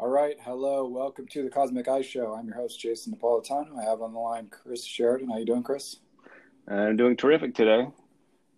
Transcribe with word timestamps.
All 0.00 0.08
right. 0.08 0.36
Hello. 0.44 0.86
Welcome 0.86 1.26
to 1.26 1.42
the 1.42 1.50
Cosmic 1.50 1.88
Eye 1.88 2.02
Show. 2.02 2.32
I'm 2.32 2.46
your 2.46 2.54
host, 2.54 2.78
Jason 2.78 3.12
Napolitano. 3.12 3.76
I 3.80 3.82
have 3.82 4.00
on 4.00 4.12
the 4.12 4.20
line 4.20 4.46
Chris 4.48 4.84
Sheridan. 4.84 5.28
How 5.28 5.38
you 5.38 5.44
doing, 5.44 5.64
Chris? 5.64 5.96
I'm 6.68 6.96
doing 6.96 7.16
terrific 7.16 7.52
today. 7.52 7.88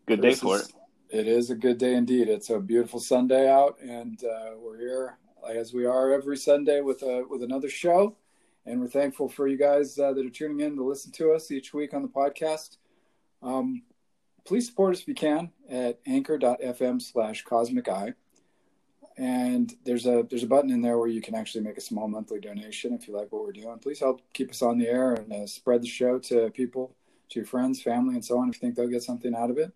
Good 0.04 0.20
Chris 0.20 0.38
day 0.38 0.40
for 0.42 0.56
is, 0.56 0.68
it. 1.08 1.20
It 1.20 1.26
is 1.26 1.48
a 1.48 1.54
good 1.54 1.78
day 1.78 1.94
indeed. 1.94 2.28
It's 2.28 2.50
a 2.50 2.60
beautiful 2.60 3.00
Sunday 3.00 3.50
out, 3.50 3.78
and 3.80 4.22
uh, 4.22 4.50
we're 4.58 4.76
here 4.76 5.18
as 5.48 5.72
we 5.72 5.86
are 5.86 6.12
every 6.12 6.36
Sunday 6.36 6.82
with 6.82 7.00
a 7.00 7.24
with 7.26 7.42
another 7.42 7.70
show. 7.70 8.18
And 8.66 8.78
we're 8.78 8.88
thankful 8.88 9.30
for 9.30 9.48
you 9.48 9.56
guys 9.56 9.98
uh, 9.98 10.12
that 10.12 10.26
are 10.26 10.28
tuning 10.28 10.60
in 10.60 10.76
to 10.76 10.84
listen 10.84 11.10
to 11.12 11.32
us 11.32 11.50
each 11.50 11.72
week 11.72 11.94
on 11.94 12.02
the 12.02 12.08
podcast. 12.08 12.76
Um, 13.42 13.84
please 14.44 14.66
support 14.66 14.94
us 14.94 15.00
if 15.00 15.08
you 15.08 15.14
can 15.14 15.52
at 15.70 16.00
anchor.fm 16.04 17.00
slash 17.00 17.44
cosmic 17.44 17.88
eye 17.88 18.12
and 19.20 19.76
there's 19.84 20.06
a 20.06 20.26
there's 20.30 20.44
a 20.44 20.46
button 20.46 20.70
in 20.70 20.80
there 20.80 20.96
where 20.96 21.06
you 21.06 21.20
can 21.20 21.34
actually 21.34 21.62
make 21.62 21.76
a 21.76 21.82
small 21.82 22.08
monthly 22.08 22.40
donation 22.40 22.94
if 22.94 23.06
you 23.06 23.14
like 23.14 23.30
what 23.30 23.44
we're 23.44 23.52
doing. 23.52 23.78
Please 23.78 24.00
help 24.00 24.22
keep 24.32 24.48
us 24.48 24.62
on 24.62 24.78
the 24.78 24.88
air 24.88 25.12
and 25.12 25.30
uh, 25.30 25.46
spread 25.46 25.82
the 25.82 25.86
show 25.86 26.18
to 26.20 26.48
people 26.52 26.96
to 27.28 27.38
your 27.38 27.46
friends 27.46 27.82
family 27.82 28.14
and 28.14 28.24
so 28.24 28.38
on 28.38 28.48
if 28.48 28.54
you 28.54 28.60
think 28.60 28.74
they'll 28.74 28.88
get 28.88 29.02
something 29.02 29.34
out 29.34 29.50
of 29.50 29.58
it. 29.58 29.74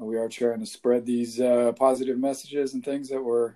Uh, 0.00 0.04
we 0.04 0.16
are 0.16 0.28
trying 0.28 0.60
to 0.60 0.66
spread 0.66 1.04
these 1.04 1.40
uh, 1.40 1.72
positive 1.72 2.20
messages 2.20 2.74
and 2.74 2.84
things 2.84 3.08
that 3.08 3.20
we're 3.20 3.54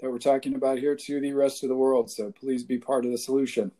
that 0.00 0.10
we're 0.10 0.18
talking 0.18 0.54
about 0.54 0.76
here 0.76 0.94
to 0.94 1.20
the 1.20 1.32
rest 1.32 1.62
of 1.62 1.70
the 1.70 1.74
world. 1.74 2.10
So 2.10 2.30
please 2.30 2.62
be 2.62 2.76
part 2.76 3.06
of 3.06 3.12
the 3.12 3.18
solution. 3.18 3.72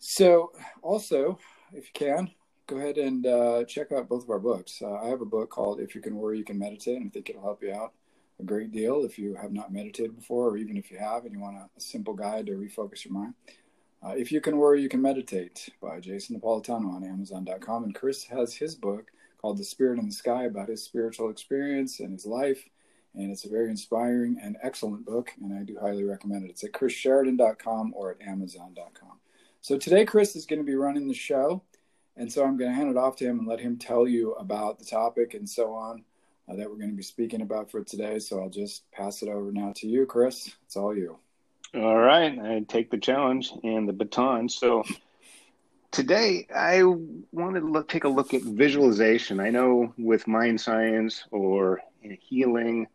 So 0.00 0.50
also 0.82 1.38
if 1.72 1.84
you 1.84 1.90
can 1.94 2.32
go 2.66 2.78
ahead 2.78 2.98
and 2.98 3.24
uh, 3.24 3.64
check 3.66 3.92
out 3.92 4.08
both 4.08 4.24
of 4.24 4.30
our 4.30 4.40
books. 4.40 4.82
Uh, 4.82 4.94
i 4.94 5.06
have 5.06 5.20
a 5.20 5.24
book 5.24 5.48
called 5.48 5.78
if 5.78 5.94
you 5.94 6.00
can 6.00 6.16
worry 6.16 6.38
you 6.38 6.44
can 6.44 6.58
meditate 6.58 6.96
and 6.96 7.06
i 7.06 7.10
think 7.10 7.30
it'll 7.30 7.42
help 7.42 7.62
you 7.62 7.72
out 7.72 7.92
a 8.40 8.44
great 8.44 8.70
deal 8.70 9.04
if 9.04 9.18
you 9.18 9.34
have 9.34 9.52
not 9.52 9.72
meditated 9.72 10.14
before, 10.14 10.48
or 10.48 10.56
even 10.56 10.76
if 10.76 10.90
you 10.90 10.98
have 10.98 11.24
and 11.24 11.32
you 11.32 11.40
want 11.40 11.56
a, 11.56 11.80
simple 11.80 12.14
guide 12.14 12.46
to 12.46 12.52
refocus 12.52 13.04
your 13.04 13.14
mind. 13.14 13.34
Uh, 14.04 14.10
if 14.10 14.30
you 14.30 14.40
can 14.40 14.56
worry, 14.56 14.80
you 14.80 14.88
can 14.88 15.02
meditate 15.02 15.68
by 15.82 15.98
Jason 15.98 16.38
Napolitano 16.38 16.92
on 16.92 17.04
Amazon.com. 17.04 17.84
And 17.84 17.94
Chris 17.94 18.24
has 18.24 18.54
his 18.54 18.76
book 18.76 19.10
called 19.40 19.58
The 19.58 19.64
Spirit 19.64 19.98
in 19.98 20.06
the 20.06 20.14
Sky 20.14 20.44
about 20.44 20.68
his 20.68 20.82
spiritual 20.84 21.30
experience 21.30 21.98
and 21.98 22.12
his 22.12 22.26
life. 22.26 22.68
And 23.14 23.32
it's 23.32 23.44
a 23.44 23.48
very 23.48 23.70
inspiring 23.70 24.38
and 24.40 24.56
excellent 24.62 25.04
book, 25.04 25.32
and 25.40 25.52
I 25.52 25.64
do 25.64 25.76
highly 25.80 26.04
recommend 26.04 26.44
it. 26.44 26.50
It's 26.50 26.62
at 26.62 26.72
chrissheridan.com 26.72 27.94
or 27.96 28.12
at 28.12 28.22
amazon.com. 28.22 29.18
So 29.60 29.76
today, 29.76 30.04
Chris 30.04 30.36
is 30.36 30.46
going 30.46 30.60
to 30.60 30.64
be 30.64 30.76
running 30.76 31.08
the 31.08 31.14
show. 31.14 31.62
And 32.16 32.32
so 32.32 32.44
I'm 32.44 32.56
going 32.56 32.70
to 32.70 32.76
hand 32.76 32.90
it 32.90 32.96
off 32.96 33.16
to 33.16 33.24
him 33.24 33.38
and 33.38 33.48
let 33.48 33.60
him 33.60 33.76
tell 33.76 34.06
you 34.06 34.32
about 34.34 34.78
the 34.78 34.84
topic 34.84 35.34
and 35.34 35.48
so 35.48 35.72
on 35.72 36.04
uh, 36.48 36.56
that 36.56 36.68
we're 36.68 36.76
going 36.76 36.90
to 36.90 36.96
be 36.96 37.02
speaking 37.02 37.42
about 37.42 37.70
for 37.70 37.82
today. 37.82 38.18
So 38.18 38.40
I'll 38.40 38.48
just 38.48 38.90
pass 38.92 39.22
it 39.22 39.28
over 39.28 39.52
now 39.52 39.72
to 39.76 39.86
you, 39.86 40.06
Chris. 40.06 40.50
It's 40.64 40.76
all 40.76 40.96
you. 40.96 41.18
All 41.74 41.98
right. 41.98 42.38
I 42.38 42.64
take 42.66 42.90
the 42.90 42.98
challenge 42.98 43.52
and 43.62 43.88
the 43.88 43.92
baton. 43.92 44.48
So 44.48 44.84
today 45.90 46.46
I 46.54 46.82
wanted 46.82 47.60
to 47.60 47.66
look, 47.66 47.88
take 47.88 48.04
a 48.04 48.08
look 48.08 48.32
at 48.32 48.42
visualization. 48.42 49.40
I 49.40 49.50
know 49.50 49.92
with 49.98 50.26
mind 50.26 50.60
science 50.60 51.24
or 51.30 51.82
healing 52.00 52.86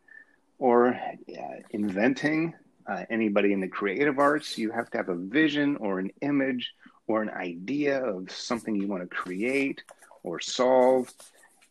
or 0.58 0.90
uh, 0.90 1.60
inventing, 1.70 2.56
uh, 2.88 3.06
anybody 3.10 3.54
in 3.54 3.62
the 3.62 3.68
creative 3.68 4.18
arts, 4.18 4.58
you 4.58 4.72
have 4.72 4.90
to 4.92 4.98
have 4.98 5.10
a 5.10 5.16
vision 5.16 5.78
or 5.78 6.00
an 6.00 6.12
image 6.22 6.74
or 7.08 7.22
an 7.22 7.30
idea 7.30 8.04
of 8.04 8.32
something 8.32 8.76
you 8.76 8.88
want 8.88 9.04
to 9.04 9.16
create 9.16 9.84
or 10.24 10.40
solve 10.40 11.14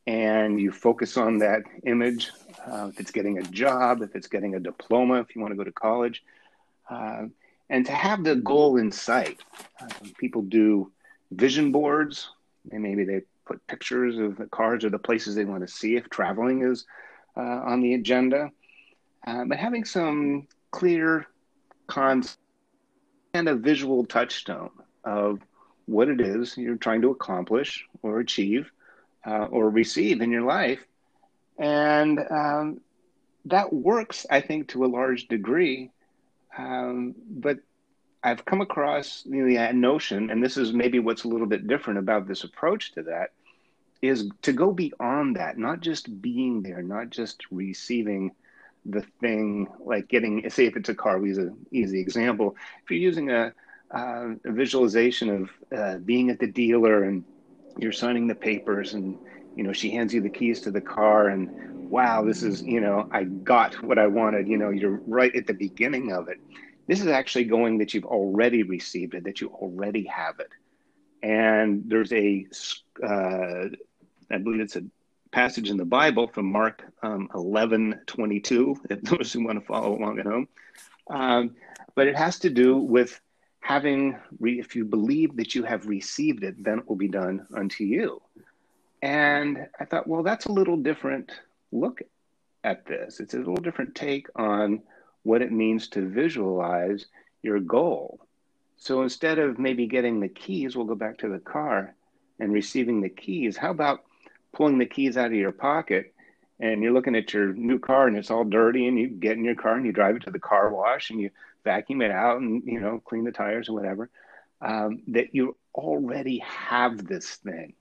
and 0.06 0.60
you 0.60 0.72
focus 0.72 1.16
on 1.16 1.38
that 1.38 1.62
image. 1.84 2.30
Uh, 2.66 2.88
if 2.92 3.00
it's 3.00 3.10
getting 3.10 3.38
a 3.38 3.42
job, 3.42 4.02
if 4.02 4.14
it's 4.14 4.28
getting 4.28 4.54
a 4.54 4.60
diploma, 4.60 5.20
if 5.20 5.34
you 5.34 5.40
want 5.40 5.52
to 5.52 5.56
go 5.56 5.64
to 5.64 5.72
college, 5.72 6.22
uh, 6.90 7.22
and 7.70 7.86
to 7.86 7.92
have 7.92 8.22
the 8.24 8.36
goal 8.36 8.76
in 8.76 8.92
sight. 8.92 9.40
Uh, 9.80 9.88
people 10.18 10.42
do 10.42 10.90
vision 11.30 11.72
boards, 11.72 12.28
and 12.70 12.82
maybe 12.82 13.04
they 13.04 13.22
put 13.46 13.66
pictures 13.66 14.18
of 14.18 14.36
the 14.36 14.46
cars 14.46 14.84
or 14.84 14.90
the 14.90 14.98
places 14.98 15.34
they 15.34 15.44
want 15.44 15.66
to 15.66 15.72
see 15.72 15.96
if 15.96 16.08
traveling 16.10 16.62
is 16.62 16.84
uh, 17.36 17.40
on 17.40 17.80
the 17.80 17.94
agenda. 17.94 18.50
Uh, 19.26 19.44
but 19.44 19.58
having 19.58 19.84
some 19.84 20.46
clear 20.70 21.26
concepts 21.86 22.38
and 23.34 23.48
a 23.48 23.54
visual 23.54 24.04
touchstone 24.04 24.70
of 25.04 25.40
what 25.86 26.08
it 26.08 26.20
is 26.20 26.56
you're 26.56 26.76
trying 26.76 27.02
to 27.02 27.10
accomplish 27.10 27.86
or 28.02 28.20
achieve 28.20 28.70
uh, 29.26 29.46
or 29.50 29.70
receive 29.70 30.20
in 30.20 30.30
your 30.30 30.42
life. 30.42 30.80
And 31.58 32.18
um, 32.30 32.80
that 33.46 33.72
works, 33.72 34.26
I 34.30 34.40
think, 34.40 34.68
to 34.68 34.84
a 34.84 34.86
large 34.86 35.28
degree. 35.28 35.90
Um, 36.56 37.14
but 37.28 37.58
I've 38.22 38.44
come 38.44 38.60
across 38.60 39.24
you 39.26 39.46
know, 39.46 39.66
the 39.66 39.72
notion, 39.72 40.30
and 40.30 40.42
this 40.42 40.56
is 40.56 40.72
maybe 40.72 40.98
what's 40.98 41.24
a 41.24 41.28
little 41.28 41.46
bit 41.46 41.66
different 41.66 41.98
about 41.98 42.28
this 42.28 42.44
approach 42.44 42.92
to 42.92 43.02
that, 43.04 43.30
is 44.00 44.28
to 44.42 44.52
go 44.52 44.72
beyond 44.72 45.36
that, 45.36 45.58
not 45.58 45.80
just 45.80 46.20
being 46.20 46.62
there, 46.62 46.82
not 46.82 47.10
just 47.10 47.44
receiving 47.50 48.32
the 48.84 49.02
thing, 49.20 49.68
like 49.80 50.08
getting, 50.08 50.48
say, 50.50 50.66
if 50.66 50.76
it's 50.76 50.88
a 50.88 50.94
car, 50.94 51.18
we 51.18 51.28
use 51.28 51.38
an 51.38 51.56
easy 51.70 52.00
example. 52.00 52.56
If 52.82 52.90
you're 52.90 53.00
using 53.00 53.30
a, 53.30 53.52
uh, 53.92 54.34
a 54.44 54.52
visualization 54.52 55.28
of 55.30 55.50
uh, 55.76 55.98
being 55.98 56.30
at 56.30 56.40
the 56.40 56.48
dealer 56.48 57.04
and 57.04 57.24
you're 57.78 57.92
signing 57.92 58.26
the 58.26 58.34
papers 58.34 58.94
and 58.94 59.18
you 59.56 59.62
know 59.62 59.72
she 59.72 59.90
hands 59.90 60.12
you 60.14 60.20
the 60.20 60.30
keys 60.30 60.60
to 60.60 60.70
the 60.70 60.80
car 60.80 61.28
and 61.28 61.90
wow 61.90 62.24
this 62.24 62.42
is 62.42 62.62
you 62.62 62.80
know 62.80 63.08
i 63.12 63.24
got 63.24 63.74
what 63.82 63.98
i 63.98 64.06
wanted. 64.06 64.48
You 64.48 64.56
know 64.56 64.70
you're 64.70 65.00
right 65.06 65.34
at 65.34 65.46
the 65.46 65.54
beginning 65.54 66.12
of 66.12 66.28
it. 66.28 66.40
This 66.86 67.00
is 67.00 67.06
actually 67.06 67.44
going 67.44 67.78
that 67.78 67.94
you've 67.94 68.04
already 68.04 68.62
received 68.62 69.14
it 69.14 69.24
that 69.24 69.40
you 69.40 69.48
already 69.48 70.04
have 70.04 70.40
it. 70.40 70.50
And 71.22 71.84
there's 71.86 72.12
a 72.12 72.46
uh, 73.02 73.68
I 74.30 74.38
believe 74.38 74.60
it's 74.60 74.76
a 74.76 74.84
passage 75.30 75.70
in 75.70 75.78
the 75.78 75.84
bible 75.84 76.28
from 76.28 76.44
mark 76.44 76.84
um, 77.02 77.26
11 77.34 78.00
22 78.06 78.76
if 78.90 79.00
those 79.02 79.32
who 79.32 79.44
want 79.44 79.58
to 79.58 79.64
follow 79.64 79.96
along 79.96 80.18
at 80.18 80.26
home. 80.26 80.48
Um, 81.08 81.56
but 81.94 82.06
it 82.06 82.16
has 82.16 82.38
to 82.40 82.50
do 82.50 82.76
with 82.76 83.20
having, 83.62 84.18
re- 84.40 84.58
if 84.58 84.76
you 84.76 84.84
believe 84.84 85.36
that 85.36 85.54
you 85.54 85.62
have 85.62 85.86
received 85.86 86.44
it, 86.44 86.62
then 86.62 86.80
it 86.80 86.88
will 86.88 86.96
be 86.96 87.08
done 87.08 87.46
unto 87.56 87.84
you. 87.84 88.20
And 89.00 89.66
I 89.80 89.84
thought, 89.84 90.06
well, 90.06 90.22
that's 90.22 90.46
a 90.46 90.52
little 90.52 90.76
different 90.76 91.32
look 91.70 92.02
at 92.64 92.84
this. 92.86 93.20
It's 93.20 93.34
a 93.34 93.38
little 93.38 93.56
different 93.56 93.94
take 93.94 94.26
on 94.36 94.82
what 95.22 95.42
it 95.42 95.52
means 95.52 95.88
to 95.88 96.06
visualize 96.08 97.06
your 97.42 97.60
goal. 97.60 98.26
So 98.76 99.02
instead 99.02 99.38
of 99.38 99.60
maybe 99.60 99.86
getting 99.86 100.18
the 100.18 100.28
keys, 100.28 100.76
we'll 100.76 100.86
go 100.86 100.96
back 100.96 101.18
to 101.18 101.28
the 101.28 101.38
car 101.38 101.94
and 102.40 102.52
receiving 102.52 103.00
the 103.00 103.08
keys. 103.08 103.56
How 103.56 103.70
about 103.70 104.02
pulling 104.52 104.78
the 104.78 104.86
keys 104.86 105.16
out 105.16 105.26
of 105.26 105.34
your 105.34 105.52
pocket 105.52 106.12
and 106.58 106.82
you're 106.82 106.92
looking 106.92 107.14
at 107.14 107.32
your 107.32 107.52
new 107.52 107.78
car 107.78 108.08
and 108.08 108.16
it's 108.16 108.30
all 108.30 108.44
dirty 108.44 108.88
and 108.88 108.98
you 108.98 109.06
get 109.06 109.36
in 109.36 109.44
your 109.44 109.54
car 109.54 109.76
and 109.76 109.86
you 109.86 109.92
drive 109.92 110.16
it 110.16 110.22
to 110.22 110.32
the 110.32 110.38
car 110.40 110.70
wash 110.70 111.10
and 111.10 111.20
you 111.20 111.30
vacuum 111.64 112.02
it 112.02 112.10
out 112.10 112.40
and 112.40 112.62
you 112.64 112.80
know 112.80 113.00
clean 113.04 113.24
the 113.24 113.32
tires 113.32 113.68
or 113.68 113.74
whatever 113.74 114.10
um, 114.60 115.02
that 115.08 115.34
you 115.34 115.56
already 115.74 116.38
have 116.38 117.06
this 117.06 117.36
thing. 117.36 117.74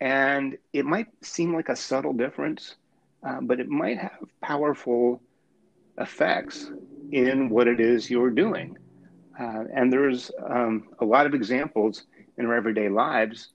And 0.00 0.58
it 0.72 0.84
might 0.84 1.06
seem 1.22 1.54
like 1.54 1.68
a 1.68 1.76
subtle 1.76 2.12
difference 2.12 2.76
uh, 3.24 3.40
but 3.40 3.58
it 3.58 3.68
might 3.68 3.98
have 3.98 4.18
powerful 4.42 5.20
effects 5.98 6.70
in 7.12 7.48
what 7.48 7.66
it 7.66 7.80
is 7.80 8.10
you're 8.10 8.30
doing. 8.30 8.76
Uh, 9.38 9.64
and 9.74 9.92
there's 9.92 10.30
um, 10.48 10.88
a 11.00 11.04
lot 11.04 11.26
of 11.26 11.34
examples 11.34 12.04
in 12.36 12.46
our 12.46 12.54
everyday 12.54 12.88
lives 12.88 13.48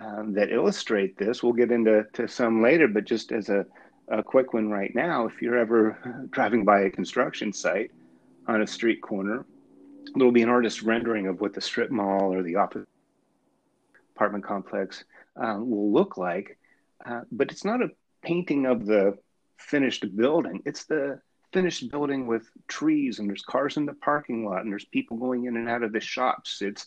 um, 0.00 0.32
that 0.34 0.50
illustrate 0.50 1.16
this. 1.16 1.42
We'll 1.42 1.52
get 1.52 1.70
into 1.70 2.04
to 2.14 2.26
some 2.26 2.62
later 2.62 2.88
but 2.88 3.04
just 3.04 3.30
as 3.30 3.48
a, 3.48 3.64
a 4.08 4.22
quick 4.22 4.52
one 4.52 4.68
right 4.68 4.94
now 4.94 5.26
if 5.26 5.40
you're 5.40 5.58
ever 5.58 6.26
driving 6.30 6.64
by 6.64 6.80
a 6.80 6.90
construction 6.90 7.52
site 7.52 7.92
on 8.46 8.62
a 8.62 8.66
street 8.66 9.00
corner. 9.00 9.44
There'll 10.14 10.32
be 10.32 10.42
an 10.42 10.48
artist 10.48 10.82
rendering 10.82 11.26
of 11.26 11.40
what 11.40 11.54
the 11.54 11.60
strip 11.60 11.90
mall 11.90 12.32
or 12.32 12.42
the 12.42 12.56
office 12.56 12.84
apartment 14.14 14.44
complex 14.44 15.04
uh, 15.36 15.56
will 15.58 15.92
look 15.92 16.16
like, 16.16 16.58
uh, 17.04 17.22
but 17.32 17.50
it's 17.50 17.64
not 17.64 17.82
a 17.82 17.90
painting 18.22 18.66
of 18.66 18.86
the 18.86 19.18
finished 19.56 20.16
building. 20.16 20.62
It's 20.64 20.84
the 20.84 21.20
finished 21.52 21.90
building 21.90 22.26
with 22.26 22.48
trees 22.68 23.18
and 23.18 23.28
there's 23.28 23.42
cars 23.42 23.76
in 23.76 23.86
the 23.86 23.94
parking 23.94 24.44
lot 24.44 24.62
and 24.62 24.72
there's 24.72 24.84
people 24.84 25.16
going 25.16 25.46
in 25.46 25.56
and 25.56 25.68
out 25.68 25.82
of 25.82 25.92
the 25.92 26.00
shops. 26.00 26.62
It's 26.62 26.86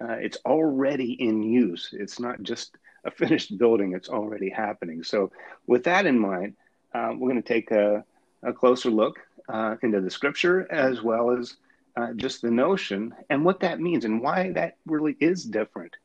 uh, 0.00 0.12
it's 0.12 0.38
already 0.44 1.12
in 1.12 1.42
use. 1.42 1.90
It's 1.92 2.20
not 2.20 2.42
just 2.42 2.76
a 3.04 3.10
finished 3.10 3.58
building. 3.58 3.94
It's 3.94 4.08
already 4.08 4.50
happening. 4.50 5.02
So 5.02 5.32
with 5.66 5.84
that 5.84 6.06
in 6.06 6.18
mind, 6.18 6.54
uh, 6.94 7.10
we're 7.12 7.30
going 7.30 7.42
to 7.42 7.48
take 7.48 7.70
a, 7.70 8.04
a 8.42 8.52
closer 8.52 8.90
look 8.90 9.18
uh, 9.48 9.76
into 9.82 10.00
the 10.00 10.10
scripture 10.10 10.70
as 10.70 11.02
well 11.02 11.30
as 11.30 11.56
uh, 11.96 12.12
just 12.14 12.42
the 12.42 12.50
notion 12.50 13.14
and 13.30 13.44
what 13.44 13.60
that 13.60 13.80
means 13.80 14.04
and 14.04 14.20
why 14.20 14.52
that 14.52 14.76
really 14.86 15.16
is 15.20 15.44
different 15.44 15.96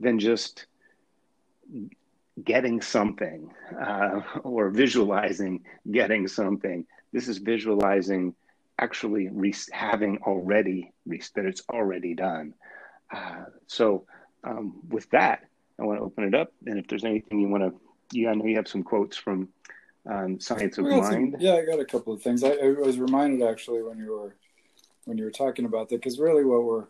than 0.00 0.18
just 0.18 0.66
getting 2.44 2.80
something 2.80 3.50
uh, 3.80 4.20
or 4.42 4.70
visualizing 4.70 5.64
getting 5.90 6.26
something. 6.26 6.86
This 7.12 7.28
is 7.28 7.38
visualizing 7.38 8.34
actually 8.78 9.28
re- 9.28 9.54
having 9.72 10.18
already 10.26 10.92
re- 11.06 11.22
that 11.34 11.44
it's 11.44 11.62
already 11.70 12.14
done. 12.14 12.54
Uh, 13.10 13.44
so 13.66 14.06
um, 14.44 14.80
with 14.88 15.08
that, 15.10 15.44
I 15.80 15.84
want 15.84 15.98
to 15.98 16.04
open 16.04 16.24
it 16.24 16.34
up, 16.34 16.52
and 16.66 16.78
if 16.78 16.86
there's 16.88 17.04
anything 17.04 17.40
you 17.40 17.48
want 17.48 17.62
to, 17.62 17.80
you 18.12 18.28
I 18.28 18.34
know 18.34 18.44
you 18.44 18.56
have 18.56 18.68
some 18.68 18.82
quotes 18.82 19.16
from 19.16 19.48
um, 20.06 20.40
Science 20.40 20.78
of 20.78 20.86
Mind. 20.86 21.36
Yeah, 21.38 21.54
I 21.54 21.64
got 21.64 21.80
a 21.80 21.84
couple 21.84 22.12
of 22.12 22.22
things. 22.22 22.44
I, 22.44 22.50
I, 22.50 22.70
was 22.70 22.98
reminded 22.98 23.46
actually 23.46 23.82
when 23.82 23.98
you 23.98 24.12
were 24.12 24.34
when 25.04 25.18
you 25.18 25.24
were 25.24 25.30
talking 25.30 25.64
about 25.64 25.88
that 25.88 25.96
because 25.96 26.18
really 26.18 26.44
what 26.44 26.64
we're 26.64 26.86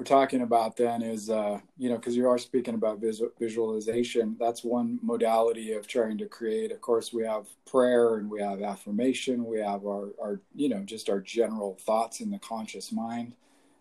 we're 0.00 0.04
talking 0.04 0.40
about 0.40 0.78
then 0.78 1.02
is 1.02 1.28
uh, 1.28 1.60
you 1.76 1.90
know 1.90 1.96
because 1.96 2.16
you 2.16 2.26
are 2.26 2.38
speaking 2.38 2.74
about 2.74 3.00
visual, 3.00 3.30
visualization 3.38 4.34
that's 4.40 4.64
one 4.64 4.98
modality 5.02 5.72
of 5.74 5.86
trying 5.86 6.16
to 6.16 6.26
create 6.26 6.72
of 6.72 6.80
course 6.80 7.12
we 7.12 7.22
have 7.22 7.46
prayer 7.66 8.16
and 8.16 8.30
we 8.30 8.40
have 8.40 8.62
affirmation 8.62 9.44
we 9.44 9.60
have 9.60 9.84
our, 9.84 10.08
our 10.22 10.40
you 10.54 10.70
know 10.70 10.80
just 10.84 11.10
our 11.10 11.20
general 11.20 11.76
thoughts 11.82 12.20
in 12.20 12.30
the 12.30 12.38
conscious 12.38 12.92
mind 12.92 13.34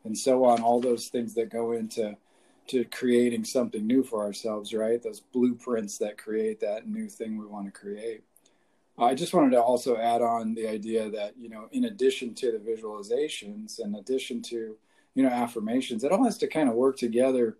and 0.03 0.17
so 0.17 0.43
on 0.43 0.61
all 0.61 0.81
those 0.81 1.07
things 1.07 1.33
that 1.33 1.49
go 1.49 1.71
into 1.71 2.17
to 2.69 2.85
creating 2.85 3.43
something 3.43 3.85
new 3.85 4.03
for 4.03 4.23
ourselves 4.23 4.73
right? 4.73 5.01
Those 5.01 5.19
blueprints 5.19 5.97
that 5.99 6.17
create 6.17 6.59
that 6.61 6.87
new 6.87 7.07
thing 7.07 7.37
we 7.37 7.45
want 7.45 7.65
to 7.65 7.71
create. 7.71 8.23
I 8.97 9.15
just 9.15 9.33
wanted 9.33 9.51
to 9.51 9.61
also 9.61 9.97
add 9.97 10.21
on 10.21 10.53
the 10.53 10.67
idea 10.67 11.09
that 11.11 11.37
you 11.37 11.49
know 11.49 11.69
in 11.71 11.85
addition 11.85 12.33
to 12.35 12.51
the 12.51 12.57
visualizations 12.57 13.79
in 13.79 13.95
addition 13.95 14.41
to 14.43 14.75
you 15.15 15.23
know 15.23 15.29
affirmations 15.29 16.03
it 16.03 16.11
all 16.11 16.23
has 16.23 16.37
to 16.39 16.47
kind 16.47 16.67
of 16.67 16.75
work 16.75 16.97
together 16.97 17.57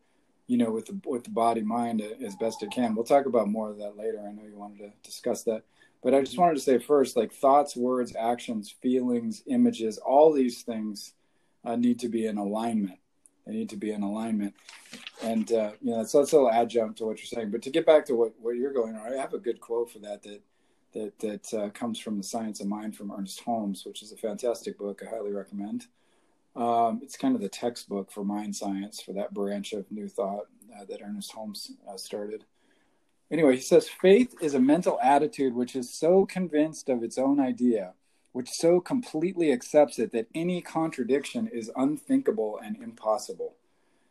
you 0.47 0.57
know 0.57 0.71
with 0.71 0.87
the 0.87 0.99
with 1.05 1.23
the 1.23 1.29
body 1.29 1.61
mind 1.61 2.01
as 2.01 2.35
best 2.35 2.61
it 2.63 2.71
can. 2.71 2.95
We'll 2.95 3.05
talk 3.05 3.25
about 3.25 3.47
more 3.47 3.69
of 3.69 3.77
that 3.77 3.97
later. 3.97 4.19
I 4.27 4.31
know 4.31 4.43
you 4.43 4.57
wanted 4.57 4.79
to 4.79 4.91
discuss 5.03 5.43
that. 5.43 5.63
But 6.01 6.13
i 6.13 6.21
just 6.21 6.37
wanted 6.37 6.55
to 6.55 6.61
say 6.61 6.79
first 6.79 7.17
like 7.17 7.33
thoughts 7.33 7.75
words 7.75 8.15
actions 8.17 8.73
feelings 8.81 9.43
images 9.47 9.97
all 9.97 10.31
these 10.31 10.61
things 10.61 11.13
uh, 11.65 11.75
need 11.75 11.99
to 11.99 12.07
be 12.07 12.25
in 12.25 12.37
alignment 12.37 12.99
they 13.45 13.53
need 13.53 13.69
to 13.69 13.77
be 13.77 13.91
in 13.91 14.03
alignment. 14.03 14.53
And 15.21 15.51
uh, 15.51 15.71
you 15.81 15.91
know 15.91 16.01
it's 16.01 16.13
a 16.13 16.19
little 16.19 16.49
adjunct 16.49 16.97
to 16.99 17.05
what 17.05 17.17
you're 17.17 17.25
saying 17.25 17.51
but 17.51 17.61
to 17.63 17.69
get 17.69 17.85
back 17.85 18.05
to 18.05 18.15
what, 18.15 18.33
what 18.39 18.55
you're 18.55 18.71
going 18.71 18.95
on 18.95 19.13
i 19.13 19.17
have 19.17 19.33
a 19.33 19.37
good 19.37 19.59
quote 19.59 19.91
for 19.91 19.99
that 19.99 20.23
that 20.23 20.41
that 20.93 21.19
that 21.19 21.53
uh, 21.53 21.69
comes 21.71 21.99
from 21.99 22.17
the 22.17 22.23
science 22.23 22.61
of 22.61 22.67
mind 22.67 22.95
from 22.95 23.11
ernest 23.11 23.41
holmes 23.41 23.83
which 23.85 24.01
is 24.01 24.11
a 24.11 24.17
fantastic 24.17 24.77
book. 24.77 25.01
I 25.05 25.09
highly 25.09 25.31
recommend. 25.31 25.87
Um, 26.55 26.99
it's 27.03 27.15
kind 27.15 27.35
of 27.35 27.41
the 27.41 27.49
textbook 27.49 28.11
for 28.11 28.23
mind 28.23 28.55
science 28.55 29.01
for 29.01 29.13
that 29.13 29.33
branch 29.33 29.73
of 29.73 29.89
New 29.91 30.07
Thought 30.07 30.47
uh, 30.75 30.85
that 30.89 31.01
Ernest 31.01 31.31
Holmes 31.31 31.71
uh, 31.87 31.95
started. 31.95 32.43
Anyway, 33.31 33.55
he 33.55 33.61
says 33.61 33.87
faith 33.87 34.33
is 34.41 34.55
a 34.55 34.59
mental 34.59 34.99
attitude 35.01 35.53
which 35.53 35.75
is 35.75 35.93
so 35.93 36.25
convinced 36.25 36.89
of 36.89 37.03
its 37.03 37.17
own 37.17 37.39
idea, 37.39 37.93
which 38.31 38.49
so 38.49 38.79
completely 38.79 39.51
accepts 39.51 39.99
it 39.99 40.11
that 40.11 40.27
any 40.35 40.61
contradiction 40.61 41.47
is 41.47 41.71
unthinkable 41.75 42.59
and 42.63 42.77
impossible. 42.77 43.55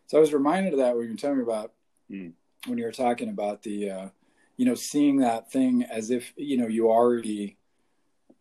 So 0.06 0.17
I 0.17 0.20
was 0.20 0.32
reminded 0.32 0.73
of 0.73 0.79
that 0.81 0.97
when 0.97 1.06
you 1.06 1.12
were 1.12 1.17
telling 1.17 1.38
me 1.38 1.43
about 1.43 1.73
mm. 2.11 2.32
when 2.67 2.79
you 2.79 2.85
were 2.85 2.93
talking 2.93 3.29
about 3.29 3.62
the, 3.62 3.91
uh, 3.91 4.09
you 4.56 4.65
know, 4.65 4.75
seeing 4.75 5.19
that 5.19 5.53
thing 5.53 5.85
as 5.85 6.11
if 6.11 6.32
you 6.37 6.56
know 6.56 6.67
you 6.67 6.91
already 6.91 7.56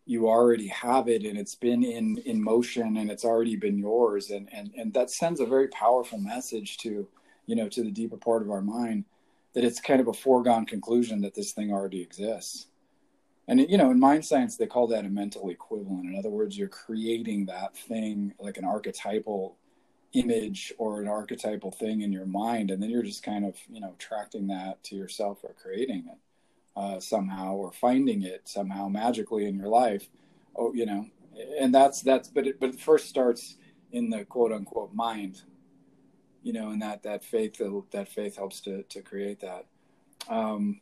you 0.08 0.26
already 0.26 0.68
have 0.68 1.06
it 1.06 1.24
and 1.24 1.38
it's 1.38 1.54
been 1.54 1.84
in 1.84 2.16
in 2.24 2.42
motion 2.42 2.96
and 2.96 3.10
it's 3.10 3.26
already 3.26 3.56
been 3.56 3.78
yours 3.78 4.30
and 4.30 4.48
and 4.52 4.72
and 4.74 4.94
that 4.94 5.10
sends 5.10 5.38
a 5.38 5.46
very 5.46 5.68
powerful 5.68 6.18
message 6.18 6.78
to 6.78 7.06
you 7.44 7.54
know 7.54 7.68
to 7.68 7.82
the 7.82 7.90
deeper 7.90 8.16
part 8.16 8.40
of 8.40 8.50
our 8.50 8.62
mind 8.62 9.04
that 9.52 9.64
it's 9.64 9.80
kind 9.80 10.00
of 10.00 10.08
a 10.08 10.12
foregone 10.12 10.64
conclusion 10.64 11.20
that 11.20 11.34
this 11.34 11.52
thing 11.52 11.70
already 11.70 12.00
exists 12.00 12.68
and 13.48 13.60
you 13.68 13.76
know 13.76 13.90
in 13.90 13.98
mind 13.98 14.24
science 14.24 14.56
they 14.56 14.66
call 14.66 14.86
that 14.86 15.04
a 15.04 15.08
mental 15.08 15.50
equivalent 15.50 16.06
in 16.06 16.16
other 16.16 16.30
words 16.30 16.56
you're 16.56 16.68
creating 16.68 17.46
that 17.46 17.76
thing 17.76 18.32
like 18.38 18.56
an 18.56 18.64
archetypal 18.64 19.56
image 20.12 20.72
or 20.78 21.02
an 21.02 21.08
archetypal 21.08 21.70
thing 21.70 22.02
in 22.02 22.12
your 22.12 22.26
mind 22.26 22.70
and 22.70 22.82
then 22.82 22.88
you're 22.88 23.02
just 23.02 23.22
kind 23.22 23.44
of 23.44 23.56
you 23.68 23.80
know 23.80 23.92
attracting 23.94 24.46
that 24.46 24.82
to 24.84 24.94
yourself 24.94 25.40
or 25.42 25.52
creating 25.60 26.04
it 26.10 26.18
uh, 26.78 27.00
somehow 27.00 27.54
or 27.54 27.72
finding 27.72 28.22
it 28.22 28.42
somehow 28.48 28.88
magically 28.88 29.46
in 29.46 29.56
your 29.56 29.68
life. 29.68 30.08
Oh, 30.54 30.72
you 30.72 30.86
know, 30.86 31.06
and 31.60 31.74
that's 31.74 32.02
that's 32.02 32.28
but 32.28 32.46
it, 32.46 32.60
but 32.60 32.70
it 32.70 32.80
first 32.80 33.08
starts 33.08 33.56
in 33.90 34.10
the 34.10 34.24
quote 34.24 34.52
unquote 34.52 34.94
mind, 34.94 35.42
you 36.42 36.52
know, 36.52 36.70
and 36.70 36.80
that 36.80 37.02
that 37.02 37.24
faith 37.24 37.60
that 37.90 38.08
faith 38.08 38.36
helps 38.36 38.60
to 38.62 38.84
to 38.84 39.02
create 39.02 39.40
that. 39.40 39.66
Um, 40.28 40.80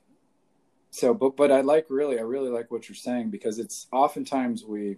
so, 0.91 1.13
but 1.15 1.37
but 1.37 1.53
I 1.53 1.61
like 1.61 1.87
really 1.89 2.19
I 2.19 2.23
really 2.23 2.51
like 2.51 2.71
what 2.71 2.89
you're 2.89 2.97
saying 2.97 3.31
because 3.31 3.59
it's 3.59 3.87
oftentimes 3.93 4.65
we 4.65 4.97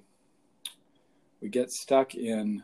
we 1.40 1.48
get 1.48 1.72
stuck 1.72 2.14
in 2.14 2.62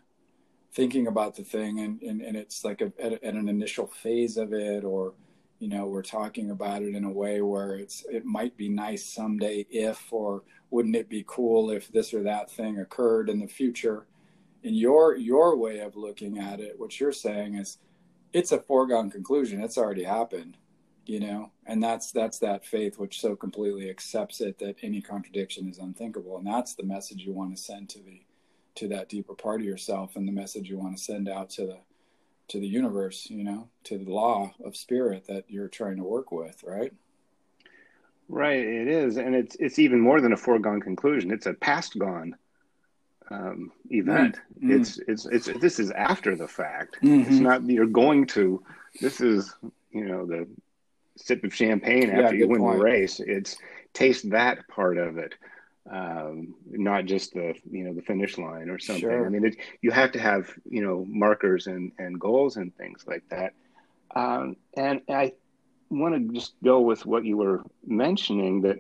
thinking 0.73 1.07
about 1.07 1.37
the 1.37 1.45
thing 1.45 1.81
and, 1.81 2.03
and, 2.03 2.21
and 2.21 2.37
it's 2.37 2.65
like 2.65 2.81
a, 2.81 2.93
at, 2.99 3.13
at, 3.13 3.35
an 3.35 3.49
initial 3.49 3.87
phase 3.87 4.37
of 4.37 4.53
it 4.53 4.83
or 4.83 5.15
you 5.61 5.69
know 5.69 5.87
we're 5.87 6.03
talking 6.03 6.51
about 6.51 6.83
it 6.83 6.97
in 6.97 7.05
a 7.05 7.11
way 7.11 7.41
where 7.41 7.77
it's 7.77 8.05
it 8.11 8.25
might 8.25 8.57
be 8.57 8.69
nice 8.69 9.05
someday 9.05 9.65
if 9.71 10.13
or 10.13 10.43
wouldn't 10.71 10.97
it 10.97 11.09
be 11.09 11.25
cool 11.29 11.71
if 11.71 11.93
this 11.93 12.13
or 12.13 12.25
that 12.25 12.51
thing 12.51 12.81
occurred 12.81 13.31
in 13.31 13.39
the 13.39 13.47
future? 13.47 14.07
In 14.65 14.75
your 14.75 15.17
your 15.17 15.57
way 15.57 15.79
of 15.79 15.97
looking 15.97 16.39
at 16.39 16.59
it 16.59 16.79
what 16.79 16.99
you're 16.99 17.13
saying 17.13 17.55
is 17.55 17.79
it's 18.33 18.51
a 18.51 18.59
foregone 18.59 19.11
conclusion. 19.11 19.63
It's 19.63 19.79
already 19.79 20.03
happened 20.03 20.57
you 21.07 21.21
know 21.21 21.51
and 21.67 21.83
that's 21.83 22.13
that's 22.13 22.39
that 22.39 22.65
faith 22.65 22.99
which 22.99 23.21
so 23.21 23.37
completely 23.37 23.91
accepts 23.91 24.41
it 24.41 24.59
that 24.59 24.77
any 24.83 25.01
contradiction 25.01 25.69
is 25.69 25.79
unthinkable 25.79 26.39
and 26.39 26.47
that's 26.47 26.75
the 26.75 26.83
message 26.83 27.21
you 27.21 27.33
want 27.33 27.55
to 27.55 27.63
send 27.63 27.89
to 27.89 27.99
the 28.01 28.21
to 28.75 28.89
that 28.89 29.09
deeper 29.09 29.35
part 29.35 29.61
of 29.61 29.67
yourself 29.67 30.17
and 30.17 30.27
the 30.27 30.33
message 30.33 30.69
you 30.69 30.79
want 30.79 30.97
to 30.97 31.03
send 31.03 31.29
out 31.29 31.51
to 31.51 31.67
the 31.67 31.79
to 32.49 32.61
the 32.61 32.67
universe, 32.67 33.29
you 33.31 33.45
know, 33.45 33.69
to 33.85 33.99
the 33.99 34.11
law 34.11 34.53
of 34.65 34.77
spirit 34.77 35.27
that 35.27 35.45
you're 35.49 35.69
trying 35.69 35.97
to 35.97 36.05
work 36.05 36.31
with, 36.31 36.63
right? 36.65 36.93
Right, 38.29 38.59
it 38.59 38.89
is, 38.89 39.17
and 39.17 39.35
it's 39.35 39.55
it's 39.61 39.79
even 39.79 40.01
more 40.01 40.21
than 40.21 40.33
a 40.33 40.37
foregone 40.37 40.81
conclusion. 40.81 41.31
It's 41.31 41.47
a 41.47 41.53
past 41.53 41.99
gone 41.99 42.35
um, 43.31 43.71
event. 43.91 44.41
Mm. 44.63 44.81
It's, 44.81 44.99
it's 45.07 45.27
it's 45.27 45.61
this 45.61 45.79
is 45.79 45.91
after 45.91 46.35
the 46.35 46.49
fact. 46.49 46.97
Mm-hmm. 47.03 47.31
It's 47.31 47.41
not 47.41 47.69
you're 47.69 47.87
going 47.87 48.27
to. 48.29 48.63
This 49.01 49.21
is 49.21 49.55
you 49.91 50.07
know 50.07 50.25
the 50.25 50.49
sip 51.17 51.45
of 51.45 51.55
champagne 51.55 52.11
after 52.11 52.23
yeah, 52.23 52.31
you 52.31 52.49
win 52.49 52.61
point. 52.61 52.79
the 52.79 52.85
race. 52.85 53.21
It's 53.21 53.57
taste 53.93 54.31
that 54.31 54.67
part 54.69 54.99
of 54.99 55.19
it 55.19 55.35
um, 55.91 56.55
not 56.71 57.05
just 57.05 57.35
the 57.35 57.55
you 57.71 57.85
know 57.85 57.93
the 57.93 58.03
finish 58.03 58.39
line 58.39 58.71
or 58.71 58.79
something. 58.79 59.03
Sure. 59.03 59.27
I 59.27 59.29
mean, 59.29 59.45
it, 59.45 59.57
you 59.83 59.91
have 59.91 60.13
to 60.13 60.19
have 60.19 60.51
you 60.69 60.83
know 60.83 61.05
markers 61.09 61.67
and 61.67 61.93
and 61.99 62.19
goals 62.19 62.57
and 62.57 62.75
things 62.77 63.05
like 63.07 63.25
that. 63.31 63.53
Um, 64.15 64.57
and 64.75 65.03
I 65.09 65.33
want 65.91 66.15
to 66.15 66.35
just 66.35 66.55
go 66.63 66.81
with 66.81 67.05
what 67.05 67.25
you 67.25 67.37
were 67.37 67.65
mentioning 67.87 68.63
that 68.63 68.79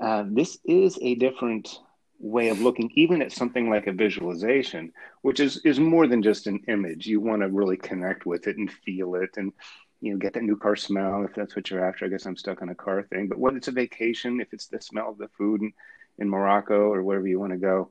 uh, 0.00 0.24
this 0.26 0.58
is 0.64 0.98
a 1.02 1.16
different 1.16 1.80
way 2.20 2.48
of 2.48 2.60
looking 2.60 2.90
even 2.94 3.22
at 3.22 3.30
something 3.30 3.70
like 3.70 3.86
a 3.86 3.92
visualization 3.92 4.92
which 5.22 5.38
is 5.38 5.58
is 5.58 5.78
more 5.78 6.08
than 6.08 6.20
just 6.20 6.48
an 6.48 6.58
image 6.66 7.06
you 7.06 7.20
want 7.20 7.42
to 7.42 7.48
really 7.48 7.76
connect 7.76 8.26
with 8.26 8.48
it 8.48 8.56
and 8.56 8.72
feel 8.72 9.14
it 9.14 9.30
and 9.36 9.52
you 10.00 10.12
know 10.12 10.18
get 10.18 10.32
that 10.34 10.42
new 10.42 10.56
car 10.56 10.76
smell 10.76 11.24
if 11.24 11.34
that's 11.34 11.56
what 11.56 11.70
you're 11.70 11.84
after 11.84 12.04
i 12.04 12.08
guess 12.08 12.26
i'm 12.26 12.36
stuck 12.36 12.62
on 12.62 12.68
a 12.68 12.74
car 12.74 13.02
thing 13.02 13.28
but 13.28 13.38
whether 13.38 13.56
it's 13.56 13.68
a 13.68 13.72
vacation 13.72 14.40
if 14.40 14.52
it's 14.52 14.66
the 14.66 14.80
smell 14.80 15.10
of 15.10 15.18
the 15.18 15.28
food 15.36 15.60
and 15.60 15.72
in 16.18 16.28
Morocco 16.28 16.92
or 16.92 17.02
wherever 17.02 17.26
you 17.26 17.40
want 17.40 17.52
to 17.52 17.58
go. 17.58 17.90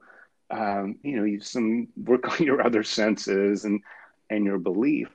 Um, 0.49 0.97
you 1.03 1.17
know, 1.17 1.23
you 1.23 1.39
some 1.39 1.87
work 1.97 2.29
on 2.39 2.45
your 2.45 2.61
other 2.61 2.83
senses 2.83 3.65
and 3.65 3.81
and 4.29 4.45
your 4.45 4.57
belief, 4.57 5.07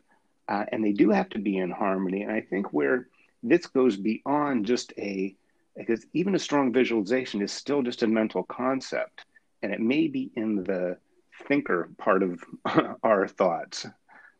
uh, 0.49 0.65
and 0.73 0.85
they 0.85 0.93
do 0.93 1.11
have 1.11 1.29
to 1.31 1.39
be 1.39 1.59
in 1.59 1.71
harmony. 1.71 2.23
And 2.23 2.33
I 2.33 2.41
think 2.41 2.73
where 2.73 3.09
this 3.43 3.67
goes 3.67 3.97
beyond 3.97 4.67
just 4.67 4.93
a 4.99 5.35
because 5.77 6.05
even 6.13 6.35
a 6.35 6.39
strong 6.39 6.73
visualization 6.73 7.41
is 7.41 7.53
still 7.53 7.83
just 7.83 8.03
a 8.03 8.07
mental 8.07 8.43
concept, 8.43 9.25
and 9.63 9.73
it 9.73 9.81
may 9.81 10.09
be 10.09 10.31
in 10.37 10.57
the 10.65 10.99
thinker 11.47 11.89
part 11.99 12.23
of 12.23 12.43
our 13.03 13.27
thoughts, 13.27 13.87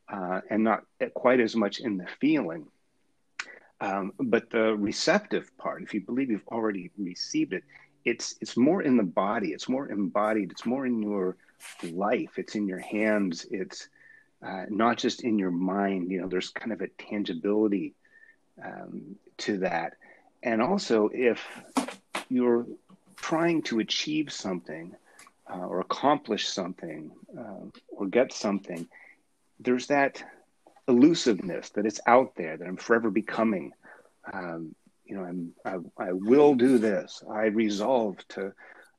uh, 0.09 0.41
and 0.51 0.65
not 0.65 0.85
quite 1.15 1.41
as 1.41 1.57
much 1.57 1.81
in 1.81 1.97
the 1.97 2.07
feeling. 2.21 2.67
Um, 3.81 4.13
but 4.19 4.51
the 4.51 4.77
receptive 4.77 5.57
part, 5.59 5.83
if 5.83 5.93
you 5.93 6.01
believe 6.01 6.31
you've 6.31 6.47
already 6.49 6.91
received 6.97 7.53
it, 7.53 7.65
it's 8.05 8.37
it's 8.41 8.57
more 8.57 8.83
in 8.83 8.97
the 8.97 9.03
body. 9.03 9.49
It's 9.49 9.69
more 9.69 9.89
embodied. 9.89 10.51
It's 10.53 10.67
more 10.67 10.87
in 10.87 11.03
your 11.03 11.37
life. 11.83 12.39
It's 12.39 12.55
in 12.55 12.67
your 12.67 12.79
hands. 12.79 13.47
It's 13.51 13.89
uh, 14.45 14.67
not 14.69 14.99
just 14.99 15.23
in 15.23 15.39
your 15.39 15.51
mind. 15.51 16.11
You 16.11 16.21
know 16.21 16.29
there's 16.29 16.51
kind 16.51 16.73
of 16.73 16.81
a 16.81 16.89
tangibility 16.89 17.95
um, 18.65 19.17
to 19.39 19.59
that. 19.59 19.95
And 20.43 20.61
also 20.61 21.11
if 21.13 21.45
you're 22.29 22.67
trying 23.17 23.63
to 23.63 23.79
achieve 23.79 24.33
something 24.33 24.95
uh, 25.49 25.67
or 25.67 25.81
accomplish 25.81 26.49
something 26.49 27.11
uh, 27.39 27.67
or 27.89 28.07
get 28.07 28.33
something 28.33 28.89
there's 29.63 29.87
that 29.87 30.23
elusiveness 30.89 31.71
that 31.71 31.87
it's 31.87 32.01
out 32.07 32.35
there 32.37 32.57
that 32.57 32.67
i'm 32.67 32.77
forever 32.77 33.11
becoming 33.11 33.73
um, 34.33 34.75
you 35.13 35.19
know, 35.19 35.25
I'm, 35.25 35.53
I, 35.65 36.09
I 36.09 36.13
will 36.13 36.55
do 36.55 36.79
this. 36.79 37.23
I 37.31 37.47
resolve 37.47 38.17
to 38.29 38.53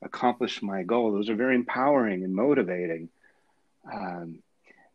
accomplish 0.04 0.62
my 0.62 0.84
goal. 0.84 1.12
Those 1.12 1.30
are 1.30 1.36
very 1.36 1.56
empowering 1.56 2.24
and 2.24 2.36
motivating. 2.36 3.10
Um, 3.92 4.40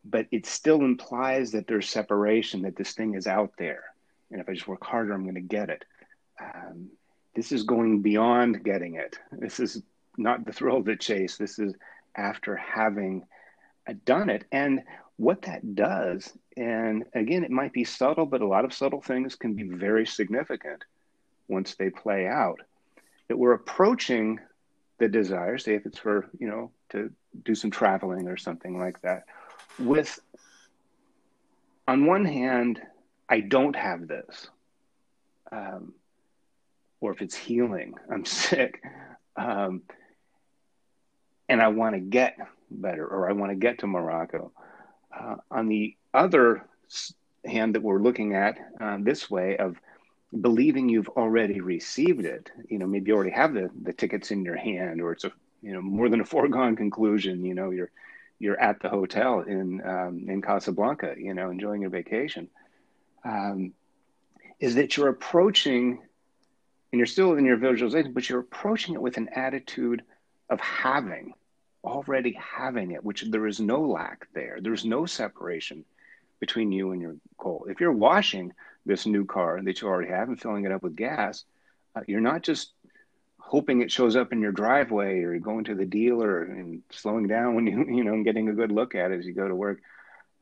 but 0.05 0.27
it 0.31 0.45
still 0.45 0.81
implies 0.81 1.51
that 1.51 1.67
there's 1.67 1.89
separation, 1.89 2.61
that 2.61 2.77
this 2.77 2.93
thing 2.93 3.15
is 3.15 3.27
out 3.27 3.51
there. 3.57 3.83
And 4.31 4.39
if 4.39 4.47
I 4.47 4.53
just 4.53 4.67
work 4.67 4.85
harder, 4.85 5.13
I'm 5.13 5.23
going 5.23 5.35
to 5.35 5.41
get 5.41 5.69
it. 5.69 5.83
Um, 6.41 6.89
this 7.35 7.51
is 7.51 7.63
going 7.63 8.01
beyond 8.01 8.63
getting 8.63 8.95
it. 8.95 9.19
This 9.31 9.59
is 9.59 9.81
not 10.17 10.45
the 10.45 10.53
thrill 10.53 10.77
of 10.77 10.85
the 10.85 10.95
chase. 10.95 11.35
This 11.35 11.59
is 11.59 11.73
after 12.15 12.55
having 12.55 13.25
done 14.05 14.29
it. 14.29 14.45
And 14.53 14.83
what 15.19 15.41
that 15.41 15.75
does, 15.75 16.31
and 16.55 17.03
again, 17.13 17.43
it 17.43 17.51
might 17.51 17.73
be 17.73 17.83
subtle, 17.83 18.25
but 18.25 18.39
a 18.39 18.47
lot 18.47 18.63
of 18.63 18.73
subtle 18.73 19.01
things 19.01 19.35
can 19.35 19.53
be 19.53 19.63
very 19.63 20.07
significant 20.07 20.85
once 21.49 21.75
they 21.75 21.89
play 21.89 22.25
out. 22.25 22.61
That 23.27 23.35
we're 23.35 23.51
approaching 23.51 24.39
the 24.97 25.09
desire, 25.09 25.57
say 25.57 25.75
if 25.75 25.85
it's 25.85 25.99
for, 25.99 26.29
you 26.39 26.47
know, 26.47 26.71
to 26.91 27.11
do 27.43 27.53
some 27.53 27.69
traveling 27.69 28.29
or 28.29 28.37
something 28.37 28.79
like 28.79 29.01
that, 29.01 29.25
with, 29.77 30.17
on 31.85 32.05
one 32.05 32.23
hand, 32.23 32.81
I 33.27 33.41
don't 33.41 33.75
have 33.75 34.07
this. 34.07 34.47
Um, 35.51 35.95
or 37.01 37.11
if 37.11 37.21
it's 37.21 37.35
healing, 37.35 37.95
I'm 38.09 38.23
sick. 38.23 38.81
Um, 39.35 39.81
and 41.49 41.61
I 41.61 41.67
want 41.67 41.95
to 41.95 41.99
get 41.99 42.37
better, 42.71 43.05
or 43.05 43.29
I 43.29 43.33
want 43.33 43.51
to 43.51 43.57
get 43.57 43.79
to 43.79 43.87
Morocco. 43.87 44.53
Uh, 45.17 45.35
on 45.51 45.67
the 45.67 45.95
other 46.13 46.65
hand, 47.45 47.75
that 47.75 47.81
we're 47.81 48.01
looking 48.01 48.35
at 48.35 48.57
uh, 48.79 48.97
this 48.99 49.29
way 49.29 49.57
of 49.57 49.77
believing 50.41 50.89
you've 50.89 51.09
already 51.09 51.59
received 51.59 52.25
it, 52.25 52.51
you 52.69 52.77
know, 52.77 52.85
maybe 52.85 53.09
you 53.09 53.15
already 53.15 53.31
have 53.31 53.53
the, 53.53 53.69
the 53.81 53.93
tickets 53.93 54.31
in 54.31 54.43
your 54.43 54.55
hand, 54.55 55.01
or 55.01 55.11
it's 55.11 55.23
a 55.23 55.31
you 55.61 55.73
know 55.73 55.81
more 55.81 56.09
than 56.09 56.21
a 56.21 56.25
foregone 56.35 56.75
conclusion. 56.75 57.43
You 57.43 57.53
know, 57.53 57.71
you're 57.71 57.91
you're 58.39 58.59
at 58.59 58.81
the 58.81 58.89
hotel 58.89 59.41
in 59.41 59.81
um, 59.85 60.25
in 60.27 60.41
Casablanca, 60.41 61.15
you 61.17 61.33
know, 61.33 61.49
enjoying 61.49 61.81
your 61.81 61.89
vacation. 61.89 62.49
Um, 63.23 63.73
is 64.59 64.75
that 64.75 64.97
you're 64.97 65.09
approaching, 65.09 65.99
and 66.91 66.99
you're 66.99 67.05
still 67.05 67.35
in 67.35 67.45
your 67.45 67.57
visualization, 67.57 68.13
but 68.13 68.29
you're 68.29 68.39
approaching 68.41 68.95
it 68.95 69.01
with 69.01 69.17
an 69.17 69.29
attitude 69.29 70.03
of 70.49 70.59
having, 70.59 71.33
already 71.83 72.33
having 72.33 72.91
it, 72.91 73.03
which 73.03 73.23
there 73.29 73.47
is 73.47 73.59
no 73.59 73.81
lack 73.81 74.27
there. 74.33 74.59
There's 74.61 74.85
no 74.85 75.05
separation 75.05 75.85
between 76.39 76.71
you 76.71 76.91
and 76.91 77.01
your 77.01 77.15
goal. 77.37 77.65
If 77.69 77.79
you're 77.79 77.91
washing 77.91 78.53
this 78.85 79.05
new 79.05 79.25
car 79.25 79.61
that 79.61 79.81
you 79.81 79.87
already 79.87 80.09
have 80.09 80.29
and 80.29 80.39
filling 80.39 80.65
it 80.65 80.71
up 80.71 80.83
with 80.83 80.95
gas, 80.95 81.43
uh, 81.95 82.01
you're 82.07 82.21
not 82.21 82.43
just 82.43 82.71
hoping 83.39 83.81
it 83.81 83.91
shows 83.91 84.15
up 84.15 84.31
in 84.31 84.41
your 84.41 84.51
driveway 84.51 85.21
or 85.21 85.37
going 85.39 85.63
to 85.65 85.73
the 85.73 85.85
dealer 85.85 86.43
and 86.43 86.83
slowing 86.91 87.27
down 87.27 87.55
when 87.55 87.65
you 87.67 87.85
you 87.85 88.03
know 88.03 88.13
and 88.13 88.25
getting 88.25 88.49
a 88.49 88.53
good 88.53 88.71
look 88.71 88.95
at 88.95 89.11
it 89.11 89.19
as 89.19 89.25
you 89.25 89.33
go 89.33 89.47
to 89.47 89.55
work. 89.55 89.81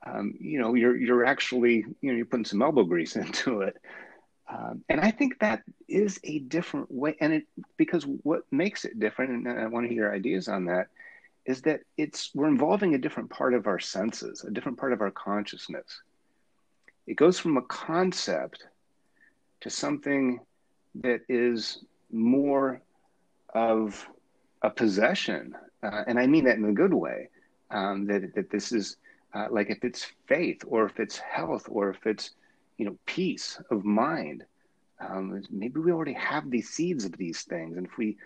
Um, 0.06 0.36
you 0.39 0.60
know, 0.60 0.74
you're 0.74 0.96
you're 0.96 1.25
actually 1.25 1.86
you 2.01 2.12
know 2.12 2.15
you're 2.15 2.25
putting 2.25 2.46
some 2.46 2.62
elbow 2.62 2.84
grease 2.84 3.15
into 3.24 3.62
it. 3.62 3.77
Um, 4.50 4.84
and 4.88 5.01
I 5.01 5.12
think 5.12 5.39
that 5.39 5.63
is 5.89 6.22
a 6.24 6.39
different 6.39 6.89
way, 6.89 7.17
and 7.20 7.34
it 7.34 7.44
because 7.75 8.06
what 8.06 8.44
makes 8.50 8.86
it 8.86 8.98
different, 8.98 9.48
and 9.48 9.60
I 9.60 9.67
want 9.67 9.88
to 9.88 9.94
hear 9.94 10.12
ideas 10.12 10.48
on 10.48 10.65
that, 10.65 10.88
is 11.47 11.61
that 11.61 11.79
it's 11.95 12.29
we're 12.35 12.49
involving 12.49 12.93
a 12.93 12.97
different 12.97 13.29
part 13.29 13.53
of 13.53 13.65
our 13.67 13.79
senses, 13.79 14.43
a 14.43 14.51
different 14.51 14.77
part 14.77 14.91
of 14.91 15.01
our 15.01 15.11
consciousness. 15.11 16.01
It 17.07 17.15
goes 17.15 17.39
from 17.39 17.55
a 17.55 17.61
concept 17.61 18.67
to 19.61 19.69
something 19.69 20.41
that 20.95 21.21
is 21.29 21.83
more 22.11 22.81
of 23.55 24.07
a 24.61 24.69
possession, 24.69 25.55
uh, 25.81 26.03
and 26.05 26.19
I 26.19 26.27
mean 26.27 26.43
that 26.45 26.57
in 26.57 26.65
a 26.65 26.73
good 26.73 26.93
way. 26.93 27.29
Um, 27.71 28.05
that 28.07 28.35
that 28.35 28.49
this 28.49 28.71
is 28.73 28.97
uh, 29.33 29.47
like 29.49 29.69
if 29.69 29.83
it's 29.83 30.11
faith, 30.27 30.63
or 30.67 30.85
if 30.85 30.99
it's 30.99 31.17
health, 31.17 31.67
or 31.69 31.89
if 31.89 32.05
it's 32.05 32.31
you 32.77 32.85
know 32.85 32.97
peace 33.05 33.59
of 33.71 33.85
mind. 33.85 34.43
Um, 34.99 35.43
maybe 35.51 35.79
we 35.79 35.91
already 35.91 36.13
have 36.13 36.49
these 36.49 36.69
seeds 36.69 37.05
of 37.05 37.15
these 37.17 37.43
things, 37.43 37.77
and 37.77 37.85
if 37.85 37.97
we 37.97 38.17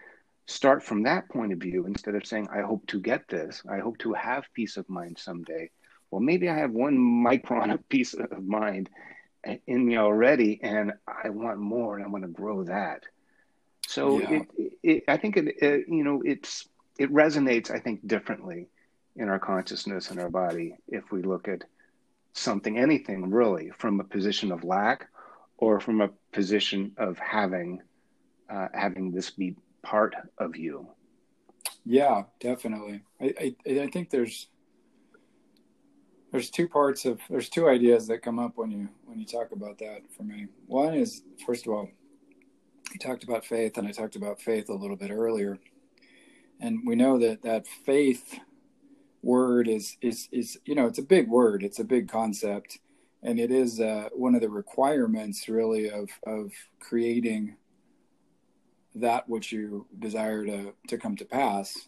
start 0.45 0.83
from 0.83 1.03
that 1.03 1.29
point 1.29 1.53
of 1.53 1.59
view 1.59 1.85
instead 1.85 2.15
of 2.15 2.25
saying, 2.25 2.49
I 2.51 2.61
hope 2.61 2.85
to 2.87 2.99
get 2.99 3.27
this, 3.27 3.61
I 3.69 3.79
hope 3.79 3.97
to 3.99 4.13
have 4.13 4.45
peace 4.53 4.77
of 4.77 4.89
mind 4.89 5.17
someday. 5.17 5.69
Well, 6.09 6.21
maybe 6.21 6.49
I 6.49 6.57
have 6.57 6.71
one 6.71 6.97
micron 6.97 7.73
of 7.73 7.87
peace 7.87 8.13
of 8.13 8.43
mind 8.43 8.89
in 9.65 9.85
me 9.85 9.97
already, 9.97 10.59
and 10.61 10.93
I 11.07 11.29
want 11.29 11.59
more, 11.59 11.95
and 11.95 12.05
I 12.05 12.09
want 12.09 12.23
to 12.25 12.29
grow 12.29 12.63
that. 12.65 13.03
So 13.87 14.19
yeah. 14.19 14.31
it, 14.31 14.73
it, 14.83 15.03
I 15.07 15.17
think 15.17 15.37
it, 15.37 15.55
it, 15.61 15.85
you 15.87 16.03
know, 16.03 16.21
it's 16.23 16.67
it 16.99 17.11
resonates. 17.11 17.71
I 17.71 17.79
think 17.79 18.05
differently 18.05 18.67
in 19.15 19.29
our 19.29 19.39
consciousness 19.39 20.11
and 20.11 20.19
our 20.19 20.29
body 20.29 20.75
if 20.87 21.11
we 21.11 21.21
look 21.21 21.47
at 21.47 21.63
something, 22.33 22.77
anything 22.77 23.29
really, 23.29 23.71
from 23.77 23.99
a 23.99 24.03
position 24.03 24.51
of 24.51 24.63
lack 24.63 25.07
or 25.57 25.79
from 25.79 26.01
a 26.01 26.09
position 26.31 26.93
of 26.97 27.17
having 27.19 27.81
uh, 28.49 28.67
having 28.73 29.11
this 29.11 29.29
be 29.29 29.55
part 29.83 30.15
of 30.37 30.55
you. 30.55 30.87
Yeah, 31.85 32.23
definitely. 32.39 33.01
I, 33.19 33.55
I, 33.67 33.79
I 33.79 33.87
think 33.87 34.09
there's 34.09 34.47
there's 36.31 36.49
two 36.49 36.67
parts 36.67 37.05
of 37.05 37.19
there's 37.29 37.49
two 37.49 37.67
ideas 37.67 38.07
that 38.07 38.21
come 38.21 38.39
up 38.39 38.53
when 38.55 38.71
you 38.71 38.89
when 39.05 39.19
you 39.19 39.25
talk 39.25 39.51
about 39.51 39.77
that 39.79 40.01
for 40.15 40.23
me. 40.23 40.47
One 40.67 40.93
is 40.93 41.23
first 41.45 41.67
of 41.67 41.73
all, 41.73 41.89
you 42.93 42.99
talked 42.99 43.23
about 43.23 43.45
faith, 43.45 43.77
and 43.77 43.87
I 43.87 43.91
talked 43.91 44.15
about 44.15 44.41
faith 44.41 44.69
a 44.69 44.73
little 44.73 44.95
bit 44.95 45.11
earlier, 45.11 45.57
and 46.59 46.79
we 46.85 46.95
know 46.95 47.19
that 47.19 47.41
that 47.43 47.67
faith 47.67 48.39
word 49.23 49.67
is 49.67 49.97
is 50.01 50.29
is 50.31 50.57
you 50.65 50.75
know 50.75 50.87
it's 50.87 50.99
a 50.99 51.03
big 51.03 51.27
word, 51.27 51.63
it's 51.63 51.79
a 51.79 51.83
big 51.83 52.07
concept, 52.07 52.79
and 53.23 53.39
it 53.39 53.51
is 53.51 53.79
uh, 53.79 54.09
one 54.13 54.35
of 54.35 54.41
the 54.41 54.49
requirements 54.49 55.49
really 55.49 55.89
of 55.89 56.09
of 56.25 56.51
creating 56.79 57.57
that 58.95 59.27
which 59.29 59.51
you 59.51 59.85
desire 59.99 60.45
to 60.45 60.73
to 60.87 60.97
come 60.97 61.15
to 61.15 61.25
pass 61.25 61.87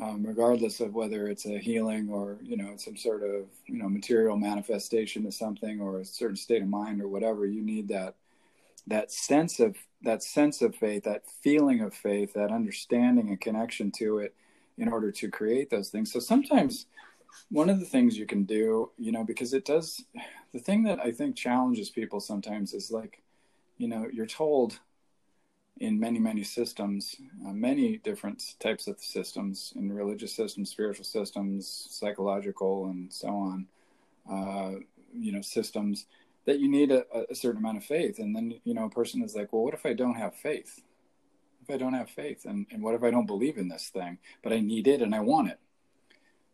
um, 0.00 0.24
regardless 0.24 0.80
of 0.80 0.94
whether 0.94 1.28
it's 1.28 1.46
a 1.46 1.58
healing 1.58 2.08
or 2.10 2.38
you 2.42 2.56
know 2.56 2.74
some 2.76 2.96
sort 2.96 3.22
of 3.22 3.46
you 3.66 3.76
know 3.78 3.88
material 3.88 4.36
manifestation 4.36 5.26
of 5.26 5.34
something 5.34 5.80
or 5.80 6.00
a 6.00 6.04
certain 6.04 6.36
state 6.36 6.62
of 6.62 6.68
mind 6.68 7.00
or 7.02 7.08
whatever 7.08 7.46
you 7.46 7.62
need 7.62 7.88
that 7.88 8.14
that 8.86 9.12
sense 9.12 9.60
of 9.60 9.76
that 10.02 10.22
sense 10.22 10.62
of 10.62 10.74
faith 10.74 11.04
that 11.04 11.22
feeling 11.42 11.80
of 11.80 11.94
faith 11.94 12.32
that 12.32 12.50
understanding 12.50 13.28
and 13.28 13.40
connection 13.40 13.90
to 13.90 14.18
it 14.18 14.34
in 14.78 14.88
order 14.88 15.12
to 15.12 15.30
create 15.30 15.68
those 15.68 15.90
things. 15.90 16.10
So 16.10 16.18
sometimes 16.18 16.86
one 17.50 17.68
of 17.68 17.78
the 17.78 17.86
things 17.86 18.16
you 18.16 18.26
can 18.26 18.44
do 18.44 18.90
you 18.98 19.12
know 19.12 19.24
because 19.24 19.52
it 19.52 19.64
does 19.64 20.04
the 20.52 20.58
thing 20.58 20.82
that 20.82 21.00
i 21.00 21.10
think 21.10 21.34
challenges 21.34 21.88
people 21.88 22.20
sometimes 22.20 22.74
is 22.74 22.90
like 22.90 23.22
you 23.78 23.88
know 23.88 24.06
you're 24.12 24.26
told 24.26 24.78
in 25.82 25.98
many 25.98 26.18
many 26.18 26.44
systems 26.44 27.16
uh, 27.46 27.52
many 27.52 27.98
different 27.98 28.54
types 28.58 28.86
of 28.86 28.98
systems 29.00 29.72
in 29.76 29.92
religious 29.92 30.32
systems 30.32 30.70
spiritual 30.70 31.04
systems 31.04 31.88
psychological 31.90 32.86
and 32.86 33.12
so 33.12 33.28
on 33.28 33.66
uh, 34.30 34.72
you 35.12 35.32
know 35.32 35.40
systems 35.40 36.06
that 36.44 36.58
you 36.58 36.68
need 36.68 36.90
a, 36.90 37.04
a, 37.30 37.34
certain 37.34 37.58
amount 37.58 37.76
of 37.76 37.84
faith. 37.84 38.18
And 38.18 38.34
then 38.34 38.54
you 38.64 38.74
know 38.74 38.84
a 38.84 38.90
person 38.90 39.22
is 39.22 39.34
like 39.34 39.52
well 39.52 39.62
what 39.62 39.74
if 39.74 39.86
i 39.86 39.92
don't 39.92 40.14
have 40.14 40.34
faith? 40.34 40.80
If 41.62 41.70
i 41.72 41.76
don't 41.76 41.94
have 41.94 42.10
faith? 42.10 42.44
And, 42.44 42.66
and 42.70 42.82
what 42.82 42.94
if 42.94 43.02
i 43.02 43.10
don't 43.10 43.26
believe 43.26 43.58
in 43.58 43.68
this 43.68 43.88
thing 43.88 44.18
but 44.42 44.52
i 44.52 44.60
need 44.60 44.86
it 44.86 45.02
and 45.02 45.14
i 45.14 45.20
want 45.20 45.50
it? 45.50 45.58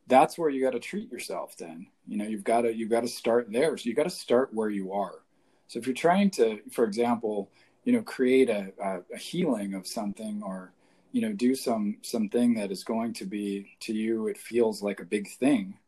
That's 0.06 0.38
where 0.38 0.50
you 0.50 0.62
got 0.62 0.72
to 0.72 0.80
treat 0.80 1.12
yourself 1.12 1.56
then. 1.56 1.86
You 2.06 2.16
know 2.18 2.26
you've 2.26 2.44
got 2.44 2.62
to 2.62 2.74
you've 2.74 2.90
got 2.90 3.02
to 3.02 3.08
start 3.08 3.48
there. 3.50 3.76
So 3.76 3.88
you 3.88 3.94
got 3.94 4.04
to 4.04 4.10
start 4.10 4.52
where 4.52 4.70
you 4.70 4.92
are. 4.92 5.20
So 5.68 5.78
if 5.78 5.86
you're 5.86 5.94
trying 5.94 6.30
to 6.32 6.60
for 6.70 6.84
example 6.84 7.50
you 7.88 7.94
know 7.94 8.02
create 8.02 8.50
a, 8.50 8.70
a, 8.84 9.00
a 9.14 9.16
healing 9.16 9.72
of 9.72 9.86
something 9.86 10.42
or 10.44 10.74
you 11.12 11.22
know 11.22 11.32
do 11.32 11.54
some 11.54 11.96
something 12.02 12.52
that 12.52 12.70
is 12.70 12.84
going 12.84 13.14
to 13.14 13.24
be 13.24 13.78
to 13.80 13.94
you 13.94 14.26
it 14.26 14.36
feels 14.36 14.82
like 14.82 15.00
a 15.00 15.06
big 15.06 15.26
thing. 15.26 15.78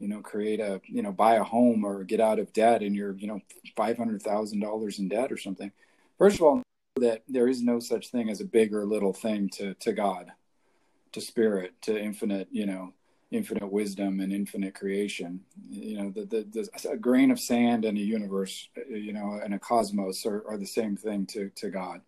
You 0.00 0.08
know 0.08 0.20
create 0.22 0.58
a 0.58 0.80
you 0.86 1.02
know 1.02 1.12
buy 1.12 1.36
a 1.36 1.44
home 1.44 1.84
or 1.84 2.02
get 2.02 2.20
out 2.20 2.40
of 2.40 2.52
debt 2.52 2.82
and 2.82 2.96
you're 2.96 3.14
you 3.14 3.28
know 3.28 3.40
$500000 3.78 4.98
in 4.98 5.08
debt 5.08 5.30
or 5.30 5.36
something. 5.36 5.70
First 6.18 6.38
of 6.38 6.42
all 6.42 6.62
that 6.96 7.22
there 7.28 7.46
is 7.46 7.62
no 7.62 7.78
such 7.78 8.08
thing 8.08 8.28
as 8.28 8.40
a 8.40 8.44
big 8.44 8.74
or 8.74 8.84
little 8.84 9.12
thing 9.12 9.48
to 9.50 9.74
to 9.74 9.92
god 9.92 10.32
to 11.12 11.20
spirit 11.20 11.80
to 11.82 11.96
infinite 11.96 12.48
you 12.50 12.66
know 12.66 12.92
infinite 13.30 13.70
wisdom 13.70 14.20
and 14.20 14.32
infinite 14.32 14.74
creation. 14.74 15.40
You 15.70 15.98
know, 15.98 16.10
the, 16.10 16.24
the, 16.24 16.46
the, 16.52 16.90
a 16.90 16.96
grain 16.96 17.30
of 17.30 17.40
sand 17.40 17.84
and 17.84 17.98
a 17.98 18.00
universe, 18.00 18.68
you 18.88 19.12
know, 19.12 19.40
and 19.42 19.54
a 19.54 19.58
cosmos 19.58 20.24
are, 20.26 20.44
are 20.48 20.56
the 20.56 20.66
same 20.66 20.96
thing 20.96 21.26
to, 21.26 21.50
to 21.56 21.70
God. 21.70 22.00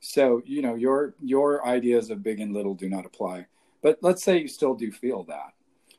So, 0.00 0.42
you 0.44 0.62
know, 0.62 0.74
your, 0.74 1.14
your 1.22 1.66
ideas 1.66 2.10
of 2.10 2.22
big 2.22 2.40
and 2.40 2.52
little 2.52 2.74
do 2.74 2.88
not 2.88 3.06
apply. 3.06 3.46
But 3.82 3.98
let's 4.00 4.22
say 4.22 4.38
you 4.38 4.48
still 4.48 4.74
do 4.74 4.90
feel 4.90 5.24
that. 5.24 5.52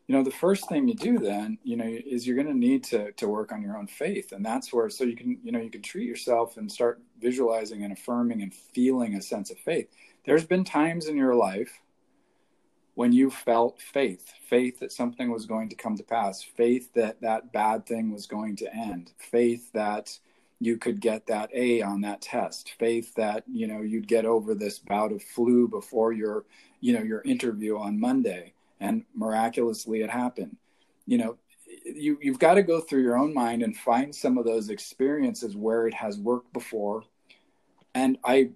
You 0.08 0.16
know, 0.16 0.24
the 0.24 0.32
first 0.32 0.70
thing 0.70 0.88
you 0.88 0.94
do 0.94 1.18
then, 1.18 1.58
you 1.64 1.78
know, 1.78 1.86
is 1.86 2.28
you're 2.28 2.36
going 2.36 2.48
to 2.48 2.58
need 2.58 2.84
to 2.86 3.12
to 3.14 3.28
work 3.28 3.52
on 3.52 3.64
your 3.64 3.76
own 3.76 3.88
faith, 3.88 4.34
and 4.34 4.46
that's 4.46 4.72
where 4.72 4.88
so 4.90 5.04
you 5.04 5.16
can, 5.16 5.40
you 5.44 5.52
know, 5.52 5.60
you 5.60 5.72
can 5.72 5.82
treat 5.82 6.08
yourself 6.08 6.58
and 6.58 6.72
start 6.72 7.02
visualizing 7.20 7.84
and 7.84 7.92
affirming 7.92 8.44
and 8.44 8.54
feeling 8.54 9.16
a 9.16 9.22
sense 9.22 9.50
of 9.50 9.58
faith. 9.58 9.88
There's 10.24 10.46
been 10.46 10.64
times 10.64 11.08
in 11.08 11.18
your 11.18 11.34
life 11.34 11.82
when 12.96 13.12
you 13.12 13.30
felt 13.30 13.80
faith, 13.80 14.34
faith 14.48 14.80
that 14.80 14.92
something 14.92 15.30
was 15.30 15.46
going 15.46 15.70
to 15.70 15.76
come 15.76 15.96
to 15.98 16.04
pass, 16.04 16.42
faith 16.42 16.94
that 16.94 17.22
that 17.22 17.52
bad 17.52 17.86
thing 17.86 18.12
was 18.12 18.26
going 18.26 18.56
to 18.56 18.74
end, 18.74 19.12
faith 19.18 19.72
that 19.74 20.18
you 20.60 20.78
could 20.78 21.02
get 21.02 21.28
that 21.28 21.50
A 21.54 21.82
on 21.82 22.02
that 22.02 22.22
test, 22.22 22.74
faith 22.80 23.14
that, 23.16 23.44
you 23.52 23.68
know, 23.68 23.82
you'd 23.82 24.08
get 24.08 24.26
over 24.26 24.56
this 24.56 24.80
bout 24.80 25.12
of 25.12 25.22
flu 25.22 25.68
before 25.68 26.14
your, 26.14 26.46
you 26.80 26.94
know, 26.94 27.04
your 27.04 27.22
interview 27.24 27.78
on 27.78 28.00
Monday 28.00 28.54
and 28.80 29.04
miraculously 29.14 30.02
it 30.02 30.10
happened. 30.10 30.56
You 31.06 31.18
know, 31.18 31.38
you 31.86 32.18
you've 32.22 32.40
got 32.40 32.56
to 32.56 32.64
go 32.64 32.80
through 32.80 33.04
your 33.04 33.18
own 33.18 33.34
mind 33.34 33.62
and 33.62 33.76
find 33.76 34.16
some 34.16 34.38
of 34.38 34.46
those 34.46 34.70
experiences 34.70 35.58
where 35.58 35.88
it 35.88 35.94
has 35.94 36.18
worked 36.18 36.54
before. 36.54 37.04
And 37.94 38.18
I 38.24 38.52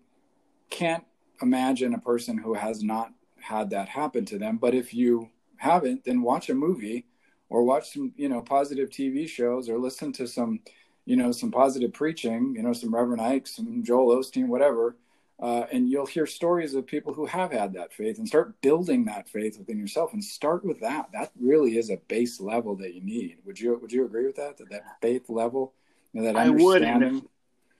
can't 0.69 1.03
imagine 1.41 1.93
a 1.93 1.99
person 1.99 2.37
who 2.37 2.53
has 2.53 2.83
not 2.83 3.11
had 3.49 3.71
that 3.71 3.89
happen 3.89 4.25
to 4.25 4.37
them. 4.37 4.57
But 4.57 4.75
if 4.75 4.93
you 4.93 5.29
haven't, 5.57 6.05
then 6.05 6.21
watch 6.21 6.49
a 6.49 6.53
movie 6.53 7.07
or 7.49 7.63
watch 7.63 7.93
some, 7.93 8.13
you 8.15 8.29
know, 8.29 8.41
positive 8.41 8.89
TV 8.89 9.27
shows 9.27 9.69
or 9.69 9.79
listen 9.79 10.11
to 10.13 10.27
some, 10.27 10.59
you 11.05 11.15
know, 11.15 11.31
some 11.31 11.49
positive 11.49 11.91
preaching, 11.91 12.53
you 12.55 12.61
know, 12.61 12.73
some 12.73 12.93
Reverend 12.93 13.21
Ike, 13.21 13.47
some 13.47 13.83
Joel 13.83 14.15
Osteen, 14.15 14.47
whatever. 14.47 14.95
Uh, 15.41 15.65
and 15.71 15.89
you'll 15.89 16.05
hear 16.05 16.27
stories 16.27 16.75
of 16.75 16.85
people 16.85 17.13
who 17.13 17.25
have 17.25 17.51
had 17.51 17.73
that 17.73 17.91
faith 17.91 18.19
and 18.19 18.27
start 18.27 18.59
building 18.61 19.05
that 19.05 19.27
faith 19.27 19.57
within 19.57 19.79
yourself 19.79 20.13
and 20.13 20.23
start 20.23 20.63
with 20.63 20.79
that. 20.81 21.09
That 21.13 21.31
really 21.39 21.77
is 21.77 21.89
a 21.89 21.97
base 22.07 22.39
level 22.39 22.75
that 22.75 22.93
you 22.93 23.01
need. 23.01 23.37
Would 23.45 23.59
you 23.59 23.79
would 23.81 23.91
you 23.91 24.05
agree 24.05 24.25
with 24.25 24.35
that? 24.35 24.57
That 24.57 24.69
that 24.69 25.01
faith 25.01 25.29
level, 25.29 25.73
you 26.13 26.21
know, 26.21 26.27
that 26.27 26.35
I 26.35 26.49
would. 26.49 26.81
And 26.83 27.03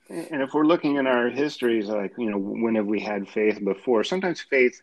if, 0.08 0.32
and 0.32 0.42
if 0.42 0.54
we're 0.54 0.64
looking 0.64 0.96
in 0.96 1.06
our 1.06 1.28
histories, 1.28 1.86
like 1.88 2.14
you 2.16 2.30
know, 2.30 2.38
when 2.38 2.76
have 2.76 2.86
we 2.86 2.98
had 2.98 3.28
faith 3.28 3.62
before? 3.62 4.04
Sometimes 4.04 4.40
faith 4.40 4.80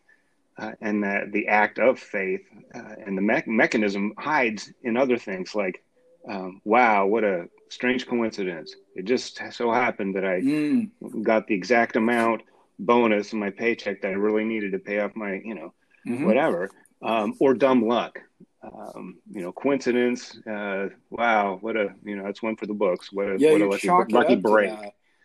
uh, 0.60 0.72
and 0.82 1.04
the, 1.04 1.30
the 1.32 1.48
act 1.48 1.80
of 1.80 2.00
faith 2.00 2.42
uh, 2.74 2.96
and 3.06 3.18
the 3.18 3.22
me- 3.22 3.44
mechanism 3.46 4.14
hides 4.18 4.72
in 4.84 4.98
other 4.98 5.18
things 5.18 5.56
like, 5.56 5.84
um, 6.28 6.62
wow, 6.64 7.06
what 7.06 7.24
a 7.24 7.48
strange 7.70 8.08
coincidence. 8.08 8.76
It 8.96 9.06
just 9.06 9.40
so 9.52 9.72
happened 9.72 10.16
that 10.16 10.26
I 10.26 10.42
mm. 10.42 10.90
got 11.22 11.48
the 11.48 11.56
exact 11.56 11.96
amount 11.96 12.42
bonus 12.80 13.34
in 13.34 13.40
my 13.40 13.50
paycheck 13.50 14.02
that 14.02 14.10
I 14.10 14.16
really 14.16 14.44
needed 14.44 14.72
to 14.74 14.80
pay 14.80 15.00
off 15.00 15.16
my, 15.16 15.34
you 15.44 15.56
know, 15.56 15.74
mm-hmm. 16.08 16.26
whatever, 16.26 16.70
um, 17.02 17.36
or 17.40 17.54
dumb 17.54 17.86
luck. 17.88 18.20
Um, 18.64 19.18
you 19.32 19.42
know, 19.42 19.52
coincidence. 19.54 20.38
Uh, 20.46 20.90
wow, 21.10 21.58
what 21.62 21.78
a 21.78 21.94
you 22.04 22.18
know, 22.18 22.24
that's 22.24 22.42
one 22.42 22.58
for 22.58 22.66
the 22.66 22.74
books. 22.74 23.14
What 23.14 23.28
a, 23.28 23.38
yeah, 23.40 23.52
what 23.52 23.62
a 23.62 23.68
lucky, 23.68 24.14
lucky 24.14 24.36
break 24.36 24.74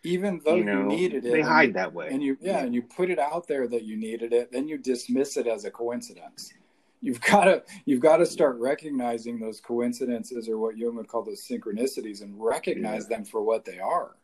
even 0.05 0.41
though 0.45 0.57
you, 0.57 0.65
know, 0.65 0.81
you 0.81 0.87
needed 0.87 1.25
it 1.25 1.33
they 1.33 1.41
hide 1.41 1.69
you, 1.69 1.73
that 1.75 1.93
way. 1.93 2.09
and 2.11 2.23
you 2.23 2.37
yeah, 2.41 2.59
and 2.59 2.75
you 2.75 2.83
put 2.83 3.11
it 3.11 3.19
out 3.19 3.47
there 3.47 3.69
that 3.69 3.85
you 3.85 3.97
needed 3.97 4.33
it 4.33 4.51
then 4.51 4.67
you 4.69 4.79
dismiss 4.79 5.37
it 5.37 5.47
as 5.47 5.65
a 5.65 5.71
coincidence. 5.71 6.53
You've 7.01 7.21
got 7.33 7.45
to 7.45 7.63
you've 7.85 8.01
got 8.01 8.19
to 8.19 8.27
start 8.27 8.59
recognizing 8.59 9.39
those 9.39 9.61
coincidences 9.61 10.49
or 10.49 10.59
what 10.59 10.77
Jung 10.77 10.97
would 10.97 11.09
call 11.09 11.23
those 11.23 11.47
synchronicities 11.47 12.23
and 12.23 12.35
recognize 12.43 13.07
yeah. 13.09 13.17
them 13.17 13.25
for 13.25 13.43
what 13.43 13.65
they 13.65 13.79
are. 13.79 14.17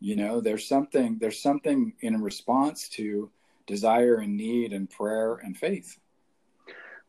You 0.00 0.16
know 0.16 0.40
there's 0.40 0.66
something 0.66 1.18
there's 1.20 1.40
something 1.40 1.92
in 2.00 2.22
response 2.22 2.88
to 2.90 3.30
desire 3.66 4.16
and 4.16 4.36
need 4.36 4.72
and 4.72 4.88
prayer 4.88 5.36
and 5.36 5.56
faith. 5.56 5.98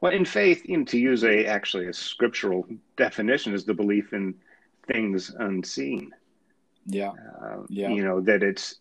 Well 0.02 0.14
in 0.14 0.26
faith 0.26 0.64
you 0.66 0.78
know, 0.78 0.86
to 0.86 1.00
use 1.00 1.24
a 1.24 1.46
actually 1.46 1.88
a 1.88 1.94
scriptural 1.94 2.66
definition 2.98 3.54
is 3.54 3.66
the 3.66 3.74
belief 3.74 4.14
in 4.14 4.36
things 4.88 5.34
unseen 5.40 6.12
yeah. 6.88 7.12
Uh, 7.42 7.64
yeah. 7.70 7.90
You 7.90 8.04
know, 8.04 8.22
that 8.22 8.42
it's, 8.42 8.76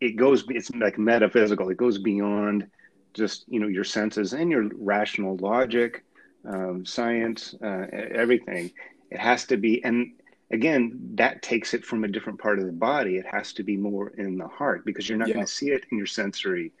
it 0.00 0.16
goes, 0.16 0.44
it's 0.48 0.70
like 0.72 0.98
metaphysical. 0.98 1.70
It 1.70 1.76
goes 1.76 1.98
beyond 1.98 2.68
just, 3.14 3.44
you 3.48 3.58
know, 3.58 3.66
your 3.66 3.84
senses 3.84 4.34
and 4.34 4.50
your 4.50 4.68
rational 4.78 5.36
logic, 5.38 6.04
um, 6.46 6.84
science, 6.84 7.54
uh, 7.62 7.86
everything. 7.92 8.70
It 9.10 9.18
has 9.18 9.44
to 9.46 9.56
be, 9.56 9.82
and 9.84 10.12
again, 10.50 10.98
that 11.14 11.42
takes 11.42 11.72
it 11.72 11.84
from 11.84 12.04
a 12.04 12.08
different 12.08 12.38
part 12.38 12.58
of 12.58 12.66
the 12.66 12.72
body. 12.72 13.16
It 13.16 13.26
has 13.26 13.52
to 13.54 13.62
be 13.62 13.76
more 13.76 14.10
in 14.10 14.36
the 14.36 14.48
heart 14.48 14.84
because 14.84 15.08
you're 15.08 15.18
not 15.18 15.28
yeah. 15.28 15.34
going 15.34 15.46
to 15.46 15.52
see 15.52 15.70
it 15.70 15.86
in 15.90 15.96
your 15.98 16.06
sensory 16.06 16.72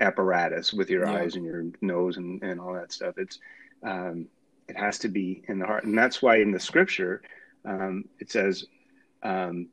apparatus 0.00 0.72
with 0.72 0.90
your 0.90 1.06
yeah. 1.06 1.12
eyes 1.12 1.36
and 1.36 1.44
your 1.44 1.66
nose 1.82 2.16
and, 2.16 2.42
and 2.42 2.58
all 2.58 2.72
that 2.72 2.92
stuff. 2.92 3.16
It's, 3.18 3.38
um, 3.82 4.26
it 4.66 4.76
has 4.76 4.98
to 5.00 5.08
be 5.08 5.44
in 5.46 5.58
the 5.58 5.66
heart. 5.66 5.84
And 5.84 5.96
that's 5.96 6.22
why 6.22 6.38
in 6.38 6.50
the 6.50 6.58
scripture, 6.58 7.20
um, 7.66 8.06
it 8.18 8.30
says, 8.30 8.64
um, 9.22 9.68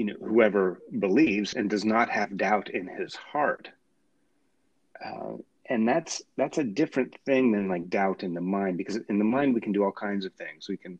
you 0.00 0.06
know, 0.06 0.14
whoever 0.26 0.80
believes 0.98 1.52
and 1.52 1.68
does 1.68 1.84
not 1.84 2.08
have 2.08 2.38
doubt 2.38 2.70
in 2.70 2.86
his 2.86 3.14
heart. 3.14 3.68
Uh, 5.04 5.32
and 5.66 5.86
that's 5.86 6.22
that's 6.38 6.56
a 6.56 6.64
different 6.64 7.14
thing 7.26 7.52
than 7.52 7.68
like 7.68 7.90
doubt 7.90 8.22
in 8.22 8.32
the 8.32 8.40
mind 8.40 8.78
because 8.78 8.96
in 9.10 9.18
the 9.18 9.24
mind 9.26 9.52
we 9.52 9.60
can 9.60 9.72
do 9.72 9.84
all 9.84 9.92
kinds 9.92 10.24
of 10.24 10.32
things. 10.32 10.70
We 10.70 10.78
can, 10.78 10.98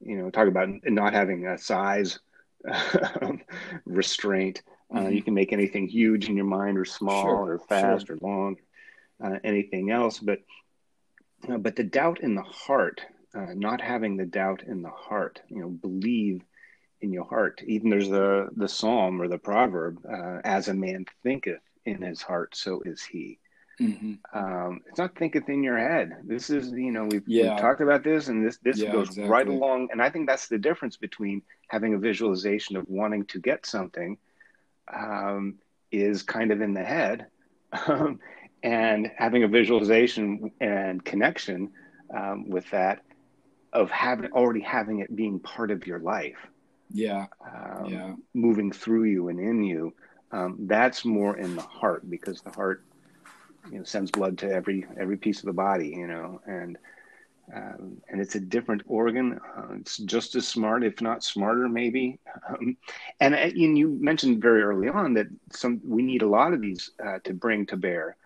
you 0.00 0.16
know, 0.16 0.30
talk 0.30 0.46
about 0.46 0.68
not 0.84 1.12
having 1.12 1.44
a 1.48 1.58
size 1.58 2.20
restraint. 3.84 4.62
Uh, 4.94 5.00
mm-hmm. 5.00 5.12
You 5.14 5.22
can 5.24 5.34
make 5.34 5.52
anything 5.52 5.88
huge 5.88 6.28
in 6.28 6.36
your 6.36 6.46
mind 6.46 6.78
or 6.78 6.84
small 6.84 7.24
sure, 7.24 7.54
or 7.54 7.58
fast 7.58 8.06
sure. 8.06 8.14
or 8.14 8.18
long, 8.22 8.58
uh, 9.24 9.40
anything 9.42 9.90
else. 9.90 10.20
But 10.20 10.38
uh, 11.48 11.56
but 11.56 11.74
the 11.74 11.82
doubt 11.82 12.20
in 12.20 12.36
the 12.36 12.42
heart, 12.42 13.00
uh, 13.34 13.54
not 13.56 13.80
having 13.80 14.16
the 14.16 14.24
doubt 14.24 14.62
in 14.62 14.82
the 14.82 14.90
heart, 14.90 15.42
you 15.48 15.58
know, 15.58 15.68
believe 15.68 16.42
in 17.00 17.12
your 17.12 17.24
heart. 17.24 17.62
Even 17.66 17.90
there's 17.90 18.08
the 18.08 18.48
the 18.56 18.68
psalm 18.68 19.20
or 19.20 19.28
the 19.28 19.38
proverb, 19.38 19.98
uh, 20.08 20.40
"As 20.44 20.68
a 20.68 20.74
man 20.74 21.06
thinketh 21.22 21.62
in 21.84 22.02
his 22.02 22.22
heart, 22.22 22.56
so 22.56 22.80
is 22.84 23.02
he." 23.02 23.38
Mm-hmm. 23.80 24.14
Um, 24.32 24.80
it's 24.86 24.98
not 24.98 25.16
thinketh 25.16 25.48
in 25.50 25.62
your 25.62 25.76
head. 25.76 26.16
This 26.24 26.48
is, 26.48 26.70
you 26.70 26.90
know, 26.90 27.04
we've, 27.04 27.26
yeah. 27.26 27.50
we've 27.50 27.60
talked 27.60 27.82
about 27.82 28.02
this, 28.02 28.28
and 28.28 28.46
this 28.46 28.58
this 28.62 28.78
yeah, 28.78 28.90
goes 28.90 29.08
exactly. 29.08 29.28
right 29.28 29.46
along. 29.46 29.88
And 29.92 30.00
I 30.00 30.08
think 30.08 30.26
that's 30.26 30.48
the 30.48 30.58
difference 30.58 30.96
between 30.96 31.42
having 31.68 31.94
a 31.94 31.98
visualization 31.98 32.76
of 32.76 32.88
wanting 32.88 33.26
to 33.26 33.38
get 33.38 33.66
something, 33.66 34.16
um, 34.92 35.56
is 35.92 36.22
kind 36.22 36.52
of 36.52 36.62
in 36.62 36.72
the 36.72 36.84
head, 36.84 37.26
um, 37.86 38.18
and 38.62 39.10
having 39.16 39.42
a 39.42 39.48
visualization 39.48 40.50
and 40.60 41.04
connection 41.04 41.70
um, 42.14 42.48
with 42.48 42.70
that 42.70 43.02
of 43.72 43.90
having 43.90 44.32
already 44.32 44.60
having 44.60 45.00
it 45.00 45.14
being 45.14 45.38
part 45.38 45.70
of 45.70 45.86
your 45.86 45.98
life 45.98 46.38
yeah. 46.90 47.26
um, 47.44 47.86
yeah. 47.86 48.14
moving 48.34 48.72
through 48.72 49.04
you 49.04 49.28
and 49.28 49.40
in 49.40 49.62
you 49.62 49.92
um, 50.32 50.56
that's 50.60 51.04
more 51.04 51.36
in 51.36 51.56
the 51.56 51.62
heart 51.62 52.08
because 52.08 52.40
the 52.40 52.50
heart 52.50 52.84
you 53.70 53.78
know 53.78 53.84
sends 53.84 54.10
blood 54.10 54.38
to 54.38 54.50
every 54.50 54.86
every 54.98 55.16
piece 55.16 55.40
of 55.40 55.46
the 55.46 55.52
body 55.52 55.88
you 55.88 56.06
know 56.06 56.40
and 56.46 56.78
um, 57.54 57.98
and 58.08 58.20
it's 58.20 58.34
a 58.34 58.40
different 58.40 58.82
organ. 58.86 59.38
Uh, 59.56 59.74
it's 59.78 59.98
just 59.98 60.34
as 60.34 60.48
smart 60.48 60.82
if 60.82 61.00
not 61.00 61.22
smarter 61.22 61.68
maybe. 61.68 62.18
Um, 62.48 62.76
and, 63.20 63.34
uh, 63.34 63.38
and 63.38 63.78
you 63.78 63.96
mentioned 64.00 64.42
very 64.42 64.62
early 64.62 64.88
on 64.88 65.14
that 65.14 65.28
some 65.52 65.80
we 65.84 66.02
need 66.02 66.22
a 66.22 66.28
lot 66.28 66.52
of 66.52 66.60
these 66.60 66.90
uh, 67.04 67.18
to 67.24 67.34
bring 67.34 67.66
to 67.66 67.76
bear 67.76 68.16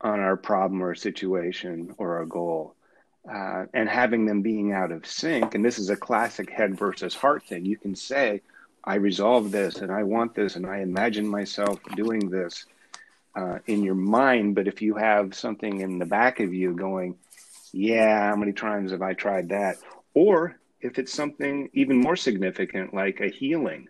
on 0.00 0.20
our 0.20 0.36
problem 0.36 0.82
or 0.82 0.94
situation 0.94 1.94
or 1.98 2.16
our 2.16 2.24
goal 2.24 2.74
uh, 3.30 3.66
and 3.72 3.88
having 3.88 4.26
them 4.26 4.42
being 4.42 4.72
out 4.72 4.92
of 4.92 5.06
sync. 5.06 5.54
And 5.54 5.64
this 5.64 5.78
is 5.78 5.90
a 5.90 5.96
classic 5.96 6.50
head 6.50 6.78
versus 6.78 7.14
heart 7.14 7.44
thing. 7.44 7.64
You 7.64 7.76
can 7.76 7.94
say, 7.94 8.42
I 8.84 8.96
resolve 8.96 9.52
this 9.52 9.76
and 9.76 9.92
I 9.92 10.02
want 10.02 10.34
this 10.34 10.56
and 10.56 10.66
I 10.66 10.78
imagine 10.78 11.26
myself 11.26 11.78
doing 11.94 12.30
this 12.30 12.66
uh, 13.36 13.58
in 13.66 13.82
your 13.82 13.94
mind. 13.94 14.54
But 14.54 14.66
if 14.66 14.82
you 14.82 14.94
have 14.96 15.34
something 15.34 15.80
in 15.80 15.98
the 15.98 16.06
back 16.06 16.40
of 16.40 16.52
you 16.52 16.74
going, 16.74 17.16
yeah, 17.72 18.30
how 18.30 18.36
many 18.36 18.52
times 18.52 18.90
have 18.90 19.02
I 19.02 19.14
tried 19.14 19.50
that? 19.50 19.76
Or 20.14 20.58
if 20.80 20.98
it's 20.98 21.12
something 21.12 21.70
even 21.72 21.96
more 21.96 22.16
significant 22.16 22.92
like 22.92 23.20
a 23.20 23.28
healing, 23.28 23.88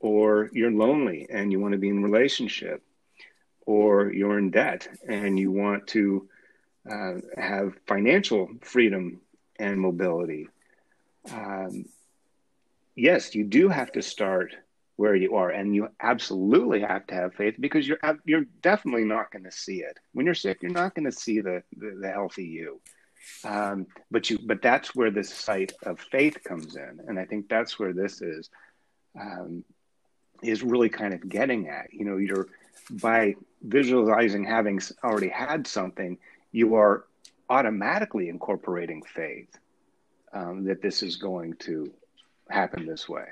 or 0.00 0.48
you're 0.52 0.70
lonely 0.70 1.26
and 1.28 1.50
you 1.50 1.58
want 1.58 1.72
to 1.72 1.78
be 1.78 1.88
in 1.88 2.02
relationship, 2.02 2.82
or 3.66 4.12
you're 4.12 4.38
in 4.38 4.50
debt 4.50 4.86
and 5.06 5.38
you 5.38 5.50
want 5.50 5.88
to 5.88 6.27
uh, 6.90 7.14
have 7.36 7.74
financial 7.86 8.48
freedom 8.60 9.20
and 9.58 9.80
mobility. 9.80 10.48
Um, 11.32 11.84
yes, 12.94 13.34
you 13.34 13.44
do 13.44 13.68
have 13.68 13.92
to 13.92 14.02
start 14.02 14.54
where 14.96 15.14
you 15.14 15.36
are, 15.36 15.50
and 15.50 15.74
you 15.74 15.88
absolutely 16.00 16.80
have 16.80 17.06
to 17.06 17.14
have 17.14 17.34
faith 17.34 17.54
because 17.60 17.86
you're 17.86 18.00
you're 18.24 18.46
definitely 18.62 19.04
not 19.04 19.30
going 19.30 19.44
to 19.44 19.52
see 19.52 19.80
it 19.82 19.98
when 20.12 20.26
you're 20.26 20.34
sick. 20.34 20.58
You're 20.60 20.72
not 20.72 20.94
going 20.94 21.04
to 21.04 21.12
see 21.12 21.40
the, 21.40 21.62
the, 21.76 21.98
the 22.00 22.10
healthy 22.10 22.44
you. 22.44 22.80
Um, 23.44 23.86
but 24.10 24.30
you 24.30 24.38
but 24.44 24.62
that's 24.62 24.94
where 24.94 25.10
the 25.10 25.24
sight 25.24 25.72
of 25.84 26.00
faith 26.00 26.38
comes 26.44 26.76
in, 26.76 27.00
and 27.06 27.18
I 27.18 27.24
think 27.24 27.48
that's 27.48 27.78
where 27.78 27.92
this 27.92 28.22
is 28.22 28.50
um, 29.20 29.64
is 30.42 30.62
really 30.62 30.88
kind 30.88 31.14
of 31.14 31.28
getting 31.28 31.68
at. 31.68 31.92
You 31.92 32.04
know, 32.04 32.16
you're 32.16 32.48
by 32.90 33.34
visualizing 33.62 34.44
having 34.44 34.80
already 35.04 35.28
had 35.28 35.66
something 35.66 36.18
you 36.52 36.74
are 36.74 37.04
automatically 37.48 38.28
incorporating 38.28 39.02
faith 39.02 39.58
um, 40.32 40.64
that 40.64 40.82
this 40.82 41.02
is 41.02 41.16
going 41.16 41.54
to 41.54 41.90
happen 42.50 42.86
this 42.86 43.08
way. 43.08 43.26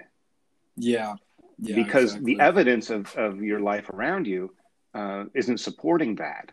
Yeah. 0.76 1.16
yeah 1.58 1.76
because 1.76 2.12
exactly. 2.12 2.34
the 2.34 2.40
evidence 2.40 2.90
of, 2.90 3.14
of 3.16 3.42
your 3.42 3.60
life 3.60 3.90
around 3.90 4.26
you 4.26 4.54
uh, 4.94 5.24
isn't 5.34 5.58
supporting 5.58 6.16
that. 6.16 6.52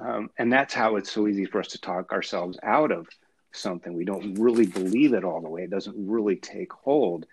Um, 0.00 0.30
and 0.38 0.52
that's 0.52 0.74
how 0.74 0.96
it's 0.96 1.12
so 1.12 1.28
easy 1.28 1.44
for 1.44 1.60
us 1.60 1.68
to 1.68 1.80
talk 1.80 2.12
ourselves 2.12 2.58
out 2.62 2.90
of 2.90 3.06
something. 3.52 3.94
We 3.94 4.04
don't 4.04 4.34
really 4.34 4.66
believe 4.66 5.12
it 5.12 5.24
all 5.24 5.40
the 5.40 5.48
way. 5.48 5.62
It 5.62 5.70
doesn't 5.70 5.94
really 5.96 6.36
take 6.36 6.72
hold 6.72 7.26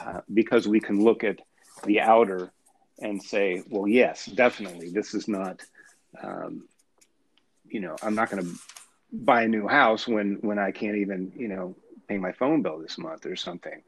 uh, 0.00 0.20
because 0.32 0.68
we 0.68 0.80
can 0.80 1.02
look 1.02 1.24
at 1.24 1.40
the 1.84 2.00
outer 2.00 2.52
and 3.00 3.22
say, 3.22 3.62
well, 3.68 3.86
yes, 3.86 4.26
definitely, 4.26 4.90
this 4.90 5.14
is 5.14 5.28
not, 5.28 5.60
um, 6.22 6.66
you 7.76 7.82
know, 7.82 7.94
I'm 8.02 8.14
not 8.14 8.30
going 8.30 8.42
to 8.42 8.58
buy 9.12 9.42
a 9.42 9.48
new 9.48 9.68
house 9.68 10.08
when 10.08 10.38
when 10.40 10.58
I 10.58 10.70
can't 10.70 10.96
even, 10.96 11.30
you 11.36 11.46
know, 11.46 11.76
pay 12.08 12.16
my 12.16 12.32
phone 12.32 12.62
bill 12.62 12.78
this 12.78 12.96
month 12.96 13.26
or 13.26 13.36
something, 13.36 13.82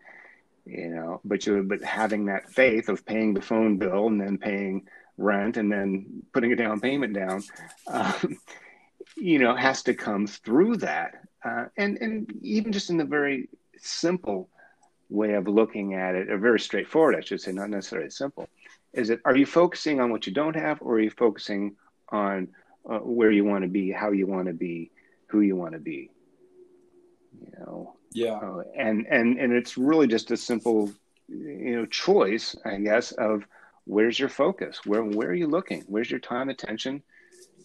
you 0.67 0.89
know. 0.89 1.23
But 1.25 1.47
you 1.47 1.63
but 1.63 1.83
having 1.83 2.27
that 2.27 2.51
faith 2.51 2.91
of 2.91 3.07
paying 3.07 3.33
the 3.33 3.41
phone 3.41 3.79
bill 3.79 4.09
and 4.09 4.21
then 4.21 4.37
paying 4.37 4.87
rent 5.17 5.57
and 5.57 5.73
then 5.73 6.23
putting 6.35 6.53
a 6.53 6.57
down 6.57 6.81
payment 6.81 7.15
down, 7.15 7.43
um, 7.87 8.37
you 9.17 9.39
know, 9.39 9.57
has 9.57 9.83
to 9.85 9.95
come 9.95 10.27
through 10.27 10.77
that, 10.77 11.15
uh, 11.43 11.65
and 11.79 11.97
and 12.03 12.31
even 12.43 12.71
just 12.71 12.91
in 12.91 12.99
the 12.99 13.07
very 13.07 13.49
simple 13.79 14.51
way 15.09 15.33
of 15.33 15.49
looking 15.49 15.95
at 15.95 16.15
it, 16.15 16.29
or 16.29 16.37
very 16.37 16.61
straightforward, 16.61 17.17
I 17.17 17.21
should 17.21 17.41
say, 17.41 17.53
not 17.53 17.71
necessarily 17.71 18.11
simple 18.11 18.51
is 18.93 19.09
it 19.11 19.21
are 19.25 19.37
you 19.37 19.47
focusing 19.47 20.01
on 20.01 20.11
what 20.11 20.27
you 20.27 20.33
don't 20.33 20.57
have 20.57 20.81
or 20.81 20.95
are 20.95 21.01
you 21.01 21.11
focusing 21.11 21.77
on 22.11 22.49
uh, 22.89 22.99
where 22.99 23.31
you 23.31 23.45
want 23.45 23.63
to 23.63 23.69
be 23.69 23.91
how 23.91 24.11
you 24.11 24.27
want 24.27 24.47
to 24.47 24.55
be 24.55 24.91
who 25.27 25.41
you 25.41 25.57
want 25.57 25.73
to 25.73 25.79
be 25.79 26.11
you 27.41 27.53
know? 27.59 27.95
Yeah. 28.13 28.37
Uh, 28.37 28.63
and 28.77 29.07
and 29.07 29.39
and 29.39 29.53
it's 29.53 29.77
really 29.77 30.07
just 30.07 30.31
a 30.31 30.37
simple 30.37 30.91
you 31.29 31.77
know 31.77 31.85
choice 31.85 32.57
i 32.65 32.77
guess 32.77 33.13
of 33.13 33.45
where's 33.89 34.19
your 34.19 34.29
focus? 34.29 34.81
Where 34.85 35.03
where 35.03 35.29
are 35.29 35.35
you 35.35 35.49
looking? 35.49 35.83
Where's 35.89 36.11
your 36.11 36.21
time 36.21 36.51
attention 36.51 37.03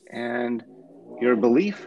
and 0.10 0.64
your 1.22 1.36
belief 1.36 1.86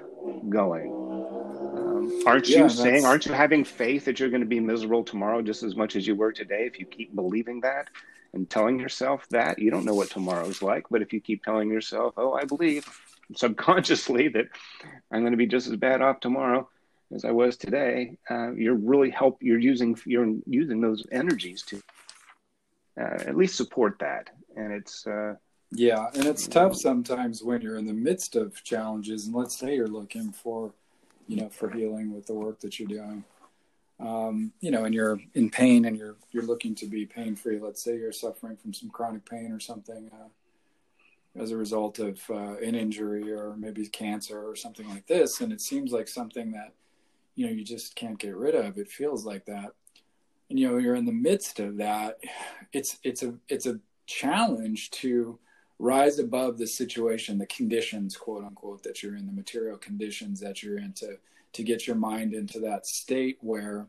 going? 0.48 0.92
Um, 0.92 2.22
aren't 2.26 2.48
yeah, 2.48 2.64
you 2.64 2.68
saying 2.68 3.04
aren't 3.04 3.26
you 3.26 3.32
having 3.32 3.64
faith 3.64 4.04
that 4.04 4.20
you're 4.20 4.28
going 4.28 4.42
to 4.42 4.46
be 4.46 4.60
miserable 4.60 5.02
tomorrow 5.02 5.42
just 5.42 5.62
as 5.62 5.74
much 5.74 5.96
as 5.96 6.06
you 6.06 6.14
were 6.14 6.32
today 6.32 6.66
if 6.66 6.78
you 6.78 6.86
keep 6.86 7.14
believing 7.14 7.60
that 7.62 7.88
and 8.34 8.48
telling 8.48 8.78
yourself 8.78 9.26
that? 9.30 9.58
You 9.58 9.70
don't 9.70 9.86
know 9.86 9.94
what 9.94 10.10
tomorrow's 10.10 10.62
like 10.62 10.84
but 10.90 11.02
if 11.02 11.12
you 11.12 11.20
keep 11.20 11.42
telling 11.42 11.70
yourself 11.70 12.14
oh 12.16 12.34
i 12.34 12.44
believe 12.44 12.86
subconsciously 13.34 14.28
that 14.34 14.46
i'm 15.10 15.20
going 15.20 15.32
to 15.32 15.36
be 15.36 15.46
just 15.46 15.66
as 15.66 15.76
bad 15.76 16.00
off 16.02 16.20
tomorrow 16.20 16.68
as 17.14 17.24
i 17.24 17.30
was 17.30 17.56
today 17.56 18.16
uh, 18.30 18.52
you're 18.52 18.74
really 18.74 19.10
help 19.10 19.42
you're 19.42 19.58
using 19.58 19.96
you're 20.04 20.34
using 20.46 20.80
those 20.80 21.04
energies 21.12 21.62
to 21.62 21.80
uh, 23.00 23.18
at 23.26 23.36
least 23.36 23.56
support 23.56 23.98
that 23.98 24.30
and 24.56 24.72
it's 24.72 25.06
uh, 25.06 25.34
yeah 25.72 26.08
and 26.14 26.26
it's 26.26 26.46
tough 26.46 26.72
know. 26.72 26.78
sometimes 26.78 27.42
when 27.42 27.60
you're 27.60 27.78
in 27.78 27.86
the 27.86 27.92
midst 27.92 28.36
of 28.36 28.62
challenges 28.64 29.26
and 29.26 29.34
let's 29.34 29.58
say 29.58 29.74
you're 29.74 29.88
looking 29.88 30.32
for 30.32 30.72
you 31.26 31.36
know 31.36 31.48
for 31.48 31.70
healing 31.70 32.14
with 32.14 32.26
the 32.26 32.34
work 32.34 32.60
that 32.60 32.78
you're 32.78 32.88
doing 32.88 33.24
um, 33.98 34.52
you 34.60 34.70
know, 34.70 34.84
and 34.84 34.94
you're 34.94 35.18
in 35.34 35.50
pain 35.50 35.86
and 35.86 35.96
you're 35.96 36.16
you're 36.30 36.44
looking 36.44 36.74
to 36.76 36.86
be 36.86 37.06
pain 37.06 37.34
free. 37.34 37.58
Let's 37.58 37.82
say 37.82 37.96
you're 37.96 38.12
suffering 38.12 38.56
from 38.56 38.74
some 38.74 38.90
chronic 38.90 39.28
pain 39.28 39.52
or 39.52 39.60
something 39.60 40.10
uh, 40.12 40.28
as 41.38 41.50
a 41.50 41.56
result 41.56 41.98
of 41.98 42.20
uh, 42.30 42.56
an 42.58 42.74
injury 42.74 43.32
or 43.32 43.56
maybe 43.56 43.86
cancer 43.86 44.42
or 44.42 44.56
something 44.56 44.88
like 44.88 45.06
this, 45.06 45.40
and 45.40 45.52
it 45.52 45.60
seems 45.60 45.92
like 45.92 46.08
something 46.08 46.52
that 46.52 46.72
you 47.34 47.46
know 47.46 47.52
you 47.52 47.64
just 47.64 47.94
can't 47.94 48.18
get 48.18 48.36
rid 48.36 48.54
of. 48.54 48.78
It 48.78 48.88
feels 48.88 49.24
like 49.24 49.44
that, 49.46 49.72
and 50.50 50.58
you 50.58 50.68
know 50.68 50.78
you're 50.78 50.94
in 50.94 51.06
the 51.06 51.12
midst 51.12 51.60
of 51.60 51.76
that. 51.78 52.18
It's 52.72 52.98
it's 53.02 53.22
a 53.22 53.34
it's 53.48 53.66
a 53.66 53.80
challenge 54.06 54.90
to 54.92 55.38
rise 55.78 56.18
above 56.18 56.56
the 56.56 56.66
situation, 56.66 57.38
the 57.38 57.46
conditions, 57.46 58.16
quote 58.16 58.44
unquote, 58.44 58.82
that 58.82 59.02
you're 59.02 59.16
in, 59.16 59.26
the 59.26 59.32
material 59.32 59.76
conditions 59.76 60.40
that 60.40 60.62
you're 60.62 60.78
in 60.78 60.92
to 60.94 61.18
to 61.52 61.62
get 61.62 61.86
your 61.86 61.96
mind 61.96 62.34
into 62.34 62.60
that 62.60 62.86
state 62.86 63.38
where 63.40 63.86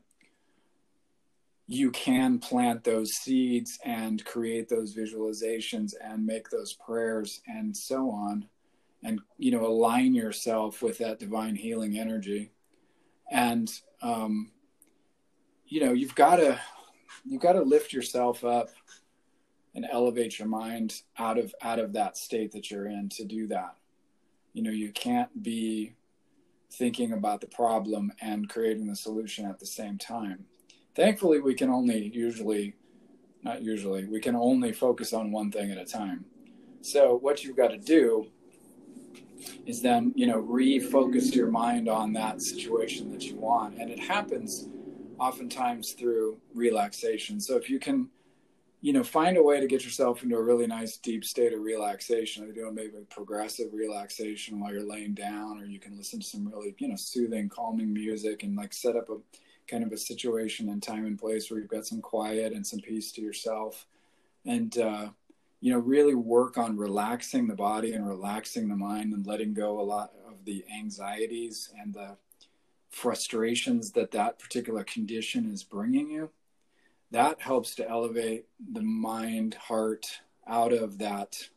you 1.67 1.91
can 1.91 2.39
plant 2.39 2.83
those 2.83 3.13
seeds 3.13 3.77
and 3.83 4.23
create 4.25 4.69
those 4.69 4.95
visualizations 4.95 5.93
and 6.01 6.25
make 6.25 6.49
those 6.49 6.73
prayers 6.73 7.41
and 7.47 7.75
so 7.75 8.09
on 8.09 8.47
and 9.03 9.19
you 9.37 9.51
know 9.51 9.65
align 9.65 10.13
yourself 10.13 10.81
with 10.81 10.97
that 10.97 11.19
divine 11.19 11.55
healing 11.55 11.97
energy 11.97 12.51
and 13.31 13.81
um, 14.01 14.51
you 15.65 15.83
know 15.83 15.93
you've 15.93 16.15
got 16.15 16.37
to 16.37 16.59
you've 17.25 17.41
got 17.41 17.53
to 17.53 17.61
lift 17.61 17.91
yourself 17.91 18.43
up 18.43 18.69
and 19.75 19.85
elevate 19.91 20.39
your 20.39 20.47
mind 20.47 21.01
out 21.17 21.37
of 21.37 21.53
out 21.61 21.79
of 21.79 21.93
that 21.93 22.17
state 22.17 22.51
that 22.51 22.71
you're 22.71 22.87
in 22.87 23.09
to 23.09 23.25
do 23.25 23.45
that 23.47 23.75
you 24.53 24.63
know 24.63 24.71
you 24.71 24.91
can't 24.91 25.43
be 25.43 25.93
thinking 26.71 27.13
about 27.13 27.41
the 27.41 27.47
problem 27.47 28.11
and 28.21 28.49
creating 28.49 28.87
the 28.87 28.95
solution 28.95 29.45
at 29.45 29.59
the 29.59 29.65
same 29.65 29.97
time. 29.97 30.45
Thankfully, 30.97 31.39
we 31.39 31.53
can 31.53 31.69
only 31.69 32.07
usually, 32.11 32.73
not 33.43 33.61
usually, 33.61 34.05
we 34.05 34.19
can 34.19 34.35
only 34.35 34.73
focus 34.73 35.13
on 35.13 35.31
one 35.31 35.51
thing 35.51 35.71
at 35.71 35.77
a 35.77 35.85
time. 35.85 36.25
So, 36.81 37.19
what 37.19 37.43
you've 37.43 37.55
got 37.55 37.67
to 37.67 37.77
do 37.77 38.25
is 39.67 39.83
then, 39.83 40.11
you 40.15 40.25
know, 40.25 40.41
refocus 40.41 41.35
your 41.35 41.51
mind 41.51 41.87
on 41.87 42.13
that 42.13 42.41
situation 42.41 43.11
that 43.11 43.21
you 43.21 43.35
want. 43.35 43.77
And 43.77 43.91
it 43.91 43.99
happens 43.99 44.69
oftentimes 45.19 45.91
through 45.91 46.39
relaxation. 46.55 47.39
So, 47.39 47.57
if 47.57 47.69
you 47.69 47.77
can 47.77 48.09
you 48.81 48.93
know, 48.93 49.03
find 49.03 49.37
a 49.37 49.43
way 49.43 49.59
to 49.59 49.67
get 49.67 49.83
yourself 49.83 50.23
into 50.23 50.35
a 50.35 50.43
really 50.43 50.65
nice 50.65 50.97
deep 50.97 51.25
state 51.25 51.53
of 51.53 51.61
relaxation. 51.61 52.43
Either 52.43 52.53
doing 52.53 52.75
maybe 52.75 52.93
progressive 53.09 53.73
relaxation 53.73 54.59
while 54.59 54.71
you're 54.71 54.87
laying 54.87 55.13
down, 55.13 55.59
or 55.59 55.65
you 55.65 55.79
can 55.79 55.95
listen 55.95 56.19
to 56.19 56.25
some 56.25 56.47
really, 56.47 56.75
you 56.79 56.87
know, 56.87 56.95
soothing, 56.95 57.49
calming 57.49 57.93
music 57.93 58.41
and 58.41 58.55
like 58.55 58.73
set 58.73 58.95
up 58.95 59.09
a 59.09 59.17
kind 59.67 59.83
of 59.83 59.91
a 59.91 59.97
situation 59.97 60.69
and 60.69 60.81
time 60.81 61.05
and 61.05 61.19
place 61.19 61.49
where 61.49 61.59
you've 61.59 61.69
got 61.69 61.85
some 61.85 62.01
quiet 62.01 62.53
and 62.53 62.65
some 62.65 62.79
peace 62.79 63.11
to 63.13 63.21
yourself. 63.21 63.85
And, 64.45 64.77
uh, 64.77 65.09
you 65.59 65.71
know, 65.71 65.79
really 65.79 66.15
work 66.15 66.57
on 66.57 66.77
relaxing 66.77 67.47
the 67.47 67.55
body 67.55 67.93
and 67.93 68.07
relaxing 68.07 68.69
the 68.69 68.75
mind 68.75 69.13
and 69.13 69.25
letting 69.25 69.53
go 69.53 69.79
a 69.79 69.81
lot 69.81 70.13
of 70.27 70.45
the 70.45 70.63
anxieties 70.73 71.71
and 71.79 71.93
the 71.93 72.15
frustrations 72.89 73.91
that 73.91 74.11
that 74.11 74.39
particular 74.39 74.83
condition 74.83 75.51
is 75.51 75.63
bringing 75.63 76.09
you 76.09 76.29
that 77.11 77.41
helps 77.41 77.75
to 77.75 77.89
elevate 77.89 78.45
the 78.73 78.81
mind, 78.81 79.53
heart 79.55 80.05
out 80.47 80.73
of 80.73 80.97
that 80.97 81.49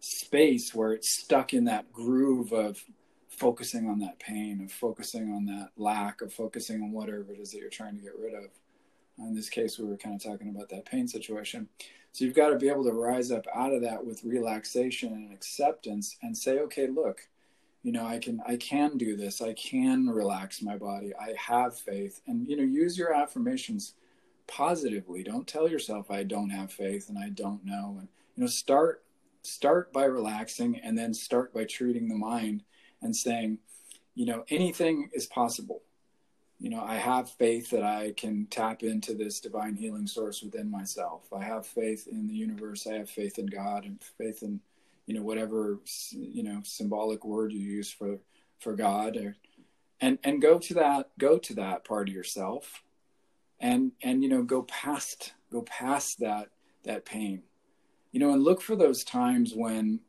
space 0.00 0.74
where 0.74 0.92
it's 0.92 1.20
stuck 1.20 1.52
in 1.52 1.64
that 1.64 1.92
groove 1.92 2.52
of 2.52 2.82
focusing 3.42 3.88
on 3.88 3.98
that 3.98 4.20
pain, 4.20 4.60
of 4.62 4.70
focusing 4.70 5.32
on 5.32 5.44
that 5.44 5.70
lack, 5.76 6.22
of 6.22 6.32
focusing 6.32 6.80
on 6.80 6.92
whatever 6.92 7.26
it 7.32 7.40
is 7.40 7.50
that 7.50 7.58
you're 7.58 7.68
trying 7.68 7.96
to 7.96 8.00
get 8.00 8.16
rid 8.16 8.34
of. 8.34 8.44
In 9.18 9.34
this 9.34 9.48
case, 9.48 9.80
we 9.80 9.84
were 9.84 9.96
kind 9.96 10.14
of 10.14 10.22
talking 10.22 10.48
about 10.48 10.68
that 10.68 10.84
pain 10.84 11.08
situation. 11.08 11.68
So 12.12 12.24
you've 12.24 12.36
got 12.36 12.50
to 12.50 12.56
be 12.56 12.68
able 12.68 12.84
to 12.84 12.92
rise 12.92 13.32
up 13.32 13.44
out 13.52 13.72
of 13.72 13.82
that 13.82 14.06
with 14.06 14.22
relaxation 14.22 15.12
and 15.12 15.32
acceptance 15.32 16.18
and 16.22 16.38
say, 16.38 16.60
okay, 16.60 16.86
look, 16.86 17.26
you 17.82 17.90
know, 17.90 18.06
I 18.06 18.20
can 18.20 18.40
I 18.46 18.56
can 18.58 18.96
do 18.96 19.16
this. 19.16 19.42
I 19.42 19.54
can 19.54 20.08
relax 20.08 20.62
my 20.62 20.76
body. 20.76 21.12
I 21.20 21.34
have 21.36 21.76
faith. 21.76 22.20
And 22.28 22.46
you 22.46 22.56
know, 22.56 22.62
use 22.62 22.96
your 22.96 23.12
affirmations 23.12 23.94
positively. 24.46 25.24
Don't 25.24 25.48
tell 25.48 25.68
yourself 25.68 26.12
I 26.12 26.22
don't 26.22 26.50
have 26.50 26.72
faith 26.72 27.08
and 27.08 27.18
I 27.18 27.30
don't 27.30 27.64
know. 27.64 27.96
And 27.98 28.08
you 28.36 28.44
know, 28.44 28.46
start 28.46 29.02
start 29.42 29.92
by 29.92 30.04
relaxing 30.04 30.78
and 30.78 30.96
then 30.96 31.12
start 31.12 31.52
by 31.52 31.64
treating 31.64 32.08
the 32.08 32.14
mind 32.14 32.62
and 33.02 33.14
saying, 33.14 33.58
you 34.14 34.26
know, 34.26 34.44
anything 34.50 35.10
is 35.12 35.26
possible. 35.26 35.82
You 36.58 36.70
know, 36.70 36.82
I 36.82 36.96
have 36.96 37.30
faith 37.30 37.70
that 37.70 37.82
I 37.82 38.12
can 38.16 38.46
tap 38.46 38.82
into 38.82 39.14
this 39.14 39.40
divine 39.40 39.74
healing 39.74 40.06
source 40.06 40.42
within 40.42 40.70
myself. 40.70 41.22
I 41.32 41.42
have 41.42 41.66
faith 41.66 42.06
in 42.06 42.28
the 42.28 42.34
universe. 42.34 42.86
I 42.86 42.94
have 42.94 43.10
faith 43.10 43.38
in 43.38 43.46
God 43.46 43.84
and 43.84 44.00
faith 44.18 44.42
in, 44.42 44.60
you 45.06 45.14
know, 45.14 45.22
whatever, 45.22 45.80
you 46.10 46.42
know, 46.44 46.60
symbolic 46.62 47.24
word 47.24 47.52
you 47.52 47.60
use 47.60 47.90
for, 47.90 48.18
for 48.60 48.74
God 48.74 49.16
or, 49.16 49.36
and, 50.00 50.18
and 50.22 50.40
go 50.40 50.58
to 50.58 50.74
that, 50.74 51.10
go 51.18 51.38
to 51.38 51.54
that 51.54 51.84
part 51.84 52.08
of 52.08 52.14
yourself 52.14 52.82
and 53.62 53.92
and 54.02 54.22
you 54.22 54.28
know 54.28 54.42
go 54.42 54.62
past 54.64 55.32
go 55.50 55.62
past 55.62 56.18
that 56.18 56.48
that 56.82 57.06
pain 57.06 57.42
you 58.10 58.20
know 58.20 58.32
and 58.32 58.42
look 58.42 58.60
for 58.60 58.76
those 58.76 59.04
times 59.04 59.54
when 59.54 60.00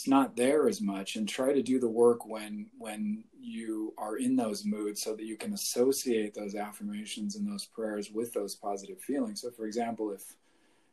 it's 0.00 0.08
not 0.08 0.34
there 0.34 0.66
as 0.66 0.80
much 0.80 1.16
and 1.16 1.28
try 1.28 1.52
to 1.52 1.62
do 1.62 1.78
the 1.78 1.86
work 1.86 2.24
when 2.24 2.64
when 2.78 3.22
you 3.38 3.92
are 3.98 4.16
in 4.16 4.34
those 4.34 4.64
moods 4.64 5.02
so 5.02 5.14
that 5.14 5.26
you 5.26 5.36
can 5.36 5.52
associate 5.52 6.32
those 6.32 6.54
affirmations 6.54 7.36
and 7.36 7.46
those 7.46 7.66
prayers 7.66 8.10
with 8.10 8.32
those 8.32 8.54
positive 8.54 8.98
feelings. 9.02 9.42
So 9.42 9.50
for 9.50 9.66
example 9.66 10.10
if 10.10 10.22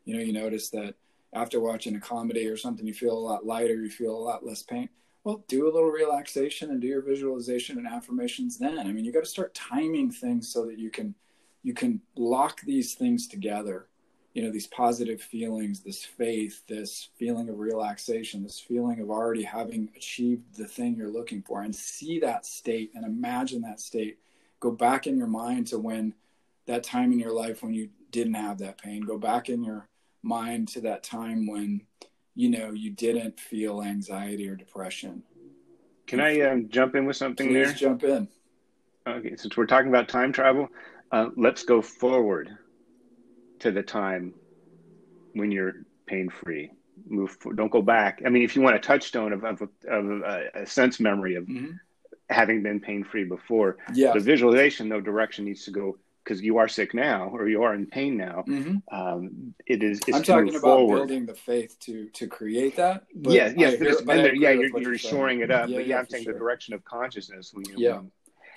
you 0.04 0.14
know 0.14 0.20
you 0.22 0.34
notice 0.34 0.70
that 0.72 0.96
after 1.32 1.62
watching 1.62 1.96
a 1.96 2.02
comedy 2.02 2.48
or 2.48 2.58
something 2.58 2.86
you 2.86 2.94
feel 2.94 3.18
a 3.18 3.28
lot 3.30 3.46
lighter 3.46 3.82
you 3.82 3.90
feel 3.90 4.14
a 4.14 4.28
lot 4.30 4.46
less 4.46 4.62
pain 4.62 4.90
well 5.24 5.42
do 5.48 5.64
a 5.64 5.74
little 5.74 5.90
relaxation 5.90 6.72
and 6.72 6.82
do 6.82 6.88
your 6.88 7.02
visualization 7.02 7.78
and 7.78 7.88
affirmations 7.88 8.58
then. 8.58 8.78
I 8.78 8.92
mean 8.92 9.06
you 9.06 9.14
got 9.14 9.24
to 9.24 9.36
start 9.38 9.54
timing 9.54 10.12
things 10.12 10.52
so 10.52 10.66
that 10.66 10.78
you 10.78 10.90
can 10.90 11.16
you 11.64 11.74
can 11.74 12.02
lock 12.18 12.60
these 12.64 12.94
things 12.94 13.26
together 13.26 13.88
you 14.38 14.44
know 14.44 14.52
these 14.52 14.68
positive 14.68 15.20
feelings 15.20 15.80
this 15.80 16.06
faith 16.06 16.62
this 16.68 17.10
feeling 17.18 17.50
of 17.50 17.58
relaxation 17.58 18.44
this 18.44 18.60
feeling 18.60 19.00
of 19.00 19.10
already 19.10 19.42
having 19.42 19.90
achieved 19.96 20.56
the 20.56 20.68
thing 20.68 20.96
you're 20.96 21.10
looking 21.10 21.42
for 21.42 21.64
and 21.64 21.76
see 21.76 22.20
that 22.20 22.46
state 22.46 22.92
and 22.94 23.04
imagine 23.04 23.62
that 23.62 23.80
state 23.80 24.20
go 24.60 24.70
back 24.70 25.08
in 25.08 25.18
your 25.18 25.28
mind 25.28 25.66
to 25.66 25.80
when 25.80 26.14
that 26.68 26.84
time 26.84 27.12
in 27.12 27.20
your 27.20 27.34
life 27.34 27.64
when 27.64 27.74
you 27.74 27.90
didn't 28.12 28.36
have 28.36 28.60
that 28.60 28.78
pain. 28.78 29.02
Go 29.02 29.18
back 29.18 29.50
in 29.50 29.64
your 29.64 29.88
mind 30.22 30.68
to 30.70 30.82
that 30.82 31.04
time 31.04 31.48
when 31.48 31.82
you 32.36 32.50
know 32.50 32.72
you 32.72 32.92
didn't 32.92 33.40
feel 33.40 33.82
anxiety 33.82 34.48
or 34.48 34.56
depression. 34.56 35.24
Can 36.06 36.20
i 36.20 36.40
um, 36.42 36.70
jump 36.70 36.96
in 36.96 37.06
with 37.06 37.18
something 37.18 37.48
Please 37.48 37.68
there? 37.68 37.74
jump 37.74 38.04
in. 38.04 38.28
Okay 39.08 39.36
since 39.36 39.58
we're 39.58 39.66
talking 39.66 39.90
about 39.90 40.10
time 40.10 40.32
travel 40.32 40.68
uh, 41.12 41.30
let's 41.36 41.64
go 41.64 41.82
forward 41.82 42.58
to 43.60 43.72
the 43.72 43.84
time 43.84 44.34
when 45.34 45.52
you're 45.52 45.74
pain 46.06 46.30
free. 46.30 46.72
Move. 47.08 47.32
For, 47.40 47.54
don't 47.54 47.72
go 47.72 47.82
back. 47.82 48.22
I 48.26 48.30
mean, 48.30 48.44
if 48.44 48.56
you 48.56 48.62
want 48.62 48.76
a 48.76 48.80
touchstone 48.80 49.34
of 49.34 49.44
of, 49.44 49.62
of 49.62 50.10
a, 50.10 50.50
a, 50.56 50.66
sense 50.66 51.00
memory 51.00 51.36
of 51.36 51.46
mm-hmm. 51.46 51.74
having 52.30 52.64
been 52.64 52.80
pain 52.80 53.04
free 53.04 53.24
before, 53.24 53.78
yeah. 53.94 54.14
the 54.14 54.20
visualization, 54.20 54.90
no 54.90 55.00
direction 55.00 55.46
needs 55.46 55.64
to 55.66 55.72
go 55.72 55.98
because 56.28 56.42
you 56.42 56.58
are 56.58 56.68
sick 56.68 56.94
now 56.94 57.30
or 57.34 57.48
you 57.48 57.64
are 57.64 57.74
in 57.74 57.86
pain 57.86 58.18
now. 58.18 58.44
Mm-hmm. 58.48 58.78
Um, 58.94 59.54
it 59.66 59.84
is. 59.84 60.02
I'm 60.14 60.24
talking 60.24 60.50
about 60.50 60.62
forward. 60.62 60.98
building 60.98 61.26
the 61.26 61.36
faith 61.36 61.80
to 61.82 62.10
to 62.10 62.28
create 62.28 62.76
that. 62.76 63.06
Yeah, 63.14 63.54
yes. 63.56 63.80
Hear, 63.80 64.34
yeah, 64.34 64.52
you're, 64.52 64.80
you're 64.80 64.98
shoring 64.98 65.42
it 65.42 65.52
up. 65.52 65.70
Yeah, 65.70 65.78
but 65.78 65.88
yeah, 65.88 66.00
I'm 66.00 66.10
saying 66.10 66.26
sure. 66.26 66.34
the 66.34 66.40
direction 66.40 66.74
of 66.74 66.84
consciousnly. 66.84 67.66
You 67.68 67.74
know, 67.74 67.78
yeah. 67.78 68.02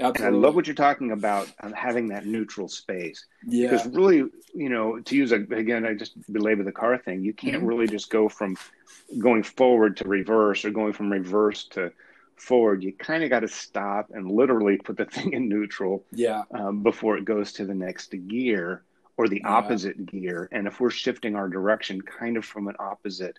Absolutely. 0.00 0.26
And 0.26 0.36
I 0.36 0.38
love 0.46 0.54
what 0.54 0.66
you're 0.66 0.74
talking 0.74 1.12
about 1.12 1.48
um, 1.60 1.72
having 1.72 2.08
that 2.08 2.26
neutral 2.26 2.68
space. 2.68 3.24
Yeah. 3.46 3.70
Because 3.70 3.86
really, 3.86 4.24
you 4.54 4.68
know, 4.68 4.98
to 5.00 5.16
use 5.16 5.32
a, 5.32 5.36
again, 5.36 5.84
I 5.84 5.94
just 5.94 6.14
belabor 6.32 6.64
the 6.64 6.72
car 6.72 6.98
thing. 6.98 7.22
You 7.22 7.32
can't 7.32 7.56
mm-hmm. 7.56 7.66
really 7.66 7.86
just 7.86 8.10
go 8.10 8.28
from 8.28 8.56
going 9.18 9.42
forward 9.42 9.96
to 9.98 10.08
reverse 10.08 10.64
or 10.64 10.70
going 10.70 10.92
from 10.92 11.10
reverse 11.10 11.64
to 11.70 11.92
forward. 12.36 12.82
You 12.82 12.92
kind 12.92 13.22
of 13.22 13.30
got 13.30 13.40
to 13.40 13.48
stop 13.48 14.10
and 14.12 14.30
literally 14.30 14.78
put 14.78 14.96
the 14.96 15.04
thing 15.14 15.32
in 15.32 15.48
neutral. 15.48 16.04
Yeah. 16.12 16.44
Um, 16.52 16.82
before 16.82 17.16
it 17.16 17.24
goes 17.24 17.52
to 17.54 17.66
the 17.66 17.74
next 17.74 18.14
gear 18.28 18.82
or 19.16 19.28
the 19.28 19.42
yeah. 19.44 19.50
opposite 19.50 20.06
gear. 20.06 20.48
And 20.50 20.66
if 20.66 20.80
we're 20.80 20.90
shifting 20.90 21.36
our 21.36 21.48
direction 21.48 22.00
kind 22.00 22.36
of 22.36 22.44
from 22.44 22.68
an 22.68 22.76
opposite, 22.78 23.38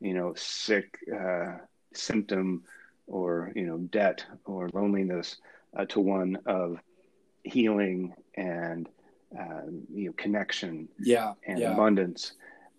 you 0.00 0.14
know, 0.14 0.32
sick 0.36 0.98
uh, 1.14 1.58
symptom 1.92 2.62
or 3.08 3.52
you 3.54 3.66
know 3.66 3.78
debt 3.78 4.24
or 4.44 4.68
loneliness 4.72 5.36
uh, 5.76 5.84
to 5.86 6.00
one 6.00 6.38
of 6.46 6.78
healing 7.44 8.14
and 8.34 8.88
um, 9.38 9.82
you 9.92 10.06
know 10.06 10.12
connection 10.16 10.88
yeah 10.98 11.34
and 11.46 11.58
yeah. 11.58 11.72
abundance 11.72 12.32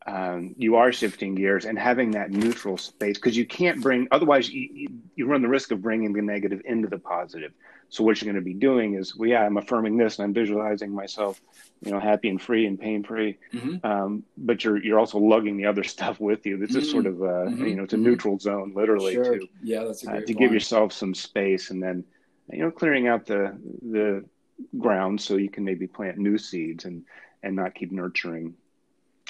um, 0.08 0.56
you 0.58 0.76
are 0.76 0.92
shifting 0.92 1.36
gears 1.36 1.66
and 1.66 1.78
having 1.78 2.12
that 2.12 2.32
neutral 2.32 2.78
space 2.78 3.18
because 3.18 3.38
you 3.38 3.46
can't 3.46 3.82
bring 3.82 4.08
otherwise 4.12 4.50
you, 4.50 4.88
you 5.16 5.28
run 5.28 5.42
the 5.42 5.48
risk 5.48 5.72
of 5.72 5.82
bringing 5.82 6.14
the 6.14 6.22
negative 6.22 6.62
into 6.66 6.88
the 6.88 6.98
positive 6.98 7.52
so 7.90 8.04
what 8.04 8.20
you're 8.22 8.32
going 8.32 8.42
to 8.42 8.46
be 8.46 8.54
doing 8.54 8.96
is 8.96 9.16
well 9.16 9.30
yeah 9.30 9.44
i'm 9.44 9.58
affirming 9.58 9.98
this 9.98 10.18
and 10.18 10.26
i'm 10.26 10.34
visualizing 10.34 10.92
myself 10.92 11.42
you 11.84 11.92
know 11.92 12.00
happy 12.00 12.30
and 12.30 12.42
free 12.42 12.66
and 12.66 12.80
pain 12.80 13.04
free 13.04 13.38
mm-hmm. 13.54 13.86
um, 13.86 14.24
but 14.38 14.64
you're 14.64 14.82
you're 14.84 15.00
also 15.00 15.20
lugging 15.20 15.58
the 15.58 15.66
other 15.66 15.84
stuff 15.96 16.20
with 16.20 16.46
you 16.46 16.58
this 16.58 16.72
mm-hmm. 16.72 16.80
is 16.80 16.90
sort 16.90 17.06
of 17.06 17.22
a, 17.22 17.26
mm-hmm. 17.26 17.66
you 17.66 17.76
know 17.76 17.84
it's 17.84 17.94
a 17.94 17.96
mm-hmm. 17.96 18.06
neutral 18.06 18.40
zone 18.40 18.72
literally 18.76 19.14
sure. 19.14 19.40
to 19.40 19.48
yeah 19.62 19.84
that's 19.84 20.06
a 20.08 20.12
uh, 20.12 20.22
to 20.22 20.34
give 20.34 20.52
yourself 20.52 20.94
some 20.94 21.14
space 21.14 21.70
and 21.70 21.84
then 21.84 22.04
you 22.52 22.60
know, 22.60 22.72
clearing 22.72 23.08
out 23.08 23.26
the 23.26 23.58
the 23.82 24.26
ground 24.78 25.22
so 25.22 25.38
you 25.38 25.50
can 25.50 25.64
maybe 25.64 25.88
plant 25.88 26.18
new 26.18 26.38
seeds 26.38 26.86
and 26.86 27.04
and 27.44 27.56
not 27.56 27.76
keep 27.76 27.92
nurturing 27.92 28.56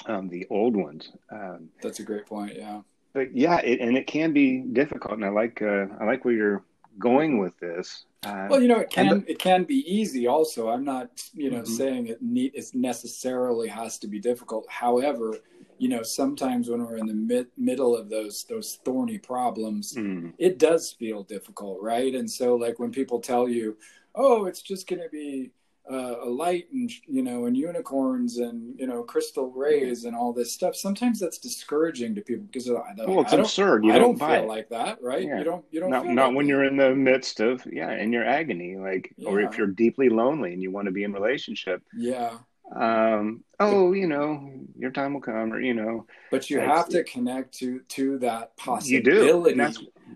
um, 0.06 0.28
the 0.28 0.46
old 0.50 0.76
ones. 0.76 1.12
Um, 1.30 1.68
That's 1.82 2.00
a 2.00 2.02
great 2.02 2.26
point. 2.26 2.56
Yeah. 2.56 2.80
But 3.12 3.36
yeah, 3.36 3.58
it, 3.58 3.80
and 3.80 3.96
it 3.96 4.06
can 4.06 4.32
be 4.32 4.58
difficult, 4.58 5.14
and 5.14 5.24
I 5.24 5.30
like 5.30 5.62
uh, 5.62 5.86
I 6.00 6.04
like 6.04 6.24
where 6.24 6.34
you're 6.34 6.64
going 6.98 7.38
with 7.38 7.58
this. 7.58 8.04
Uh, 8.22 8.46
well, 8.50 8.62
you 8.62 8.68
know, 8.68 8.78
it 8.78 8.90
can 8.90 9.08
the, 9.08 9.30
it 9.30 9.38
can 9.38 9.64
be 9.64 9.78
easy. 9.92 10.26
Also, 10.26 10.68
I'm 10.68 10.84
not 10.84 11.22
you 11.34 11.50
know 11.50 11.62
mm-hmm. 11.62 11.72
saying 11.72 12.06
it 12.06 12.22
need 12.22 12.52
it 12.54 12.66
necessarily 12.72 13.68
has 13.68 13.98
to 13.98 14.06
be 14.06 14.20
difficult. 14.20 14.66
However, 14.68 15.38
you 15.80 15.88
know 15.88 16.02
sometimes 16.02 16.68
when 16.68 16.84
we're 16.84 16.98
in 16.98 17.06
the 17.06 17.14
mid, 17.14 17.46
middle 17.56 17.96
of 17.96 18.10
those 18.10 18.44
those 18.44 18.78
thorny 18.84 19.18
problems 19.18 19.94
mm. 19.94 20.32
it 20.38 20.58
does 20.58 20.92
feel 20.92 21.22
difficult 21.22 21.78
right 21.80 22.14
and 22.14 22.30
so 22.30 22.54
like 22.54 22.78
when 22.78 22.92
people 22.92 23.18
tell 23.18 23.48
you 23.48 23.76
oh 24.14 24.44
it's 24.44 24.60
just 24.60 24.86
going 24.86 25.02
to 25.02 25.08
be 25.08 25.50
uh, 25.90 26.16
a 26.22 26.28
light 26.28 26.68
and 26.72 26.90
you 27.06 27.22
know 27.22 27.46
and 27.46 27.56
unicorns 27.56 28.36
and 28.36 28.78
you 28.78 28.86
know 28.86 29.02
crystal 29.02 29.50
rays 29.50 30.04
and 30.04 30.14
all 30.14 30.32
this 30.32 30.52
stuff 30.52 30.76
sometimes 30.76 31.18
that's 31.18 31.38
discouraging 31.38 32.14
to 32.14 32.20
people 32.20 32.44
because 32.44 32.66
don't, 32.66 33.08
well 33.08 33.22
it's 33.22 33.32
I 33.32 33.38
absurd 33.38 33.84
you 33.84 33.92
I 33.92 33.98
don't, 33.98 34.18
don't 34.18 34.28
feel 34.28 34.44
it. 34.44 34.46
like 34.46 34.68
that 34.68 35.02
right 35.02 35.24
yeah. 35.24 35.38
you 35.38 35.44
don't 35.44 35.64
you 35.70 35.80
don't 35.80 35.90
not, 35.90 36.06
not 36.06 36.26
like 36.28 36.36
when 36.36 36.46
that. 36.46 36.50
you're 36.50 36.64
in 36.64 36.76
the 36.76 36.94
midst 36.94 37.40
of 37.40 37.66
yeah 37.72 37.92
in 37.92 38.12
your 38.12 38.24
agony 38.24 38.76
like 38.76 39.12
yeah. 39.16 39.30
or 39.30 39.40
if 39.40 39.56
you're 39.56 39.66
deeply 39.66 40.10
lonely 40.10 40.52
and 40.52 40.62
you 40.62 40.70
want 40.70 40.86
to 40.86 40.92
be 40.92 41.02
in 41.02 41.12
relationship 41.12 41.82
yeah 41.96 42.34
um, 42.74 43.44
oh, 43.58 43.92
you 43.92 44.06
know, 44.06 44.52
your 44.78 44.90
time 44.90 45.14
will 45.14 45.20
come, 45.20 45.52
or 45.52 45.60
you 45.60 45.74
know. 45.74 46.06
But 46.30 46.50
you 46.50 46.60
have 46.60 46.88
to 46.90 47.04
connect 47.04 47.54
to 47.58 47.80
to 47.80 48.18
that 48.18 48.56
possibility 48.56 49.60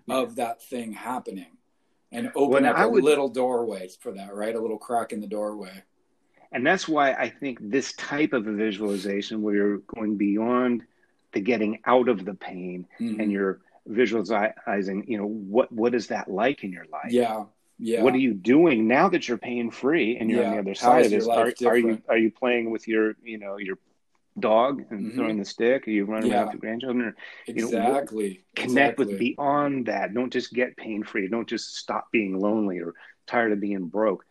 of 0.09 0.35
that 0.35 0.61
thing 0.63 0.93
happening, 0.93 1.57
and 2.11 2.31
open 2.35 2.65
up 2.65 2.77
a 2.77 2.87
would, 2.87 3.03
little 3.03 3.29
doorway 3.29 3.89
for 3.99 4.13
that, 4.13 4.33
right? 4.33 4.55
A 4.55 4.59
little 4.59 4.77
crack 4.77 5.11
in 5.11 5.21
the 5.21 5.27
doorway. 5.27 5.83
And 6.51 6.65
that's 6.65 6.87
why 6.87 7.11
I 7.11 7.29
think 7.29 7.59
this 7.61 7.93
type 7.93 8.31
of 8.31 8.47
a 8.47 8.53
visualization, 8.53 9.41
where 9.41 9.55
you're 9.55 9.77
going 9.79 10.15
beyond 10.15 10.83
the 11.33 11.41
getting 11.41 11.79
out 11.85 12.07
of 12.07 12.23
the 12.23 12.33
pain, 12.33 12.87
mm-hmm. 12.99 13.19
and 13.19 13.31
you're 13.31 13.59
visualizing, 13.85 15.03
you 15.07 15.17
know, 15.17 15.27
what 15.27 15.71
what 15.71 15.93
is 15.93 16.07
that 16.07 16.29
like 16.29 16.63
in 16.63 16.71
your 16.71 16.85
life? 16.91 17.11
Yeah, 17.11 17.45
yeah. 17.77 18.01
What 18.03 18.13
are 18.13 18.19
you 18.19 18.33
doing 18.33 18.87
now 18.87 19.09
that 19.09 19.27
you're 19.27 19.37
pain 19.37 19.69
free 19.69 20.17
and 20.17 20.29
you're 20.29 20.41
yeah. 20.41 20.47
on 20.47 20.53
the 20.53 20.59
other 20.61 20.75
side 20.75 21.05
of 21.05 21.11
this? 21.11 21.27
Are, 21.27 21.51
are, 21.65 21.77
you 21.77 22.01
are 22.07 22.17
you 22.17 22.31
playing 22.31 22.71
with 22.71 22.87
your 22.87 23.15
you 23.21 23.37
know 23.37 23.57
your 23.57 23.77
dog 24.39 24.83
and 24.89 25.07
mm-hmm. 25.07 25.17
throwing 25.17 25.37
the 25.37 25.45
stick? 25.45 25.87
Are 25.87 25.91
you 25.91 26.05
running 26.05 26.31
yeah. 26.31 26.37
around 26.37 26.45
with 26.45 26.53
your 26.53 26.59
grandchildren? 26.61 27.05
Or, 27.07 27.15
exactly. 27.47 28.25
You 28.25 28.29
know, 28.29 28.37
connect 28.55 28.99
exactly. 28.99 29.05
with 29.05 29.19
beyond 29.19 29.85
that. 29.87 30.13
Don't 30.13 30.31
just 30.31 30.53
get 30.53 30.77
pain 30.77 31.03
free. 31.03 31.27
Don't 31.27 31.47
just 31.47 31.75
stop 31.75 32.11
being 32.11 32.39
lonely 32.39 32.79
or 32.79 32.93
tired 33.27 33.51
of 33.51 33.59
being 33.59 33.87
broke. 33.87 34.25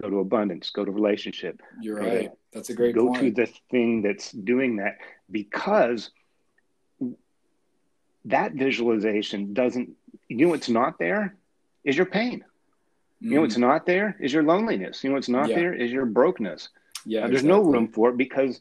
Go 0.00 0.10
to 0.10 0.18
abundance. 0.18 0.70
Go 0.70 0.84
to 0.84 0.90
relationship. 0.90 1.60
You're 1.80 2.00
right. 2.00 2.30
that's 2.52 2.70
a 2.70 2.74
great. 2.74 2.94
Go 2.94 3.08
point. 3.08 3.36
to 3.36 3.42
the 3.46 3.52
thing 3.70 4.02
that's 4.02 4.32
doing 4.32 4.76
that 4.76 4.98
because 5.30 6.10
that 8.24 8.54
visualization 8.54 9.54
doesn't. 9.54 9.90
You 10.28 10.48
know 10.48 10.54
it's 10.54 10.68
not 10.68 10.98
there 10.98 11.36
is 11.84 11.96
your 11.96 12.06
pain. 12.06 12.44
You 13.20 13.34
know 13.34 13.40
what's 13.40 13.56
mm. 13.56 13.60
not 13.60 13.86
there 13.86 14.16
is 14.20 14.32
your 14.32 14.44
loneliness. 14.44 15.02
You 15.02 15.10
know 15.10 15.16
what's 15.16 15.28
not 15.28 15.48
yeah. 15.48 15.56
there 15.56 15.74
is 15.74 15.90
your 15.90 16.06
brokenness. 16.06 16.68
Yeah, 17.04 17.20
there's 17.22 17.42
exactly. 17.42 17.48
no 17.48 17.62
room 17.62 17.88
for 17.88 18.10
it 18.10 18.16
because, 18.16 18.60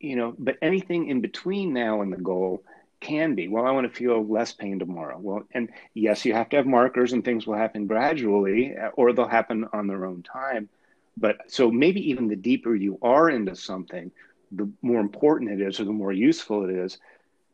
you 0.00 0.16
know, 0.16 0.34
but 0.38 0.56
anything 0.62 1.08
in 1.08 1.20
between 1.20 1.72
now 1.72 2.02
and 2.02 2.12
the 2.12 2.16
goal 2.16 2.62
can 3.00 3.34
be. 3.34 3.46
Well, 3.46 3.64
I 3.64 3.70
want 3.70 3.90
to 3.90 3.96
feel 3.96 4.26
less 4.26 4.52
pain 4.52 4.78
tomorrow. 4.78 5.18
Well, 5.20 5.46
and 5.52 5.68
yes, 5.94 6.24
you 6.24 6.34
have 6.34 6.48
to 6.50 6.56
have 6.56 6.66
markers, 6.66 7.12
and 7.12 7.24
things 7.24 7.46
will 7.46 7.54
happen 7.54 7.86
gradually, 7.86 8.76
uh, 8.76 8.88
or 8.94 9.12
they'll 9.12 9.28
happen 9.28 9.66
on 9.72 9.86
their 9.86 10.04
own 10.06 10.22
time. 10.22 10.68
But 11.16 11.50
so 11.50 11.70
maybe 11.70 12.10
even 12.10 12.28
the 12.28 12.36
deeper 12.36 12.74
you 12.74 12.98
are 13.02 13.30
into 13.30 13.54
something, 13.54 14.10
the 14.50 14.68
more 14.82 15.00
important 15.00 15.50
it 15.52 15.60
is, 15.60 15.78
or 15.78 15.84
the 15.84 15.92
more 15.92 16.12
useful 16.12 16.68
it 16.68 16.74
is 16.74 16.98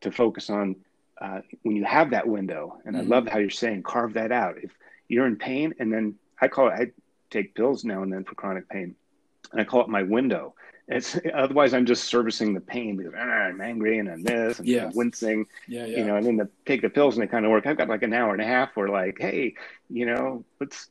to 0.00 0.10
focus 0.10 0.48
on 0.48 0.76
uh, 1.20 1.40
when 1.62 1.76
you 1.76 1.84
have 1.84 2.10
that 2.10 2.28
window. 2.28 2.78
And 2.84 2.96
mm-hmm. 2.96 3.12
I 3.12 3.16
love 3.16 3.28
how 3.28 3.38
you're 3.38 3.50
saying 3.50 3.82
carve 3.82 4.14
that 4.14 4.32
out. 4.32 4.56
If 4.62 4.70
you're 5.08 5.26
in 5.26 5.36
pain 5.36 5.74
and 5.78 5.92
then 5.92 6.14
i 6.40 6.48
call 6.48 6.68
it 6.68 6.72
i 6.72 6.86
take 7.30 7.54
pills 7.54 7.84
now 7.84 8.02
and 8.02 8.12
then 8.12 8.24
for 8.24 8.34
chronic 8.34 8.68
pain 8.68 8.94
and 9.52 9.60
i 9.60 9.64
call 9.64 9.80
it 9.80 9.88
my 9.88 10.02
window 10.02 10.54
it's 10.88 11.18
otherwise 11.34 11.72
i'm 11.74 11.86
just 11.86 12.04
servicing 12.04 12.54
the 12.54 12.60
pain 12.60 12.96
because 12.96 13.12
ah, 13.16 13.20
i'm 13.20 13.60
angry 13.60 13.98
and 13.98 14.08
i'm 14.10 14.22
this 14.22 14.58
and 14.58 14.68
yeah. 14.68 14.86
I'm 14.86 14.94
wincing 14.94 15.46
yeah, 15.66 15.86
yeah. 15.86 15.98
you 15.98 16.04
know 16.04 16.16
and 16.16 16.26
then 16.26 16.36
the 16.36 16.48
take 16.66 16.82
the 16.82 16.90
pills 16.90 17.16
and 17.16 17.22
they 17.22 17.30
kind 17.30 17.44
of 17.44 17.50
work 17.50 17.66
i've 17.66 17.78
got 17.78 17.88
like 17.88 18.02
an 18.02 18.12
hour 18.12 18.32
and 18.32 18.42
a 18.42 18.46
half 18.46 18.76
where 18.76 18.88
like 18.88 19.16
hey 19.18 19.54
you 19.88 20.06
know 20.06 20.44
let's 20.60 20.88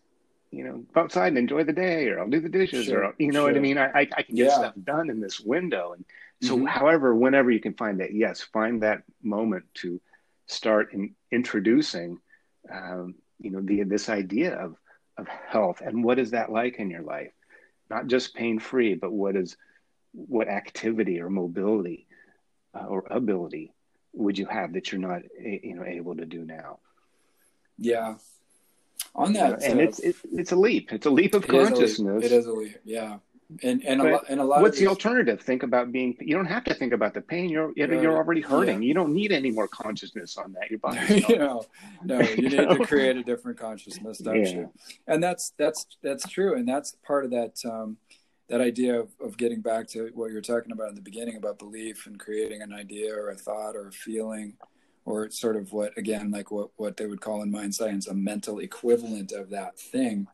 you 0.52 0.63
know 0.63 0.84
go 0.93 1.02
outside 1.02 1.28
and 1.28 1.38
enjoy 1.38 1.63
the 1.63 1.73
day 1.73 2.08
or 2.08 2.19
i'll 2.19 2.30
do 2.30 2.39
the 2.39 2.49
dishes 2.49 2.86
sure, 2.86 3.06
or 3.06 3.15
you 3.17 3.32
know 3.32 3.41
sure. 3.41 3.47
what 3.49 3.58
i 3.58 3.60
mean 3.60 3.78
i 3.78 3.88
i, 3.88 4.08
I 4.17 4.23
can 4.23 4.36
get 4.36 4.47
yeah. 4.47 4.56
stuff 4.56 4.73
done 4.84 5.10
in 5.10 5.19
this 5.19 5.39
window 5.39 5.93
and 5.93 6.06
so 6.41 6.56
mm-hmm. 6.56 6.65
however 6.65 7.15
whenever 7.15 7.52
you 7.52 7.60
can 7.60 7.73
find 7.73 7.99
that 7.99 8.13
yes 8.13 8.41
find 8.41 8.84
that 8.84 9.04
moment 9.21 9.65
to 9.76 9.99
start 10.47 10.93
in 10.93 11.15
introducing 11.32 12.19
um, 12.71 13.15
you 13.39 13.51
know 13.51 13.61
the 13.61 13.83
this 13.83 14.09
idea 14.09 14.55
of 14.55 14.75
of 15.17 15.27
health 15.27 15.81
and 15.81 16.03
what 16.03 16.19
is 16.19 16.31
that 16.31 16.51
like 16.51 16.77
in 16.77 16.89
your 16.89 17.03
life? 17.03 17.31
Not 17.89 18.07
just 18.07 18.35
pain 18.35 18.59
free 18.59 18.95
but 18.95 19.11
what 19.11 19.35
is 19.35 19.57
what 20.13 20.47
activity 20.47 21.19
or 21.19 21.29
mobility 21.29 22.07
uh, 22.73 22.85
or 22.85 23.05
ability 23.09 23.73
would 24.13 24.37
you 24.37 24.45
have 24.45 24.73
that 24.73 24.91
you're 24.91 25.01
not 25.01 25.21
you 25.39 25.75
know 25.75 25.85
able 25.85 26.15
to 26.15 26.25
do 26.25 26.45
now? 26.45 26.79
Yeah. 27.77 28.15
On 29.15 29.33
that 29.33 29.43
you 29.43 29.49
know, 29.49 29.71
and 29.71 29.79
uh, 29.79 29.83
it's, 29.83 29.99
it's 29.99 30.19
it's 30.31 30.51
a 30.51 30.55
leap. 30.55 30.91
It's 30.91 31.05
a 31.05 31.09
leap 31.09 31.35
of 31.35 31.43
it 31.43 31.49
consciousness 31.49 31.99
is 31.99 31.99
leap. 31.99 32.23
it 32.23 32.31
is 32.31 32.45
a 32.47 32.53
leap. 32.53 32.77
Yeah 32.83 33.17
and 33.62 33.84
and 33.84 34.01
a, 34.01 34.12
lot, 34.12 34.25
and 34.29 34.39
a 34.39 34.43
lot. 34.43 34.62
What's 34.62 34.79
the 34.79 34.88
alternative? 34.88 35.41
Think 35.41 35.63
about 35.63 35.91
being. 35.91 36.15
You 36.19 36.36
don't 36.36 36.45
have 36.45 36.63
to 36.65 36.73
think 36.73 36.93
about 36.93 37.13
the 37.13 37.21
pain. 37.21 37.49
You're 37.49 37.71
you're, 37.75 37.93
you're 38.01 38.15
already 38.17 38.41
hurting. 38.41 38.82
Yeah. 38.82 38.88
You 38.88 38.93
don't 38.93 39.13
need 39.13 39.32
any 39.32 39.51
more 39.51 39.67
consciousness 39.67 40.38
on 40.38 40.53
that. 40.53 40.69
Your 40.69 40.79
body. 40.79 41.25
you 41.27 41.38
know, 41.38 41.65
no, 42.03 42.19
you 42.21 42.49
need 42.49 42.51
to 42.51 42.86
create 42.86 43.17
a 43.17 43.23
different 43.23 43.60
consciousness, 43.60 44.19
don't 44.19 44.43
yeah. 44.43 44.49
you? 44.49 44.71
And 45.08 45.23
that's 45.23 45.53
that's 45.58 45.86
that's 46.01 46.27
true, 46.27 46.56
and 46.56 46.67
that's 46.67 46.95
part 47.06 47.25
of 47.25 47.32
that. 47.32 47.60
Um, 47.65 47.97
that 48.49 48.60
idea 48.60 48.99
of, 48.99 49.10
of 49.23 49.38
getting 49.38 49.62
back 49.62 49.88
to 49.88 50.12
what 50.13 50.27
you 50.27 50.36
were 50.36 50.41
talking 50.41 50.73
about 50.73 50.89
in 50.89 50.95
the 50.95 51.01
beginning 51.01 51.38
about 51.38 51.58
belief 51.58 52.06
and 52.06 52.19
creating 52.19 52.62
an 52.62 52.73
idea 52.73 53.15
or 53.15 53.29
a 53.29 53.36
thought 53.36 53.73
or 53.73 53.88
a 53.88 53.91
feeling 53.91 54.53
or 55.06 55.29
sort 55.29 55.56
of 55.56 55.71
what 55.73 55.97
again 55.97 56.32
like 56.32 56.51
what 56.51 56.69
what 56.75 56.97
they 56.97 57.06
would 57.06 57.21
call 57.21 57.41
in 57.41 57.51
mind 57.51 57.73
science 57.73 58.08
a 58.08 58.13
mental 58.13 58.60
equivalent 58.60 59.32
of 59.32 59.49
that 59.49 59.77
thing 59.77 60.27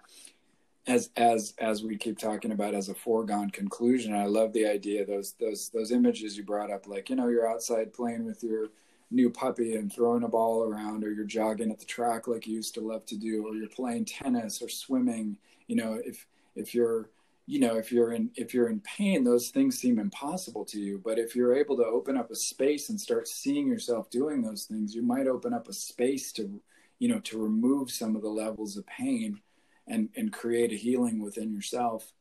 as 0.89 1.09
as 1.15 1.53
as 1.59 1.83
we 1.83 1.95
keep 1.95 2.17
talking 2.17 2.51
about 2.51 2.73
as 2.73 2.89
a 2.89 2.93
foregone 2.93 3.49
conclusion 3.49 4.13
i 4.15 4.25
love 4.25 4.51
the 4.53 4.65
idea 4.65 5.05
those 5.05 5.33
those 5.39 5.69
those 5.69 5.91
images 5.91 6.35
you 6.35 6.43
brought 6.43 6.71
up 6.71 6.87
like 6.87 7.09
you 7.09 7.15
know 7.15 7.27
you're 7.27 7.49
outside 7.49 7.93
playing 7.93 8.25
with 8.25 8.43
your 8.43 8.69
new 9.11 9.29
puppy 9.29 9.75
and 9.75 9.91
throwing 9.91 10.23
a 10.23 10.27
ball 10.27 10.63
around 10.63 11.03
or 11.03 11.11
you're 11.11 11.25
jogging 11.25 11.71
at 11.71 11.79
the 11.79 11.85
track 11.85 12.27
like 12.27 12.45
you 12.45 12.55
used 12.55 12.73
to 12.75 12.81
love 12.81 13.05
to 13.05 13.17
do 13.17 13.45
or 13.47 13.55
you're 13.55 13.69
playing 13.69 14.05
tennis 14.05 14.61
or 14.61 14.69
swimming. 14.69 15.37
You 15.67 15.75
know 15.77 15.99
if 16.03 16.27
if 16.55 16.73
you're 16.75 17.09
you 17.47 17.59
know 17.59 17.77
if 17.77 17.91
you're 17.91 18.13
in 18.13 18.29
if 18.35 18.53
you're 18.53 18.69
in 18.69 18.79
pain 18.81 19.23
those 19.23 19.49
things 19.49 19.79
seem 19.79 19.97
impossible 19.97 20.63
to 20.65 20.79
you. 20.79 21.01
But 21.03 21.17
if 21.17 21.35
you're 21.35 21.55
able 21.55 21.75
to 21.77 21.85
open 21.85 22.17
up 22.17 22.29
a 22.29 22.35
space 22.35 22.89
and 22.89 23.01
start 23.01 23.27
seeing 23.27 23.67
yourself 23.67 24.09
doing 24.09 24.41
those 24.41 24.65
things 24.65 24.93
you 24.93 25.01
might 25.01 25.27
open 25.27 25.53
up 25.53 25.67
a 25.67 25.73
space 25.73 26.31
to 26.33 26.61
you 26.99 27.07
know 27.07 27.19
to 27.21 27.41
remove 27.41 27.89
some 27.89 28.15
of 28.15 28.21
the 28.21 28.29
levels 28.29 28.77
of 28.77 28.85
pain 28.85 29.41
and 29.89 30.09
and 30.15 30.31
create 30.31 30.71
a 30.71 30.75
healing 30.75 31.21
within 31.21 31.53
yourself 31.53 32.13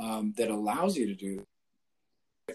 um, 0.00 0.32
that 0.36 0.50
allows 0.50 0.96
you 0.96 1.06
to 1.06 1.14
do 1.14 1.44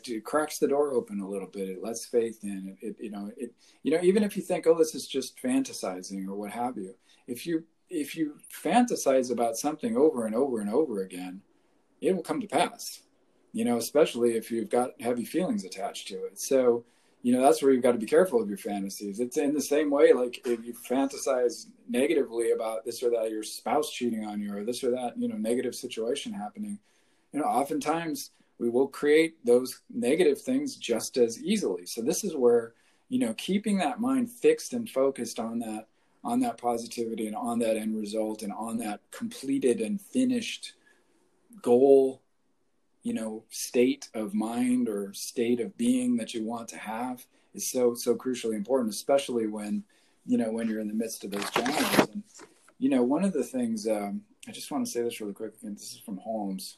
it 0.08 0.23
cracks 0.25 0.60
the 0.60 0.67
door 0.67 0.93
open 0.93 1.19
a 1.19 1.28
little 1.28 1.47
bit. 1.47 1.69
It 1.69 1.82
lets 1.82 2.06
faith 2.06 2.39
in. 2.43 2.78
It, 2.82 2.88
it 2.88 2.95
you 2.99 3.12
know 3.12 3.32
it 3.38 3.54
you 3.84 3.91
know 3.91 4.01
even 4.01 4.23
if 4.23 4.36
you 4.36 4.43
think 4.43 4.67
oh 4.67 4.78
this 4.78 4.95
is 4.95 5.08
just 5.08 5.41
fantasizing 5.41 6.28
or 6.28 6.36
what 6.36 6.51
have 6.51 6.78
you 6.78 6.95
if 7.28 7.45
you 7.45 7.63
if 7.89 8.15
you 8.15 8.36
fantasize 8.51 9.32
about 9.32 9.58
something 9.58 9.95
over 9.95 10.25
and 10.25 10.36
over 10.36 10.60
and 10.60 10.69
over 10.69 11.01
again 11.01 11.41
it 12.01 12.15
will 12.15 12.23
come 12.23 12.41
to 12.41 12.47
pass 12.47 13.04
you 13.54 13.63
know 13.63 13.78
especially 13.78 14.36
if 14.36 14.51
you've 14.51 14.69
got 14.69 14.99
heavy 14.99 15.25
feelings 15.25 15.63
attached 15.63 16.08
to 16.10 16.25
it. 16.25 16.39
So 16.39 16.84
you 17.25 17.31
know 17.33 17.41
that's 17.41 17.63
where 17.63 17.71
you've 17.71 17.81
got 17.81 17.93
to 17.93 17.97
be 17.97 18.05
careful 18.05 18.39
of 18.39 18.47
your 18.47 18.57
fantasies. 18.59 19.19
It's 19.19 19.38
in 19.38 19.55
the 19.55 19.61
same 19.61 19.89
way 19.89 20.13
like 20.13 20.45
if 20.45 20.63
you 20.63 20.73
fantasize 20.73 21.65
negatively 21.89 22.51
about 22.51 22.85
this 22.85 23.01
or 23.01 23.09
that 23.09 23.31
your 23.31 23.41
spouse 23.41 23.89
cheating 23.89 24.23
on 24.25 24.39
you 24.39 24.55
or 24.55 24.63
this 24.63 24.83
or 24.83 24.91
that 24.91 25.17
you 25.17 25.27
know 25.27 25.35
negative 25.35 25.73
situation 25.73 26.31
happening 26.31 26.77
you 27.33 27.39
know 27.39 27.47
oftentimes 27.47 28.29
we 28.59 28.69
will 28.69 28.88
create 28.88 29.43
those 29.43 29.81
negative 29.91 30.39
things 30.39 30.75
just 30.75 31.17
as 31.17 31.41
easily. 31.41 31.88
So 31.88 32.03
this 32.03 32.23
is 32.23 32.35
where 32.35 32.73
you 33.09 33.17
know 33.17 33.33
keeping 33.33 33.79
that 33.79 33.99
mind 33.99 34.29
fixed 34.29 34.73
and 34.73 34.88
focused 34.88 35.39
on 35.39 35.57
that 35.59 35.88
on 36.23 36.39
that 36.41 36.59
positivity 36.59 37.25
and 37.25 37.35
on 37.35 37.57
that 37.57 37.75
end 37.75 37.97
result 37.97 38.43
and 38.43 38.53
on 38.53 38.77
that 38.77 39.01
completed 39.09 39.81
and 39.81 39.99
finished 39.99 40.73
goal 41.63 42.21
you 43.06 43.13
know 43.13 43.44
state 43.50 44.10
of 44.15 44.34
mind 44.34 44.89
or 44.89 45.13
state 45.13 45.62
of 45.62 45.78
being 45.78 46.18
that 46.18 46.34
you 46.34 46.44
want 46.44 46.68
to 46.68 46.78
have 46.78 47.24
is 47.54 47.70
so 47.70 47.94
so 47.94 48.15
crucially 48.15 48.56
important 48.56 48.91
especially 48.91 49.46
when 49.46 49.84
you 50.26 50.38
know 50.38 50.52
when 50.52 50.68
you're 50.68 50.82
in 50.82 50.88
the 50.88 50.94
midst 50.94 51.24
of 51.24 51.30
those 51.30 51.50
challenges. 51.52 52.00
And 52.12 52.24
you 52.80 52.89
know 52.89 53.04
one 53.04 53.24
of 53.24 53.32
the 53.32 53.44
things 53.44 53.88
um, 53.88 54.22
i 54.48 54.52
just 54.52 54.72
want 54.72 54.84
to 54.84 54.91
say 54.91 55.04
this 55.04 55.22
really 55.22 55.34
quick 55.34 55.54
again 55.62 55.76
this 55.76 55.94
is 55.94 56.00
from 56.00 56.18
holmes. 56.18 56.78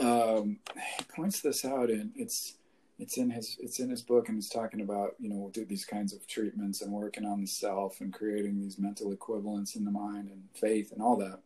Um, 0.00 0.58
he 0.74 1.04
points 1.14 1.40
this 1.40 1.64
out 1.64 1.90
and 1.90 2.10
it's 2.16 2.54
it's 2.98 3.18
in 3.18 3.28
his 3.28 3.58
it's 3.60 3.80
in 3.80 3.90
his 3.90 4.00
book 4.00 4.28
and 4.28 4.38
he's 4.38 4.48
talking 4.48 4.80
about 4.80 5.16
you 5.20 5.28
know 5.28 5.36
we'll 5.36 5.50
do 5.50 5.66
these 5.66 5.84
kinds 5.84 6.14
of 6.14 6.26
treatments 6.26 6.80
and 6.80 6.90
working 6.90 7.26
on 7.26 7.42
the 7.42 7.46
self 7.46 8.00
and 8.00 8.12
creating 8.12 8.58
these 8.58 8.78
mental 8.78 9.12
equivalents 9.12 9.76
in 9.76 9.84
the 9.84 9.90
mind 9.90 10.30
and 10.30 10.44
faith 10.54 10.92
and 10.92 11.02
all 11.02 11.16
that. 11.16 11.40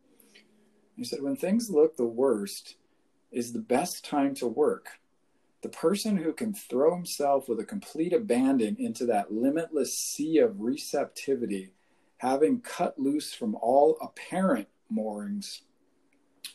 He 0.96 1.04
said, 1.04 1.22
when 1.22 1.36
things 1.36 1.70
look 1.70 1.96
the 1.96 2.04
worst 2.04 2.76
is 3.30 3.52
the 3.52 3.58
best 3.58 4.04
time 4.04 4.34
to 4.34 4.46
work. 4.46 4.88
The 5.62 5.68
person 5.68 6.16
who 6.16 6.32
can 6.32 6.54
throw 6.54 6.94
himself 6.94 7.48
with 7.48 7.60
a 7.60 7.64
complete 7.64 8.12
abandon 8.12 8.76
into 8.78 9.04
that 9.06 9.32
limitless 9.32 9.98
sea 9.98 10.38
of 10.38 10.60
receptivity, 10.60 11.72
having 12.18 12.60
cut 12.60 12.98
loose 12.98 13.34
from 13.34 13.56
all 13.56 13.98
apparent 14.00 14.68
moorings, 14.88 15.62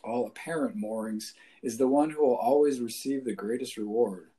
all 0.02 0.26
apparent 0.26 0.76
moorings, 0.76 1.34
is 1.62 1.76
the 1.76 1.88
one 1.88 2.10
who 2.10 2.26
will 2.26 2.36
always 2.36 2.80
receive 2.80 3.24
the 3.24 3.34
greatest 3.34 3.76
reward. 3.76 4.30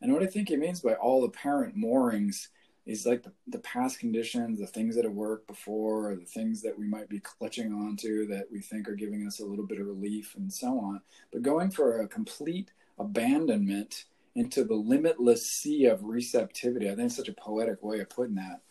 And 0.00 0.12
what 0.12 0.22
I 0.22 0.26
think 0.26 0.48
he 0.48 0.56
means 0.56 0.80
by 0.80 0.94
all 0.94 1.24
apparent 1.24 1.74
moorings 1.74 2.50
is 2.88 3.04
like 3.04 3.22
the, 3.22 3.32
the 3.46 3.58
past 3.58 3.98
conditions, 3.98 4.58
the 4.58 4.66
things 4.66 4.96
that 4.96 5.04
have 5.04 5.12
worked 5.12 5.46
before, 5.46 6.10
or 6.10 6.16
the 6.16 6.24
things 6.24 6.62
that 6.62 6.76
we 6.76 6.88
might 6.88 7.08
be 7.10 7.20
clutching 7.20 7.70
onto 7.70 8.26
that 8.26 8.46
we 8.50 8.60
think 8.60 8.88
are 8.88 8.94
giving 8.94 9.26
us 9.26 9.40
a 9.40 9.44
little 9.44 9.66
bit 9.66 9.78
of 9.78 9.86
relief 9.86 10.34
and 10.36 10.50
so 10.50 10.80
on. 10.80 11.02
But 11.30 11.42
going 11.42 11.70
for 11.70 12.00
a 12.00 12.08
complete 12.08 12.72
abandonment 12.98 14.06
into 14.34 14.64
the 14.64 14.74
limitless 14.74 15.46
sea 15.50 15.84
of 15.84 16.02
receptivity, 16.02 16.86
I 16.90 16.94
think 16.94 17.06
it's 17.06 17.16
such 17.16 17.28
a 17.28 17.34
poetic 17.34 17.82
way 17.82 18.00
of 18.00 18.08
putting 18.08 18.36
that, 18.36 18.62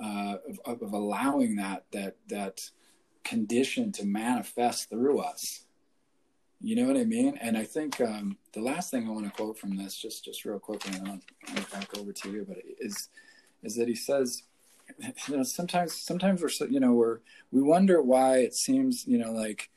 uh, 0.00 0.36
of, 0.64 0.82
of 0.82 0.92
allowing 0.92 1.56
that 1.56 1.86
that 1.90 2.16
that 2.28 2.70
condition 3.24 3.90
to 3.90 4.06
manifest 4.06 4.90
through 4.90 5.18
us. 5.18 5.64
You 6.60 6.76
know 6.76 6.86
what 6.86 6.96
I 6.96 7.04
mean? 7.04 7.36
And 7.40 7.58
I 7.58 7.64
think 7.64 8.00
um, 8.00 8.38
the 8.52 8.60
last 8.60 8.92
thing 8.92 9.08
I 9.08 9.10
want 9.10 9.26
to 9.26 9.32
quote 9.32 9.58
from 9.58 9.76
this, 9.76 9.96
just 9.96 10.24
just 10.24 10.44
real 10.44 10.60
quickly, 10.60 10.96
and 10.96 11.08
I'll, 11.08 11.20
I'll 11.48 11.64
back 11.72 11.98
over 11.98 12.12
to 12.12 12.30
you, 12.30 12.44
but 12.48 12.58
is 12.78 13.08
is 13.66 13.76
that 13.76 13.88
he 13.88 13.94
says, 13.94 14.44
you 15.28 15.36
know, 15.36 15.42
sometimes 15.42 15.94
sometimes 15.94 16.40
we're 16.40 16.48
so, 16.48 16.64
you 16.66 16.80
know 16.80 16.92
we're 16.92 17.18
we 17.50 17.60
wonder 17.60 18.00
why 18.00 18.38
it 18.38 18.54
seems 18.54 19.06
you 19.06 19.18
know 19.18 19.32
like 19.32 19.70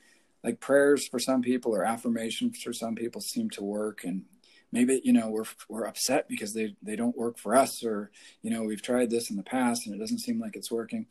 like 0.44 0.60
prayers 0.60 1.08
for 1.08 1.20
some 1.20 1.42
people 1.42 1.76
or 1.76 1.84
affirmations 1.84 2.62
for 2.62 2.72
some 2.72 2.96
people 2.96 3.22
seem 3.22 3.50
to 3.52 3.64
work. 3.64 4.04
And 4.04 4.24
maybe 4.72 5.02
you 5.04 5.14
know 5.14 5.30
we're 5.30 5.46
we're 5.68 5.86
upset 5.86 6.28
because 6.28 6.54
they 6.54 6.76
they 6.82 6.96
don't 6.96 7.18
work 7.18 7.38
for 7.38 7.56
us 7.56 7.84
or 7.84 8.12
you 8.42 8.50
know 8.50 8.64
we've 8.64 8.82
tried 8.82 9.10
this 9.10 9.30
in 9.30 9.38
the 9.38 9.44
past 9.44 9.86
and 9.86 9.96
it 9.96 10.00
doesn't 10.00 10.20
seem 10.20 10.40
like 10.40 10.56
it's 10.56 10.72
working. 10.72 11.06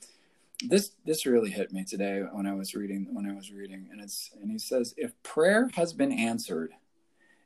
This 0.67 0.93
this 1.05 1.27
really 1.27 1.51
hit 1.51 1.73
me 1.73 1.85
today 1.85 2.21
when 2.33 2.45
i 2.45 2.53
was 2.53 2.75
reading 2.75 3.07
when 3.13 3.31
i 3.31 3.33
was 3.33 3.53
reading 3.53 3.89
and 3.93 4.01
it's 4.01 4.31
and 4.43 4.51
he 4.51 4.59
says 4.59 4.93
if 4.97 5.13
prayer 5.23 5.71
has 5.75 5.93
been 5.93 6.11
answered 6.11 6.73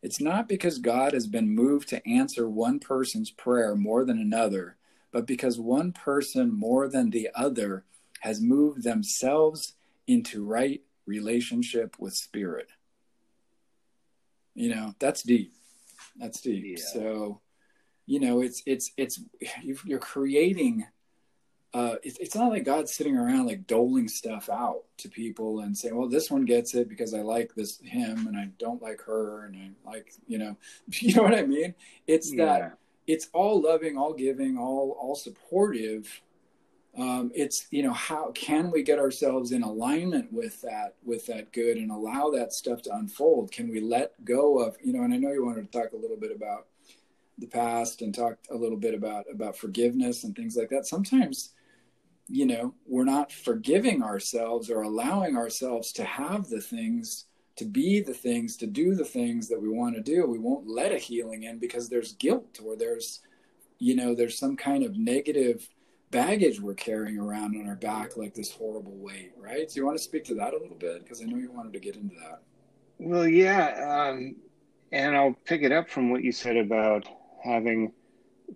it's 0.02 0.18
not 0.18 0.48
because 0.48 0.78
god 0.78 1.12
has 1.12 1.26
been 1.26 1.54
moved 1.54 1.90
to 1.90 2.08
answer 2.08 2.48
one 2.48 2.78
person's 2.78 3.30
prayer 3.30 3.76
more 3.76 4.06
than 4.06 4.18
another 4.18 4.76
but 5.12 5.26
because 5.26 5.60
one 5.60 5.92
person 5.92 6.50
more 6.50 6.88
than 6.88 7.10
the 7.10 7.28
other 7.34 7.84
has 8.20 8.40
moved 8.40 8.82
themselves 8.82 9.74
into 10.06 10.44
right 10.44 10.82
relationship 11.06 11.96
with 11.98 12.14
spirit. 12.14 12.68
You 14.54 14.74
know, 14.74 14.94
that's 14.98 15.22
deep. 15.22 15.54
That's 16.16 16.40
deep. 16.40 16.64
Yeah. 16.64 16.84
So, 16.92 17.40
you 18.06 18.20
know, 18.20 18.40
it's 18.40 18.62
it's 18.66 18.92
it's 18.96 19.20
you're 19.62 19.98
creating. 19.98 20.86
Uh, 21.74 21.96
it's, 22.02 22.18
it's 22.18 22.36
not 22.36 22.50
like 22.50 22.64
God's 22.64 22.94
sitting 22.94 23.16
around 23.16 23.46
like 23.46 23.66
doling 23.66 24.06
stuff 24.06 24.50
out 24.50 24.82
to 24.98 25.08
people 25.08 25.60
and 25.60 25.76
saying, 25.76 25.96
"Well, 25.96 26.08
this 26.08 26.30
one 26.30 26.44
gets 26.44 26.74
it 26.74 26.88
because 26.88 27.14
I 27.14 27.22
like 27.22 27.54
this 27.54 27.80
him 27.80 28.26
and 28.26 28.36
I 28.36 28.50
don't 28.58 28.82
like 28.82 29.00
her 29.02 29.46
and 29.46 29.56
I 29.56 29.90
like 29.90 30.12
you 30.26 30.38
know, 30.38 30.56
you 30.92 31.14
know 31.14 31.22
what 31.22 31.34
I 31.34 31.42
mean." 31.42 31.74
It's 32.06 32.32
yeah. 32.32 32.44
that 32.44 32.78
it's 33.06 33.28
all 33.32 33.60
loving, 33.60 33.96
all 33.96 34.12
giving, 34.12 34.56
all 34.56 34.96
all 35.00 35.14
supportive. 35.14 36.22
Um, 36.96 37.32
it's 37.34 37.66
you 37.70 37.82
know 37.82 37.92
how 37.92 38.32
can 38.32 38.70
we 38.70 38.82
get 38.82 38.98
ourselves 38.98 39.52
in 39.52 39.62
alignment 39.62 40.32
with 40.32 40.60
that 40.62 40.94
with 41.04 41.26
that 41.26 41.52
good 41.52 41.78
and 41.78 41.90
allow 41.90 42.30
that 42.30 42.52
stuff 42.52 42.82
to 42.82 42.94
unfold? 42.94 43.50
Can 43.50 43.68
we 43.68 43.80
let 43.80 44.24
go 44.24 44.58
of 44.58 44.76
you 44.82 44.92
know? 44.92 45.02
And 45.02 45.14
I 45.14 45.16
know 45.16 45.32
you 45.32 45.44
wanted 45.44 45.70
to 45.70 45.78
talk 45.78 45.92
a 45.92 45.96
little 45.96 46.18
bit 46.18 46.34
about 46.34 46.66
the 47.38 47.46
past 47.46 48.02
and 48.02 48.14
talk 48.14 48.36
a 48.50 48.56
little 48.56 48.76
bit 48.76 48.94
about 48.94 49.24
about 49.32 49.56
forgiveness 49.56 50.24
and 50.24 50.36
things 50.36 50.56
like 50.56 50.68
that. 50.70 50.86
Sometimes 50.86 51.54
you 52.28 52.46
know 52.46 52.74
we're 52.86 53.04
not 53.04 53.32
forgiving 53.32 54.02
ourselves 54.02 54.70
or 54.70 54.82
allowing 54.82 55.36
ourselves 55.36 55.92
to 55.92 56.04
have 56.04 56.48
the 56.48 56.60
things 56.60 57.24
to 57.56 57.64
be 57.64 58.00
the 58.00 58.14
things, 58.14 58.56
to 58.56 58.66
do 58.66 58.94
the 58.94 59.04
things 59.04 59.48
that 59.48 59.60
we 59.60 59.68
want 59.68 59.94
to 59.94 60.02
do. 60.02 60.26
We 60.26 60.38
won't 60.38 60.68
let 60.68 60.92
a 60.92 60.98
healing 60.98 61.44
in 61.44 61.58
because 61.58 61.88
there's 61.88 62.12
guilt 62.14 62.60
or 62.64 62.76
there's, 62.76 63.20
you 63.78 63.94
know, 63.94 64.14
there's 64.14 64.38
some 64.38 64.56
kind 64.56 64.84
of 64.84 64.96
negative 64.96 65.68
baggage 66.10 66.60
we're 66.60 66.74
carrying 66.74 67.18
around 67.18 67.56
on 67.56 67.68
our 67.68 67.76
back, 67.76 68.16
like 68.16 68.34
this 68.34 68.52
horrible 68.52 68.96
weight, 68.96 69.32
right? 69.36 69.70
So 69.70 69.76
you 69.76 69.86
want 69.86 69.98
to 69.98 70.02
speak 70.02 70.24
to 70.26 70.34
that 70.36 70.54
a 70.54 70.58
little 70.58 70.76
bit 70.76 71.02
because 71.02 71.20
I 71.20 71.24
know 71.24 71.36
you 71.36 71.50
wanted 71.50 71.72
to 71.72 71.80
get 71.80 71.96
into 71.96 72.14
that. 72.16 72.42
Well, 72.98 73.26
yeah, 73.26 74.10
um, 74.10 74.36
and 74.92 75.16
I'll 75.16 75.34
pick 75.44 75.62
it 75.62 75.72
up 75.72 75.88
from 75.88 76.10
what 76.10 76.22
you 76.22 76.30
said 76.32 76.56
about 76.56 77.08
having 77.42 77.92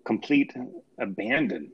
complete 0.04 0.52
abandon. 0.98 1.72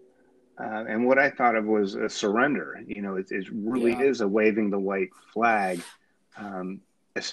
Uh, 0.58 0.84
and 0.88 1.06
what 1.06 1.18
I 1.18 1.30
thought 1.30 1.56
of 1.56 1.64
was 1.64 1.94
a 1.94 2.08
surrender. 2.08 2.80
You 2.86 3.02
know, 3.02 3.16
it, 3.16 3.30
it 3.30 3.48
really 3.52 3.92
yeah. 3.92 4.02
is 4.02 4.20
a 4.20 4.28
waving 4.28 4.70
the 4.70 4.78
white 4.78 5.10
flag. 5.32 5.82
Um, 6.36 6.80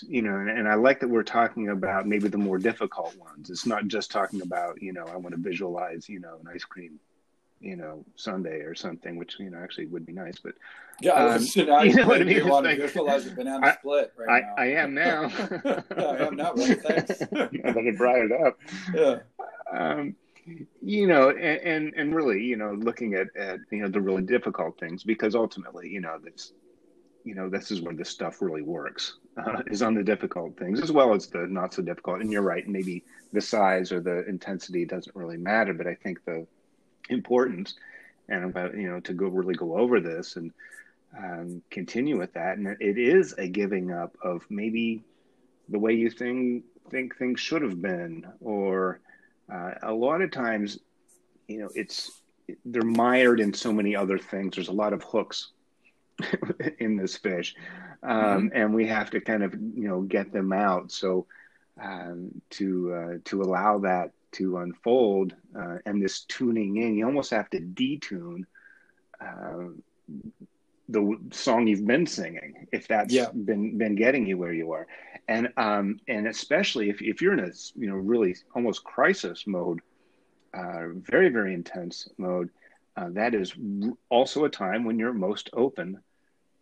you 0.07 0.21
know, 0.21 0.35
and, 0.35 0.49
and, 0.49 0.67
I 0.67 0.75
like 0.75 0.99
that 0.99 1.07
we're 1.07 1.23
talking 1.23 1.69
about 1.69 2.05
maybe 2.05 2.27
the 2.27 2.37
more 2.37 2.57
difficult 2.57 3.15
ones. 3.17 3.49
It's 3.49 3.65
not 3.65 3.87
just 3.87 4.11
talking 4.11 4.41
about, 4.41 4.81
you 4.81 4.91
know, 4.91 5.05
I 5.05 5.15
want 5.15 5.35
to 5.35 5.41
visualize, 5.41 6.09
you 6.09 6.19
know, 6.19 6.37
an 6.39 6.47
ice 6.53 6.65
cream, 6.65 6.99
you 7.61 7.75
know, 7.75 8.03
sundae 8.15 8.61
or 8.61 8.75
something, 8.75 9.17
which 9.17 9.39
you 9.39 9.49
know 9.49 9.57
actually 9.57 9.87
would 9.87 10.05
be 10.05 10.13
nice. 10.13 10.39
But 10.39 10.55
yeah, 11.01 11.13
um, 11.13 11.41
you 11.55 11.65
know 11.65 12.07
what 12.07 12.21
I 12.21 12.23
mean. 12.23 12.47
Want 12.47 12.65
to 12.65 12.75
visualize 12.75 13.27
a 13.27 13.31
banana 13.31 13.67
I, 13.67 13.73
split 13.75 14.13
right 14.17 14.29
I, 14.29 14.39
now. 14.41 14.53
I 14.57 14.65
am 14.81 14.93
now. 14.93 15.21
yeah, 15.65 16.03
I 16.03 16.25
am 16.25 16.35
now. 16.35 16.53
Right, 16.53 16.81
thanks. 16.81 17.19
now 17.31 17.49
that 17.73 17.95
brought 17.97 18.19
it 18.19 18.31
up. 18.31 18.59
Yeah. 18.93 19.19
Um, 19.71 20.15
you 20.81 21.05
know, 21.05 21.29
and, 21.29 21.61
and, 21.61 21.93
and 21.95 22.15
really, 22.15 22.43
you 22.43 22.55
know, 22.55 22.73
looking 22.73 23.13
at, 23.13 23.27
at 23.35 23.59
you 23.71 23.81
know 23.81 23.87
the 23.87 24.01
really 24.01 24.23
difficult 24.23 24.79
things 24.79 25.03
because 25.03 25.35
ultimately, 25.35 25.89
you 25.89 26.01
know, 26.01 26.17
this 26.17 26.53
you 27.23 27.35
know 27.35 27.49
this 27.49 27.71
is 27.71 27.81
where 27.81 27.93
this 27.93 28.09
stuff 28.09 28.41
really 28.41 28.61
works 28.61 29.17
uh, 29.37 29.61
is 29.67 29.81
on 29.81 29.93
the 29.93 30.03
difficult 30.03 30.57
things 30.57 30.81
as 30.81 30.91
well 30.91 31.13
as 31.13 31.27
the 31.27 31.45
not 31.47 31.73
so 31.73 31.81
difficult. 31.81 32.21
And 32.21 32.31
you're 32.31 32.41
right 32.41 32.67
maybe 32.67 33.03
the 33.33 33.41
size 33.41 33.91
or 33.91 33.99
the 33.99 34.27
intensity 34.27 34.85
doesn't 34.85 35.15
really 35.15 35.37
matter 35.37 35.73
but 35.73 35.85
i 35.85 35.93
think 35.93 36.23
the 36.25 36.47
importance 37.09 37.75
and 38.29 38.45
about 38.45 38.75
you 38.75 38.89
know 38.89 38.99
to 39.01 39.13
go 39.13 39.27
really 39.27 39.55
go 39.55 39.77
over 39.77 39.99
this 39.99 40.35
and 40.35 40.51
um, 41.17 41.61
continue 41.69 42.17
with 42.17 42.33
that. 42.33 42.57
And 42.57 42.67
it 42.79 42.97
is 42.97 43.33
a 43.37 43.47
giving 43.47 43.91
up 43.91 44.15
of 44.21 44.45
maybe 44.49 45.03
the 45.69 45.79
way 45.79 45.93
you 45.93 46.09
think 46.09 46.63
think 46.89 47.15
things 47.17 47.39
should 47.39 47.61
have 47.61 47.81
been 47.81 48.25
or 48.41 48.99
uh, 49.53 49.73
a 49.83 49.93
lot 49.93 50.21
of 50.21 50.31
times 50.31 50.79
you 51.47 51.59
know 51.59 51.69
it's 51.75 52.21
they're 52.65 52.81
mired 52.81 53.39
in 53.39 53.53
so 53.53 53.71
many 53.71 53.95
other 53.95 54.17
things. 54.17 54.55
There's 54.55 54.69
a 54.69 54.73
lot 54.73 54.93
of 54.93 55.03
hooks 55.03 55.51
in 56.79 56.97
this 56.97 57.17
fish, 57.17 57.55
um, 58.03 58.17
mm-hmm. 58.17 58.47
and 58.53 58.73
we 58.73 58.87
have 58.87 59.09
to 59.11 59.21
kind 59.21 59.43
of 59.43 59.53
you 59.53 59.87
know 59.87 60.01
get 60.01 60.31
them 60.31 60.53
out. 60.53 60.91
So 60.91 61.25
um, 61.81 62.41
to 62.51 62.93
uh, 62.93 63.17
to 63.25 63.41
allow 63.41 63.79
that 63.79 64.11
to 64.31 64.57
unfold 64.57 65.35
uh, 65.57 65.77
and 65.85 66.01
this 66.01 66.21
tuning 66.21 66.77
in, 66.77 66.95
you 66.95 67.05
almost 67.05 67.31
have 67.31 67.49
to 67.49 67.59
detune 67.59 68.43
uh, 69.19 69.69
the 70.89 71.17
song 71.31 71.67
you've 71.67 71.85
been 71.85 72.05
singing 72.05 72.67
if 72.71 72.87
that's 72.87 73.13
yeah. 73.13 73.27
been 73.31 73.77
been 73.77 73.95
getting 73.95 74.25
you 74.25 74.37
where 74.37 74.53
you 74.53 74.71
are, 74.71 74.87
and 75.27 75.49
um, 75.57 75.99
and 76.07 76.27
especially 76.27 76.89
if 76.89 77.01
if 77.01 77.21
you're 77.21 77.33
in 77.33 77.39
a 77.39 77.51
you 77.75 77.87
know 77.87 77.95
really 77.95 78.35
almost 78.55 78.83
crisis 78.83 79.45
mode, 79.45 79.81
uh, 80.53 80.89
very 80.93 81.29
very 81.29 81.53
intense 81.53 82.07
mode. 82.17 82.49
Uh, 82.97 83.07
that 83.11 83.33
is 83.33 83.53
also 84.09 84.43
a 84.43 84.49
time 84.49 84.83
when 84.83 84.99
you're 84.99 85.13
most 85.13 85.49
open 85.53 85.97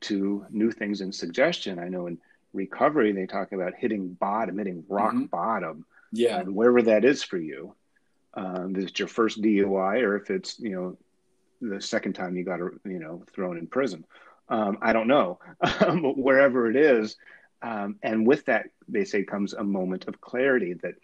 to 0.02 0.46
new 0.50 0.72
things 0.72 1.02
and 1.02 1.14
suggestion. 1.14 1.80
I 1.80 1.90
know 1.90 2.08
in 2.08 2.18
recovery 2.54 3.12
they 3.12 3.26
talk 3.26 3.52
about 3.52 3.76
hitting 3.76 4.14
bottom, 4.14 4.58
hitting 4.58 4.84
rock 4.88 5.14
mm-hmm. 5.14 5.26
bottom. 5.26 5.86
Yeah, 6.12 6.40
and 6.40 6.56
wherever 6.56 6.82
that 6.84 7.04
is 7.04 7.24
for 7.24 7.38
you, 7.38 7.76
um, 8.34 8.76
if 8.76 8.90
it's 8.90 9.00
your 9.00 9.08
first 9.08 9.42
DUI 9.42 10.02
or 10.04 10.16
if 10.16 10.30
it's 10.30 10.60
you 10.60 10.72
know 10.72 10.98
the 11.62 11.82
second 11.82 12.14
time 12.14 12.36
you 12.36 12.44
got 12.44 12.60
you 12.60 13.00
know 13.00 13.24
thrown 13.34 13.58
in 13.58 13.68
prison. 13.68 14.06
Um, 14.50 14.78
I 14.82 14.94
don't 14.94 15.08
know, 15.08 15.40
but 15.60 16.18
wherever 16.18 16.70
it 16.70 16.78
is, 16.78 17.18
um, 17.62 17.98
and 18.02 18.26
with 18.26 18.46
that 18.46 18.68
they 18.88 19.04
say 19.04 19.24
comes 19.24 19.54
a 19.54 19.64
moment 19.64 20.08
of 20.08 20.22
clarity 20.22 20.74
that 20.76 20.96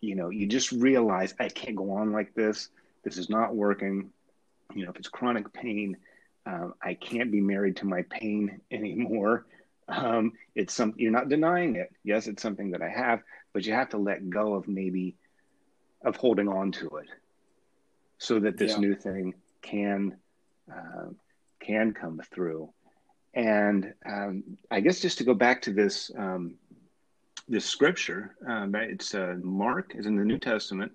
you 0.00 0.16
know 0.16 0.30
you 0.30 0.46
just 0.46 0.72
realize 0.72 1.34
I 1.38 1.48
can't 1.48 1.76
go 1.76 1.92
on 1.92 2.12
like 2.12 2.34
this. 2.34 2.68
This 3.04 3.18
is 3.18 3.30
not 3.30 3.54
working. 3.54 4.10
You 4.74 4.84
know, 4.84 4.90
if 4.90 4.96
it's 4.96 5.08
chronic 5.08 5.52
pain, 5.52 5.96
um, 6.46 6.74
I 6.82 6.94
can't 6.94 7.30
be 7.30 7.40
married 7.40 7.76
to 7.76 7.86
my 7.86 8.02
pain 8.10 8.60
anymore. 8.70 9.46
Um, 9.88 10.32
it's 10.54 10.74
some 10.74 10.94
you're 10.96 11.12
not 11.12 11.28
denying 11.28 11.76
it. 11.76 11.92
Yes, 12.04 12.26
it's 12.26 12.42
something 12.42 12.70
that 12.70 12.82
I 12.82 12.88
have, 12.88 13.22
but 13.52 13.64
you 13.64 13.72
have 13.72 13.90
to 13.90 13.98
let 13.98 14.28
go 14.28 14.54
of 14.54 14.68
maybe 14.68 15.16
of 16.04 16.16
holding 16.16 16.48
on 16.48 16.72
to 16.72 16.88
it, 16.96 17.08
so 18.18 18.40
that 18.40 18.56
this 18.56 18.72
yeah. 18.72 18.78
new 18.78 18.94
thing 18.94 19.34
can 19.60 20.16
uh, 20.72 21.08
can 21.60 21.92
come 21.92 22.20
through. 22.32 22.72
And 23.34 23.94
um, 24.04 24.42
I 24.70 24.80
guess 24.80 25.00
just 25.00 25.18
to 25.18 25.24
go 25.24 25.34
back 25.34 25.62
to 25.62 25.72
this 25.72 26.10
um, 26.16 26.54
this 27.48 27.64
scripture, 27.64 28.36
um, 28.46 28.74
it's 28.74 29.14
uh, 29.14 29.36
Mark 29.42 29.94
is 29.94 30.06
in 30.06 30.16
the 30.16 30.24
New 30.24 30.38
Testament, 30.38 30.92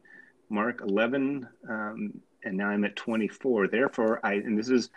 Mark 0.50 0.82
11, 0.82 1.48
um, 1.70 2.22
and 2.44 2.58
now 2.58 2.70
I'm 2.70 2.86
at 2.86 2.96
24. 2.96 3.68
Therefore, 3.68 4.20
I 4.24 4.34
and 4.34 4.58
this 4.58 4.70
is 4.70 4.90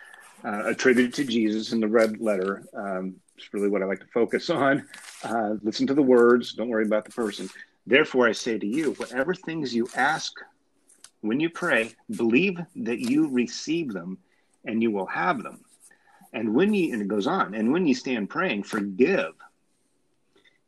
uh, 0.45 0.65
attributed 0.67 1.15
to 1.15 1.25
Jesus 1.25 1.73
in 1.73 1.81
the 1.81 1.89
red 1.89 2.21
letter. 2.21 2.65
Um, 2.75 3.17
it's 3.37 3.53
really 3.53 3.69
what 3.69 3.83
I 3.83 3.87
like 3.87 4.01
to 4.01 4.07
focus 4.07 4.51
on. 4.51 4.87
Uh, 5.23 5.55
listen 5.63 5.87
to 5.87 5.95
the 5.95 6.03
words, 6.03 6.53
don't 6.53 6.69
worry 6.69 6.85
about 6.85 7.05
the 7.05 7.13
person. 7.13 7.49
Therefore, 7.87 8.29
I 8.29 8.33
say 8.33 8.59
to 8.59 8.67
you, 8.67 8.93
whatever 8.93 9.35
things 9.35 9.75
you 9.75 9.89
ask 9.95 10.33
when 11.23 11.41
you 11.41 11.51
pray, 11.51 11.93
believe 12.17 12.59
that 12.77 13.01
you 13.01 13.29
receive 13.29 13.93
them 13.93 14.19
and 14.65 14.83
you 14.83 14.91
will 14.91 15.07
have 15.07 15.43
them. 15.43 15.65
And 16.33 16.55
when 16.55 16.73
you, 16.73 16.93
and 16.93 17.03
it 17.03 17.09
goes 17.09 17.27
on, 17.27 17.55
and 17.55 17.73
when 17.73 17.87
you 17.87 17.95
stand 17.95 18.31
praying, 18.31 18.63
forgive. 18.63 19.33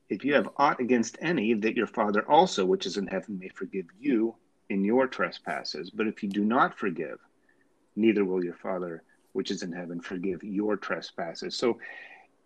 If 0.08 0.24
you 0.24 0.34
have 0.34 0.50
aught 0.56 0.80
against 0.80 1.16
any, 1.20 1.54
that 1.54 1.76
your 1.76 1.86
Father 1.86 2.28
also, 2.28 2.66
which 2.66 2.84
is 2.84 2.96
in 2.96 3.06
heaven, 3.06 3.38
may 3.38 3.48
forgive 3.48 3.86
you 3.98 4.34
in 4.72 4.84
your 4.84 5.06
trespasses. 5.06 5.90
But 5.90 6.06
if 6.06 6.22
you 6.22 6.28
do 6.28 6.44
not 6.44 6.78
forgive, 6.78 7.18
neither 7.94 8.24
will 8.24 8.42
your 8.44 8.54
Father 8.54 9.02
which 9.32 9.50
is 9.50 9.62
in 9.62 9.72
heaven, 9.72 10.00
forgive 10.00 10.42
your 10.42 10.76
trespasses. 10.76 11.56
So, 11.56 11.78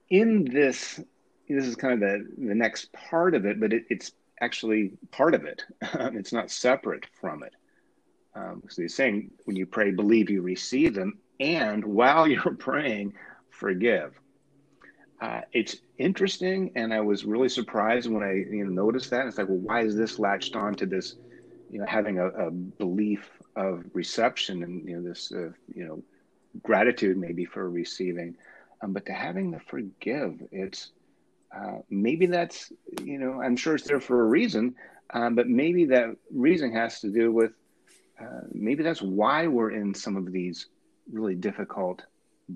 in 0.08 0.44
this, 0.44 1.00
this 1.48 1.66
is 1.66 1.74
kind 1.74 1.94
of 1.94 2.00
the, 2.00 2.26
the 2.38 2.54
next 2.54 2.92
part 2.92 3.34
of 3.34 3.44
it, 3.44 3.58
but 3.58 3.72
it, 3.72 3.84
it's 3.90 4.12
actually 4.40 4.92
part 5.10 5.34
of 5.34 5.44
it. 5.44 5.64
it's 5.82 6.32
not 6.32 6.50
separate 6.50 7.06
from 7.20 7.42
it. 7.42 7.52
Um, 8.34 8.62
so 8.68 8.82
he's 8.82 8.94
saying 8.94 9.30
when 9.44 9.56
you 9.56 9.66
pray, 9.66 9.90
believe 9.90 10.30
you 10.30 10.42
receive 10.42 10.94
them, 10.94 11.18
and 11.40 11.84
while 11.84 12.28
you're 12.28 12.54
praying, 12.54 13.14
forgive. 13.50 14.14
Uh, 15.20 15.40
it's 15.52 15.76
interesting, 15.96 16.70
and 16.76 16.92
I 16.92 17.00
was 17.00 17.24
really 17.24 17.48
surprised 17.48 18.10
when 18.10 18.22
I 18.22 18.34
you 18.34 18.64
know 18.64 18.84
noticed 18.84 19.10
that. 19.10 19.26
It's 19.26 19.38
like, 19.38 19.48
well, 19.48 19.58
why 19.58 19.80
is 19.80 19.96
this 19.96 20.18
latched 20.18 20.54
on 20.54 20.74
to 20.76 20.86
this? 20.86 21.16
You 21.70 21.80
know, 21.80 21.86
having 21.86 22.18
a, 22.18 22.26
a 22.28 22.50
belief 22.50 23.28
of 23.56 23.84
reception 23.92 24.62
and 24.62 24.88
you 24.88 24.96
know 24.96 25.08
this 25.08 25.32
uh, 25.32 25.50
you 25.74 25.84
know 25.84 26.02
gratitude 26.62 27.16
maybe 27.16 27.44
for 27.44 27.68
receiving, 27.68 28.36
um, 28.82 28.92
but 28.92 29.06
to 29.06 29.12
having 29.12 29.50
the 29.50 29.60
forgive, 29.60 30.40
it's 30.52 30.92
uh, 31.54 31.78
maybe 31.90 32.26
that's 32.26 32.72
you 33.02 33.18
know 33.18 33.42
I'm 33.42 33.56
sure 33.56 33.74
it's 33.74 33.84
there 33.84 34.00
for 34.00 34.20
a 34.20 34.24
reason, 34.24 34.74
um, 35.10 35.34
but 35.34 35.48
maybe 35.48 35.86
that 35.86 36.16
reason 36.32 36.72
has 36.72 37.00
to 37.00 37.10
do 37.10 37.32
with 37.32 37.52
uh, 38.20 38.42
maybe 38.52 38.82
that's 38.82 39.02
why 39.02 39.46
we're 39.46 39.72
in 39.72 39.94
some 39.94 40.16
of 40.16 40.32
these 40.32 40.66
really 41.12 41.34
difficult 41.34 42.02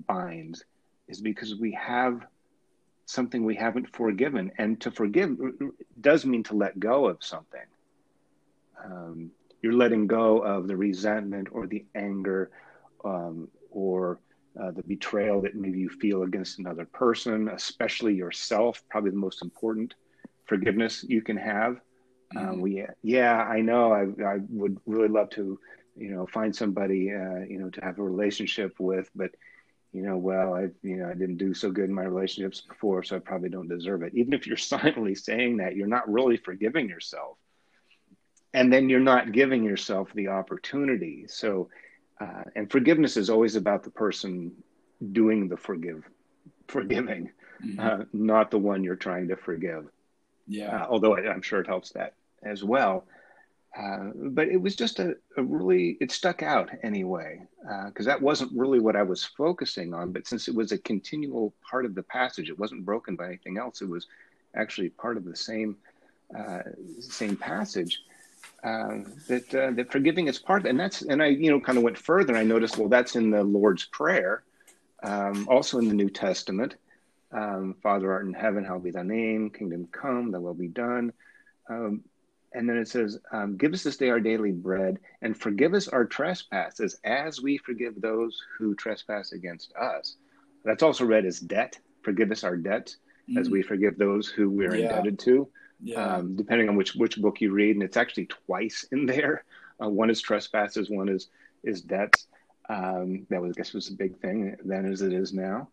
binds, 0.07 0.63
is 1.07 1.21
because 1.21 1.55
we 1.55 1.71
have 1.73 2.25
something 3.05 3.43
we 3.43 3.55
haven't 3.55 3.93
forgiven, 3.93 4.51
and 4.57 4.79
to 4.81 4.91
forgive 4.91 5.37
does 5.99 6.25
mean 6.25 6.43
to 6.43 6.55
let 6.55 6.79
go 6.79 7.07
of 7.07 7.23
something. 7.23 7.61
Um, 8.83 9.31
you're 9.61 9.73
letting 9.73 10.07
go 10.07 10.39
of 10.39 10.67
the 10.67 10.75
resentment 10.75 11.49
or 11.51 11.67
the 11.67 11.85
anger 11.95 12.51
um, 13.05 13.47
or 13.69 14.19
uh, 14.59 14.71
the 14.71 14.83
betrayal 14.83 15.41
that 15.41 15.55
maybe 15.55 15.79
you 15.79 15.89
feel 15.89 16.23
against 16.23 16.59
another 16.59 16.85
person, 16.85 17.47
especially 17.49 18.13
yourself, 18.13 18.83
probably 18.89 19.11
the 19.11 19.17
most 19.17 19.41
important 19.41 19.93
forgiveness 20.45 21.05
you 21.07 21.21
can 21.21 21.37
have. 21.37 21.79
Um, 22.35 22.43
mm-hmm. 22.43 22.49
Um, 22.49 22.61
we, 22.61 22.85
yeah, 23.01 23.43
I 23.43 23.61
know. 23.61 23.93
I, 23.93 24.01
I 24.23 24.39
would 24.49 24.77
really 24.85 25.07
love 25.07 25.29
to, 25.31 25.59
you 25.95 26.11
know, 26.11 26.25
find 26.25 26.55
somebody, 26.55 27.11
uh, 27.11 27.45
you 27.47 27.59
know, 27.59 27.69
to 27.69 27.81
have 27.81 27.99
a 27.99 28.03
relationship 28.03 28.75
with, 28.79 29.09
but, 29.15 29.31
you 29.93 30.01
know, 30.01 30.17
well, 30.17 30.53
I, 30.53 30.67
you 30.83 30.97
know, 30.97 31.09
I 31.09 31.13
didn't 31.13 31.37
do 31.37 31.53
so 31.53 31.71
good 31.71 31.89
in 31.89 31.93
my 31.93 32.03
relationships 32.03 32.61
before, 32.61 33.03
so 33.03 33.15
I 33.15 33.19
probably 33.19 33.49
don't 33.49 33.67
deserve 33.67 34.03
it. 34.03 34.13
Even 34.15 34.33
if 34.33 34.47
you're 34.47 34.57
silently 34.73 35.15
saying 35.15 35.57
that, 35.57 35.75
you're 35.75 35.87
not 35.87 36.11
really 36.11 36.37
forgiving 36.37 36.89
yourself, 36.89 37.37
and 38.53 38.71
then 38.71 38.89
you're 38.89 38.99
not 38.99 39.31
giving 39.31 39.63
yourself 39.63 40.09
the 40.13 40.27
opportunity. 40.27 41.25
So 41.27 41.69
uh, 42.19 42.43
and 42.55 42.69
forgiveness 42.71 43.17
is 43.17 43.29
always 43.29 43.55
about 43.55 43.83
the 43.83 43.89
person 43.89 44.51
doing 45.11 45.47
the 45.47 45.57
forgive 45.57 46.03
forgiving 46.67 47.31
mm-hmm. 47.63 47.79
uh, 47.79 48.05
not 48.13 48.51
the 48.51 48.57
one 48.57 48.83
you're 48.83 48.95
trying 48.95 49.27
to 49.29 49.35
forgive. 49.35 49.87
Yeah. 50.47 50.83
Uh, 50.83 50.87
although 50.89 51.15
I, 51.15 51.33
am 51.33 51.41
sure 51.41 51.61
it 51.61 51.67
helps 51.67 51.91
that 51.91 52.13
as 52.43 52.63
well. 52.63 53.05
Uh, 53.77 54.09
but 54.15 54.49
it 54.49 54.61
was 54.61 54.75
just 54.75 54.99
a, 54.99 55.15
a, 55.37 55.43
really 55.43 55.97
it 56.01 56.11
stuck 56.11 56.43
out 56.43 56.69
anyway 56.83 57.41
because 57.85 58.05
uh, 58.05 58.09
that 58.09 58.21
wasn't 58.21 58.51
really 58.53 58.81
what 58.81 58.97
i 58.97 59.03
was 59.03 59.23
focusing 59.23 59.93
on. 59.93 60.11
But 60.11 60.27
since 60.27 60.49
it 60.49 60.55
was 60.55 60.73
a 60.73 60.77
continual 60.77 61.53
part 61.69 61.85
of 61.85 61.95
the 61.95 62.03
passage 62.03 62.49
it 62.49 62.59
wasn't 62.59 62.83
broken 62.83 63.15
by 63.15 63.27
anything 63.27 63.57
else. 63.57 63.81
It 63.81 63.87
was 63.87 64.07
actually 64.55 64.89
part 64.89 65.15
of 65.15 65.23
the 65.23 65.35
same 65.35 65.77
uh, 66.37 66.63
same 66.99 67.37
passage 67.37 68.01
uh, 68.63 68.99
that 69.27 69.55
uh, 69.55 69.71
that 69.71 69.91
forgiving 69.91 70.27
is 70.27 70.37
part 70.37 70.65
and 70.65 70.79
that's 70.79 71.01
and 71.01 71.21
I 71.21 71.27
you 71.27 71.49
know 71.49 71.59
kind 71.59 71.77
of 71.77 71.83
went 71.83 71.97
further. 71.97 72.35
I 72.35 72.43
noticed 72.43 72.77
well 72.77 72.89
that's 72.89 73.15
in 73.15 73.31
the 73.31 73.43
Lord's 73.43 73.85
prayer, 73.85 74.43
um, 75.03 75.47
also 75.49 75.79
in 75.79 75.87
the 75.87 75.95
New 75.95 76.09
Testament, 76.09 76.75
Um, 77.31 77.75
Father 77.81 78.11
art 78.11 78.25
in 78.25 78.33
heaven, 78.33 78.63
hallowed 78.65 78.83
be 78.83 78.91
thy 78.91 79.03
name, 79.03 79.49
kingdom 79.49 79.87
come, 79.91 80.31
thy 80.31 80.37
will 80.37 80.53
be 80.53 80.67
done. 80.67 81.13
Um, 81.69 82.03
and 82.53 82.67
then 82.67 82.77
it 82.77 82.89
says, 82.89 83.17
um, 83.31 83.55
Give 83.55 83.73
us 83.73 83.83
this 83.83 83.97
day 83.97 84.09
our 84.09 84.19
daily 84.19 84.51
bread, 84.51 84.99
and 85.21 85.37
forgive 85.37 85.73
us 85.73 85.87
our 85.87 86.05
trespasses 86.05 86.99
as 87.05 87.41
we 87.41 87.57
forgive 87.57 87.99
those 88.01 88.37
who 88.57 88.75
trespass 88.75 89.31
against 89.31 89.73
us. 89.75 90.17
That's 90.65 90.83
also 90.83 91.05
read 91.05 91.25
as 91.25 91.39
debt. 91.39 91.79
Forgive 92.03 92.31
us 92.31 92.43
our 92.43 92.57
debt 92.57 92.93
mm. 93.29 93.39
as 93.39 93.49
we 93.49 93.61
forgive 93.61 93.97
those 93.97 94.27
who 94.27 94.49
we're 94.49 94.75
yeah. 94.75 94.89
indebted 94.89 95.19
to. 95.19 95.47
Yeah. 95.83 96.15
Um, 96.17 96.35
depending 96.35 96.69
on 96.69 96.75
which 96.75 96.95
which 96.95 97.19
book 97.19 97.41
you 97.41 97.51
read, 97.51 97.75
and 97.75 97.83
it's 97.83 97.97
actually 97.97 98.27
twice 98.27 98.85
in 98.91 99.05
there. 99.05 99.43
Uh, 99.81 99.89
one 99.89 100.09
is 100.09 100.21
trespasses, 100.21 100.89
one 100.89 101.09
is 101.09 101.29
is 101.63 101.81
debts. 101.81 102.27
Um, 102.69 103.25
that 103.29 103.41
was, 103.41 103.51
I 103.51 103.59
guess, 103.59 103.73
was 103.73 103.89
a 103.89 103.93
big 103.93 104.19
thing 104.19 104.55
then 104.63 104.85
as 104.85 105.01
it 105.01 105.11
is 105.11 105.33
now. 105.33 105.67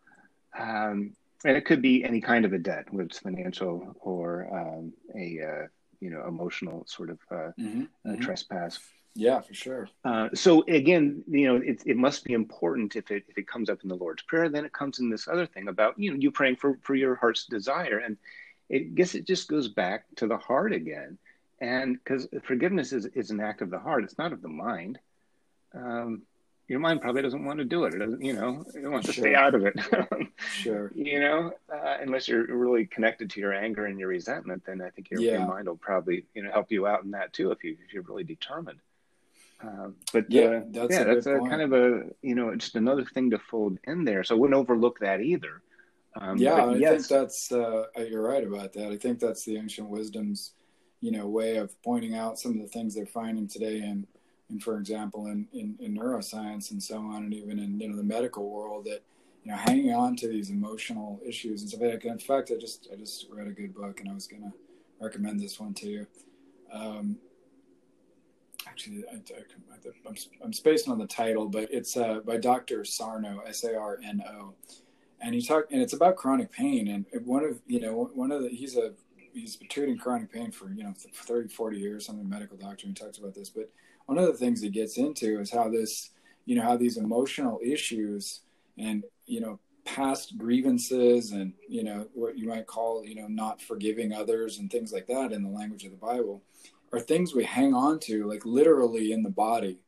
Um, 0.58 1.14
and 1.44 1.56
it 1.56 1.64
could 1.64 1.80
be 1.80 2.04
any 2.04 2.20
kind 2.20 2.44
of 2.44 2.52
a 2.52 2.58
debt, 2.58 2.86
whether 2.90 3.06
it's 3.06 3.20
financial 3.20 3.94
or 4.00 4.48
um, 4.52 4.92
a 5.14 5.40
uh, 5.40 5.66
you 6.00 6.10
know 6.10 6.26
emotional 6.26 6.84
sort 6.86 7.10
of 7.10 7.18
uh, 7.30 7.52
mm-hmm. 7.58 7.82
Mm-hmm. 8.06 8.20
trespass. 8.20 8.78
Yeah, 9.14 9.40
for 9.40 9.54
sure. 9.54 9.88
Uh, 10.04 10.28
so 10.34 10.62
again, 10.68 11.24
you 11.26 11.46
know, 11.46 11.56
it, 11.56 11.82
it 11.84 11.96
must 11.96 12.24
be 12.24 12.34
important 12.34 12.94
if 12.96 13.10
it 13.10 13.24
if 13.28 13.38
it 13.38 13.48
comes 13.48 13.68
up 13.68 13.82
in 13.82 13.88
the 13.88 13.96
Lord's 13.96 14.22
Prayer, 14.22 14.48
then 14.48 14.64
it 14.64 14.72
comes 14.72 15.00
in 15.00 15.10
this 15.10 15.28
other 15.28 15.46
thing 15.46 15.68
about 15.68 15.98
you 15.98 16.10
know 16.10 16.16
you 16.18 16.30
praying 16.30 16.56
for 16.56 16.78
for 16.82 16.94
your 16.94 17.14
heart's 17.14 17.46
desire, 17.46 17.98
and 17.98 18.16
I 18.72 18.78
guess 18.78 19.14
it 19.14 19.26
just 19.26 19.48
goes 19.48 19.68
back 19.68 20.04
to 20.16 20.26
the 20.26 20.38
heart 20.38 20.72
again, 20.72 21.18
and 21.60 21.94
because 21.94 22.28
forgiveness 22.44 22.92
is 22.92 23.06
is 23.06 23.30
an 23.30 23.40
act 23.40 23.62
of 23.62 23.70
the 23.70 23.78
heart, 23.78 24.04
it's 24.04 24.18
not 24.18 24.32
of 24.32 24.42
the 24.42 24.48
mind. 24.48 24.98
Um, 25.74 26.22
your 26.68 26.80
mind 26.80 27.00
probably 27.00 27.22
doesn't 27.22 27.44
want 27.46 27.58
to 27.58 27.64
do 27.64 27.84
it. 27.84 27.94
It 27.94 27.98
doesn't, 27.98 28.22
you 28.22 28.34
know, 28.34 28.62
it 28.74 28.86
wants 28.86 29.06
sure. 29.06 29.14
to 29.14 29.20
stay 29.20 29.34
out 29.34 29.54
of 29.54 29.64
it. 29.64 29.74
sure. 30.52 30.92
You 30.94 31.18
know, 31.18 31.52
uh, 31.72 31.96
unless 32.02 32.28
you're 32.28 32.44
really 32.44 32.84
connected 32.84 33.30
to 33.30 33.40
your 33.40 33.54
anger 33.54 33.86
and 33.86 33.98
your 33.98 34.08
resentment, 34.08 34.64
then 34.66 34.82
I 34.82 34.90
think 34.90 35.10
your, 35.10 35.20
yeah. 35.20 35.38
your, 35.38 35.46
mind 35.46 35.66
will 35.66 35.78
probably, 35.78 36.26
you 36.34 36.42
know, 36.42 36.52
help 36.52 36.70
you 36.70 36.86
out 36.86 37.04
in 37.04 37.12
that 37.12 37.32
too 37.32 37.52
if 37.52 37.64
you 37.64 37.76
if 37.86 37.94
you're 37.94 38.02
really 38.02 38.24
determined. 38.24 38.80
Um, 39.60 39.96
but 40.12 40.30
yeah, 40.30 40.42
uh, 40.42 40.62
that's 40.70 40.92
yeah, 40.92 41.00
a 41.00 41.14
that's 41.14 41.26
a 41.26 41.38
kind 41.38 41.62
of 41.62 41.72
a 41.72 42.04
you 42.22 42.34
know 42.34 42.54
just 42.54 42.76
another 42.76 43.04
thing 43.04 43.30
to 43.30 43.38
fold 43.38 43.78
in 43.84 44.04
there. 44.04 44.22
So 44.22 44.36
I 44.36 44.38
wouldn't 44.38 44.58
overlook 44.58 45.00
that 45.00 45.20
either. 45.20 45.62
Um, 46.16 46.36
yeah, 46.38 46.54
I 46.54 46.74
yes. 46.74 47.06
think 47.06 47.20
that's 47.20 47.52
uh, 47.52 47.84
you're 47.96 48.22
right 48.22 48.44
about 48.44 48.72
that. 48.72 48.90
I 48.90 48.96
think 48.96 49.20
that's 49.20 49.44
the 49.44 49.56
ancient 49.56 49.88
wisdom's 49.88 50.54
you 51.00 51.12
know 51.12 51.26
way 51.26 51.56
of 51.56 51.80
pointing 51.82 52.14
out 52.14 52.38
some 52.38 52.52
of 52.52 52.58
the 52.60 52.68
things 52.68 52.94
they're 52.94 53.06
finding 53.06 53.46
today 53.46 53.80
and 53.80 54.06
and 54.50 54.62
for 54.62 54.78
example 54.78 55.26
in, 55.26 55.46
in, 55.52 55.76
in 55.80 55.96
neuroscience 55.96 56.70
and 56.70 56.82
so 56.82 56.98
on 56.98 57.24
and 57.24 57.34
even 57.34 57.58
in 57.58 57.78
you 57.78 57.88
know 57.88 57.96
the 57.96 58.02
medical 58.02 58.48
world 58.50 58.84
that 58.84 59.02
you 59.44 59.50
know 59.50 59.56
hanging 59.56 59.92
on 59.92 60.16
to 60.16 60.28
these 60.28 60.50
emotional 60.50 61.20
issues 61.24 61.60
and 61.60 61.70
stuff 61.70 61.80
like 61.82 62.02
that 62.02 62.08
in 62.08 62.18
fact 62.18 62.50
i 62.54 62.58
just 62.58 62.88
i 62.92 62.96
just 62.96 63.26
read 63.30 63.46
a 63.46 63.52
good 63.52 63.74
book 63.74 64.00
and 64.00 64.08
i 64.08 64.14
was 64.14 64.26
going 64.26 64.42
to 64.42 64.52
recommend 65.00 65.38
this 65.40 65.60
one 65.60 65.72
to 65.74 65.86
you 65.88 66.06
um, 66.72 67.16
actually 68.66 69.04
I, 69.10 69.14
am 69.14 70.16
I'm 70.44 70.52
spacing 70.52 70.92
on 70.92 70.98
the 70.98 71.06
title 71.06 71.46
but 71.46 71.68
it's 71.70 71.96
uh, 71.96 72.20
by 72.24 72.38
dr 72.38 72.84
sarno 72.84 73.40
s-a-r-n-o 73.46 74.54
and 75.20 75.34
he 75.34 75.42
talked 75.42 75.72
and 75.72 75.82
it's 75.82 75.92
about 75.92 76.16
chronic 76.16 76.50
pain 76.52 76.88
and 76.88 77.26
one 77.26 77.44
of 77.44 77.60
you 77.66 77.80
know 77.80 78.10
one 78.14 78.30
of 78.30 78.42
the 78.42 78.48
he's 78.48 78.76
a 78.76 78.92
he's 79.32 79.56
been 79.56 79.68
treating 79.68 79.98
chronic 79.98 80.32
pain 80.32 80.50
for 80.50 80.70
you 80.72 80.82
know 80.82 80.92
30 80.96 81.48
40 81.48 81.78
years 81.78 82.08
i'm 82.08 82.20
a 82.20 82.24
medical 82.24 82.56
doctor 82.56 82.86
and 82.86 82.96
he 82.96 83.04
talks 83.04 83.18
about 83.18 83.34
this 83.34 83.50
but 83.50 83.70
one 84.08 84.16
of 84.16 84.26
the 84.26 84.32
things 84.32 84.62
he 84.62 84.70
gets 84.70 84.96
into 84.96 85.38
is 85.38 85.50
how 85.50 85.68
this, 85.68 86.12
you 86.46 86.56
know, 86.56 86.62
how 86.62 86.78
these 86.78 86.96
emotional 86.96 87.60
issues 87.62 88.40
and, 88.78 89.04
you 89.26 89.38
know, 89.38 89.60
past 89.84 90.38
grievances 90.38 91.32
and, 91.32 91.52
you 91.68 91.84
know, 91.84 92.08
what 92.14 92.38
you 92.38 92.48
might 92.48 92.66
call, 92.66 93.04
you 93.04 93.14
know, 93.14 93.26
not 93.28 93.60
forgiving 93.60 94.14
others 94.14 94.58
and 94.58 94.70
things 94.70 94.94
like 94.94 95.06
that 95.08 95.30
in 95.30 95.42
the 95.42 95.50
language 95.50 95.84
of 95.84 95.90
the 95.90 95.96
Bible 95.98 96.42
are 96.90 97.00
things 97.00 97.34
we 97.34 97.44
hang 97.44 97.74
on 97.74 98.00
to, 98.00 98.26
like 98.26 98.46
literally 98.46 99.12
in 99.12 99.22
the 99.22 99.28
body. 99.28 99.78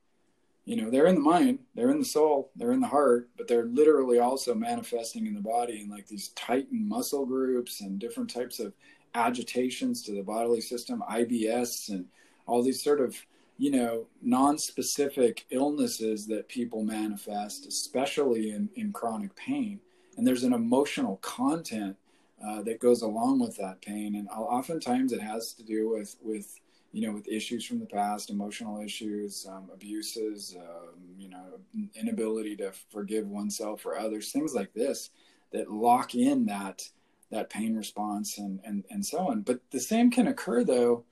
You 0.65 0.77
know, 0.77 0.91
they're 0.91 1.07
in 1.07 1.17
the 1.17 1.21
mind, 1.21 1.61
they're 1.75 1.91
in 1.91 1.99
the 1.99 2.05
soul, 2.05 2.51
they're 2.55 2.73
in 2.73 2.81
the 2.81 2.87
heart, 2.87 3.31
but 3.37 3.49
they're 3.49 3.65
literally 3.65 4.19
also 4.19 4.55
manifesting 4.55 5.27
in 5.27 5.35
the 5.35 5.41
body 5.41 5.81
in 5.81 5.89
like 5.89 6.07
these 6.07 6.29
tightened 6.31 6.89
muscle 6.89 7.27
groups 7.27 7.81
and 7.81 7.99
different 7.99 8.31
types 8.31 8.61
of 8.61 8.73
agitations 9.15 10.03
to 10.03 10.13
the 10.13 10.23
bodily 10.23 10.61
system, 10.61 11.03
IBS, 11.11 11.89
and 11.89 12.05
all 12.47 12.63
these 12.63 12.83
sort 12.83 13.01
of 13.01 13.17
you 13.61 13.71
know, 13.71 14.07
non-specific 14.23 15.45
illnesses 15.51 16.27
that 16.27 16.49
people 16.49 16.83
manifest, 16.83 17.67
especially 17.67 18.53
in, 18.53 18.71
in 18.75 18.91
chronic 18.91 19.37
pain. 19.37 19.79
And 20.17 20.27
there's 20.27 20.45
an 20.45 20.55
emotional 20.55 21.19
content 21.19 21.95
uh, 22.43 22.63
that 22.63 22.81
goes 22.81 23.03
along 23.03 23.41
with 23.41 23.59
that 23.59 23.83
pain. 23.83 24.15
And 24.15 24.31
oftentimes 24.31 25.13
it 25.13 25.21
has 25.21 25.53
to 25.53 25.63
do 25.63 25.91
with, 25.91 26.17
with, 26.23 26.59
you 26.93 27.07
know, 27.07 27.13
with 27.13 27.29
issues 27.29 27.65
from 27.65 27.79
the 27.79 27.87
past, 27.87 28.31
emotional 28.31 28.81
issues, 28.81 29.47
um, 29.49 29.71
abuses, 29.73 30.57
um, 30.59 30.95
you 31.19 31.29
know, 31.29 31.61
inability 31.95 32.57
to 32.57 32.73
forgive 32.91 33.27
oneself 33.27 33.87
or 33.87 33.97
others, 33.97 34.33
things 34.33 34.55
like 34.55 34.73
this 34.75 35.11
that 35.53 35.71
lock 35.71 36.15
in 36.15 36.47
that, 36.47 36.83
that 37.31 37.51
pain 37.51 37.77
response 37.77 38.39
and, 38.39 38.61
and, 38.65 38.85
and 38.91 39.05
so 39.05 39.19
on. 39.19 39.43
But 39.43 39.61
the 39.71 39.81
same 39.81 40.11
can 40.11 40.29
occur 40.29 40.65
though, 40.65 41.05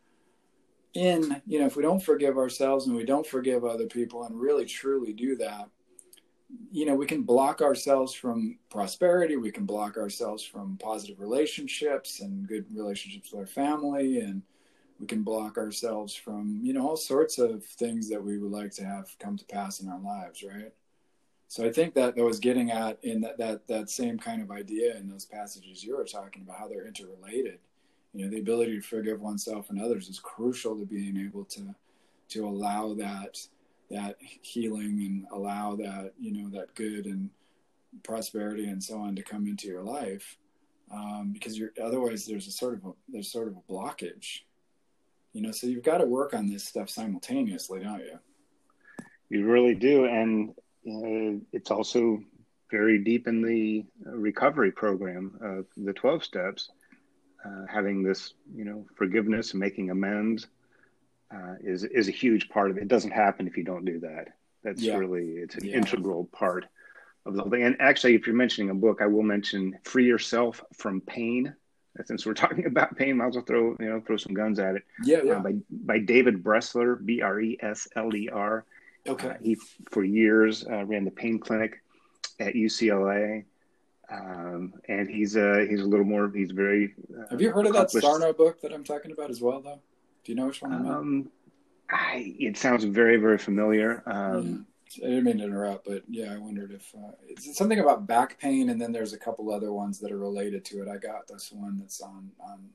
in 0.94 1.40
you 1.46 1.60
know 1.60 1.66
if 1.66 1.76
we 1.76 1.82
don't 1.82 2.02
forgive 2.02 2.38
ourselves 2.38 2.86
and 2.86 2.96
we 2.96 3.04
don't 3.04 3.26
forgive 3.26 3.64
other 3.64 3.86
people 3.86 4.24
and 4.24 4.40
really 4.40 4.64
truly 4.64 5.12
do 5.12 5.36
that 5.36 5.68
you 6.72 6.86
know 6.86 6.94
we 6.94 7.06
can 7.06 7.22
block 7.22 7.60
ourselves 7.60 8.14
from 8.14 8.58
prosperity 8.70 9.36
we 9.36 9.50
can 9.50 9.66
block 9.66 9.96
ourselves 9.96 10.42
from 10.42 10.78
positive 10.78 11.20
relationships 11.20 12.20
and 12.20 12.48
good 12.48 12.64
relationships 12.74 13.30
with 13.30 13.40
our 13.40 13.46
family 13.46 14.20
and 14.20 14.42
we 14.98 15.06
can 15.06 15.22
block 15.22 15.58
ourselves 15.58 16.14
from 16.14 16.60
you 16.62 16.72
know 16.72 16.88
all 16.88 16.96
sorts 16.96 17.38
of 17.38 17.64
things 17.64 18.08
that 18.08 18.22
we 18.22 18.38
would 18.38 18.50
like 18.50 18.72
to 18.72 18.84
have 18.84 19.14
come 19.18 19.36
to 19.36 19.44
pass 19.44 19.80
in 19.80 19.88
our 19.88 20.00
lives 20.00 20.42
right? 20.42 20.72
So 21.48 21.64
i 21.64 21.72
think 21.72 21.94
that 21.94 22.16
that 22.16 22.24
was 22.24 22.40
getting 22.40 22.70
at 22.70 22.98
in 23.02 23.20
that 23.22 23.38
that, 23.38 23.66
that 23.68 23.90
same 23.90 24.18
kind 24.18 24.42
of 24.42 24.50
idea 24.50 24.96
in 24.96 25.08
those 25.08 25.24
passages 25.24 25.84
you 25.84 25.96
were 25.96 26.04
talking 26.04 26.42
about 26.42 26.58
how 26.58 26.68
they're 26.68 26.86
interrelated. 26.86 27.58
You 28.14 28.24
know 28.24 28.30
the 28.30 28.40
ability 28.40 28.76
to 28.76 28.82
forgive 28.82 29.20
oneself 29.20 29.70
and 29.70 29.80
others 29.80 30.08
is 30.08 30.18
crucial 30.18 30.76
to 30.78 30.84
being 30.84 31.16
able 31.16 31.44
to 31.44 31.74
to 32.30 32.46
allow 32.46 32.94
that 32.94 33.38
that 33.90 34.16
healing 34.20 35.00
and 35.00 35.26
allow 35.32 35.76
that 35.76 36.12
you 36.18 36.32
know 36.32 36.48
that 36.50 36.74
good 36.74 37.06
and 37.06 37.30
prosperity 38.02 38.66
and 38.66 38.82
so 38.82 38.98
on 38.98 39.16
to 39.16 39.22
come 39.22 39.46
into 39.46 39.66
your 39.66 39.82
life 39.82 40.36
um, 40.90 41.30
because 41.32 41.58
you're 41.58 41.72
otherwise 41.82 42.26
there's 42.26 42.46
a 42.46 42.50
sort 42.50 42.74
of 42.74 42.84
a, 42.84 42.92
there's 43.08 43.30
sort 43.30 43.48
of 43.48 43.56
a 43.56 43.72
blockage 43.72 44.40
you 45.32 45.42
know 45.42 45.50
so 45.50 45.66
you've 45.66 45.84
got 45.84 45.98
to 45.98 46.06
work 46.06 46.34
on 46.34 46.48
this 46.48 46.64
stuff 46.64 46.88
simultaneously 46.88 47.80
don't 47.80 48.00
you 48.00 48.18
you 49.30 49.46
really 49.46 49.74
do 49.74 50.06
and 50.06 50.50
uh, 50.86 51.38
it's 51.52 51.70
also 51.70 52.20
very 52.70 52.98
deep 52.98 53.26
in 53.26 53.42
the 53.42 53.84
recovery 54.04 54.70
program 54.70 55.38
of 55.40 55.66
the 55.76 55.92
12 55.92 56.22
steps 56.22 56.70
uh, 57.44 57.66
having 57.68 58.02
this, 58.02 58.34
you 58.54 58.64
know, 58.64 58.84
forgiveness 58.96 59.52
and 59.52 59.60
making 59.60 59.90
amends 59.90 60.48
uh, 61.32 61.54
is 61.62 61.84
is 61.84 62.08
a 62.08 62.12
huge 62.12 62.48
part 62.48 62.70
of 62.70 62.76
it. 62.76 62.82
It 62.82 62.88
doesn't 62.88 63.10
happen 63.10 63.46
if 63.46 63.56
you 63.56 63.64
don't 63.64 63.84
do 63.84 64.00
that. 64.00 64.28
That's 64.64 64.82
yeah. 64.82 64.96
really 64.96 65.24
it's 65.36 65.54
an 65.54 65.66
yeah. 65.66 65.76
integral 65.76 66.24
part 66.32 66.66
of 67.26 67.34
the 67.34 67.42
whole 67.42 67.50
thing. 67.50 67.62
And 67.62 67.76
actually, 67.80 68.14
if 68.14 68.26
you're 68.26 68.36
mentioning 68.36 68.70
a 68.70 68.74
book, 68.74 69.00
I 69.00 69.06
will 69.06 69.22
mention 69.22 69.78
"Free 69.84 70.06
Yourself 70.06 70.64
from 70.74 71.00
Pain." 71.00 71.54
Since 72.04 72.26
we're 72.26 72.34
talking 72.46 72.66
about 72.66 72.96
pain, 72.96 73.16
might 73.16 73.28
as 73.28 73.34
well 73.36 73.44
throw 73.44 73.76
you 73.80 73.88
know 73.88 74.00
throw 74.00 74.16
some 74.16 74.34
guns 74.34 74.58
at 74.58 74.76
it. 74.76 74.82
Yeah, 75.04 75.20
yeah. 75.24 75.32
Uh, 75.34 75.40
by 75.40 75.54
by 75.70 75.98
David 75.98 76.42
Bresler, 76.42 77.04
B 77.04 77.22
R 77.22 77.40
E 77.40 77.58
S 77.60 77.88
L 77.96 78.14
E 78.14 78.28
R. 78.32 78.64
Okay. 79.06 79.28
Uh, 79.28 79.34
he 79.42 79.56
for 79.90 80.04
years 80.04 80.66
uh, 80.66 80.84
ran 80.84 81.04
the 81.04 81.10
pain 81.10 81.38
clinic 81.38 81.80
at 82.40 82.54
UCLA. 82.54 83.44
Um, 84.10 84.72
and 84.88 85.08
he's 85.08 85.36
uh, 85.36 85.66
he's 85.68 85.80
a 85.80 85.84
little 85.84 86.06
more. 86.06 86.30
He's 86.34 86.50
very. 86.50 86.94
Uh, 87.14 87.24
Have 87.30 87.42
you 87.42 87.52
heard 87.52 87.66
of 87.66 87.74
that 87.74 87.90
Sarno 87.90 88.32
book 88.32 88.60
that 88.62 88.72
I'm 88.72 88.84
talking 88.84 89.12
about 89.12 89.30
as 89.30 89.42
well? 89.42 89.60
Though, 89.60 89.80
do 90.24 90.32
you 90.32 90.36
know 90.36 90.46
which 90.46 90.62
one 90.62 90.72
um, 90.72 91.30
I, 91.90 92.34
it 92.38 92.56
sounds 92.56 92.84
very 92.84 93.18
very 93.18 93.38
familiar. 93.38 94.02
Um. 94.06 94.66
I 94.96 95.08
didn't 95.08 95.24
mean 95.24 95.38
to 95.38 95.44
interrupt, 95.44 95.86
but 95.86 96.02
yeah, 96.08 96.32
I 96.32 96.38
wondered 96.38 96.72
if 96.72 96.94
uh, 96.94 97.12
it's 97.26 97.56
something 97.56 97.80
about 97.80 98.06
back 98.06 98.38
pain, 98.38 98.70
and 98.70 98.80
then 98.80 98.92
there's 98.92 99.12
a 99.12 99.18
couple 99.18 99.52
other 99.52 99.72
ones 99.72 99.98
that 100.00 100.12
are 100.12 100.18
related 100.18 100.64
to 100.66 100.82
it. 100.82 100.88
I 100.88 100.96
got 100.96 101.26
this 101.28 101.52
one 101.52 101.78
that's 101.78 102.00
on 102.00 102.30
on 102.40 102.70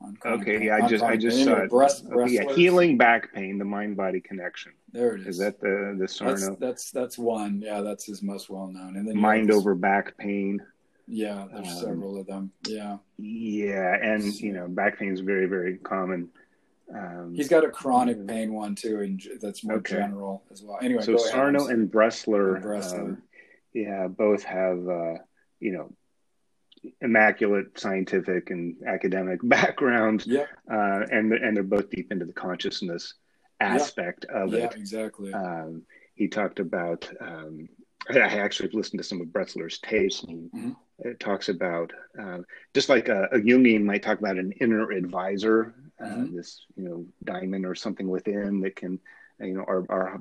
on 0.00 0.18
okay, 0.24 0.58
pain, 0.58 0.62
yeah, 0.62 0.76
I 0.76 0.88
just 0.88 1.04
I 1.04 1.16
just 1.16 1.42
saw 1.44 1.62
it. 1.62 1.70
Breast, 1.70 2.04
okay, 2.10 2.32
yeah, 2.32 2.52
healing 2.54 2.98
back 2.98 3.32
pain, 3.32 3.58
the 3.58 3.64
mind 3.64 3.96
body 3.96 4.20
connection. 4.20 4.72
There 4.92 5.14
it 5.14 5.22
is. 5.22 5.26
Is 5.28 5.38
that 5.38 5.60
the 5.60 5.96
the 5.98 6.08
Sarno? 6.08 6.34
That's, 6.34 6.58
that's 6.58 6.90
that's 6.90 7.18
one. 7.18 7.60
Yeah, 7.64 7.80
that's 7.80 8.04
his 8.04 8.22
most 8.22 8.50
well 8.50 8.66
known. 8.68 8.96
And 8.96 9.08
then 9.08 9.16
mind 9.16 9.50
over 9.50 9.74
back 9.74 10.16
pain. 10.18 10.60
Yeah, 11.06 11.46
there's 11.52 11.68
um, 11.68 11.76
several 11.76 12.18
of 12.18 12.26
them. 12.26 12.50
Yeah. 12.66 12.98
Yeah, 13.18 13.96
and 14.02 14.24
you 14.40 14.52
know, 14.52 14.68
back 14.68 14.98
pain 14.98 15.12
is 15.12 15.20
very 15.20 15.46
very 15.46 15.76
common. 15.76 16.30
Um, 16.92 17.32
He's 17.34 17.48
got 17.48 17.64
a 17.64 17.70
chronic 17.70 18.26
pain 18.26 18.52
one 18.52 18.74
too, 18.74 19.00
and 19.00 19.22
that's 19.40 19.64
more 19.64 19.76
okay. 19.76 19.96
general 19.96 20.42
as 20.50 20.62
well. 20.62 20.78
Anyway, 20.82 21.02
so 21.02 21.16
Sarno 21.16 21.68
and 21.68 21.90
Bresler, 21.90 22.56
and 22.56 22.64
Bresler. 22.64 23.00
Um, 23.00 23.22
yeah, 23.72 24.06
both 24.06 24.44
have 24.44 24.88
uh, 24.88 25.14
you 25.60 25.72
know 25.72 25.92
immaculate 27.00 27.78
scientific 27.78 28.50
and 28.50 28.76
academic 28.86 29.40
background. 29.42 30.24
Yeah. 30.26 30.46
Uh, 30.70 31.04
and 31.10 31.32
and 31.32 31.56
they're 31.56 31.64
both 31.64 31.90
deep 31.90 32.12
into 32.12 32.24
the 32.24 32.32
consciousness 32.32 33.14
aspect 33.60 34.26
yeah. 34.28 34.42
of 34.42 34.52
yeah, 34.52 34.66
it. 34.66 34.74
exactly. 34.76 35.32
Um, 35.32 35.82
he 36.14 36.28
talked 36.28 36.60
about. 36.60 37.08
Um, 37.20 37.68
I 38.10 38.18
actually 38.18 38.68
listened 38.74 39.00
to 39.00 39.04
some 39.04 39.22
of 39.22 39.28
Bresler's 39.28 39.78
tapes, 39.78 40.22
and 40.22 40.30
he 40.30 40.58
mm-hmm. 40.58 41.08
it 41.08 41.18
talks 41.20 41.48
about 41.48 41.90
uh, 42.20 42.38
just 42.74 42.90
like 42.90 43.08
a, 43.08 43.24
a 43.32 43.38
Jungian 43.38 43.82
might 43.82 44.02
talk 44.02 44.18
about 44.18 44.36
an 44.36 44.52
inner 44.60 44.90
advisor, 44.90 45.74
uh, 46.00 46.06
mm-hmm. 46.06 46.36
this 46.36 46.66
you 46.76 46.88
know 46.88 47.06
diamond 47.22 47.66
or 47.66 47.74
something 47.74 48.08
within 48.08 48.60
that 48.60 48.76
can, 48.76 48.98
you 49.40 49.54
know, 49.54 49.64
our, 49.66 49.84
our 49.88 50.18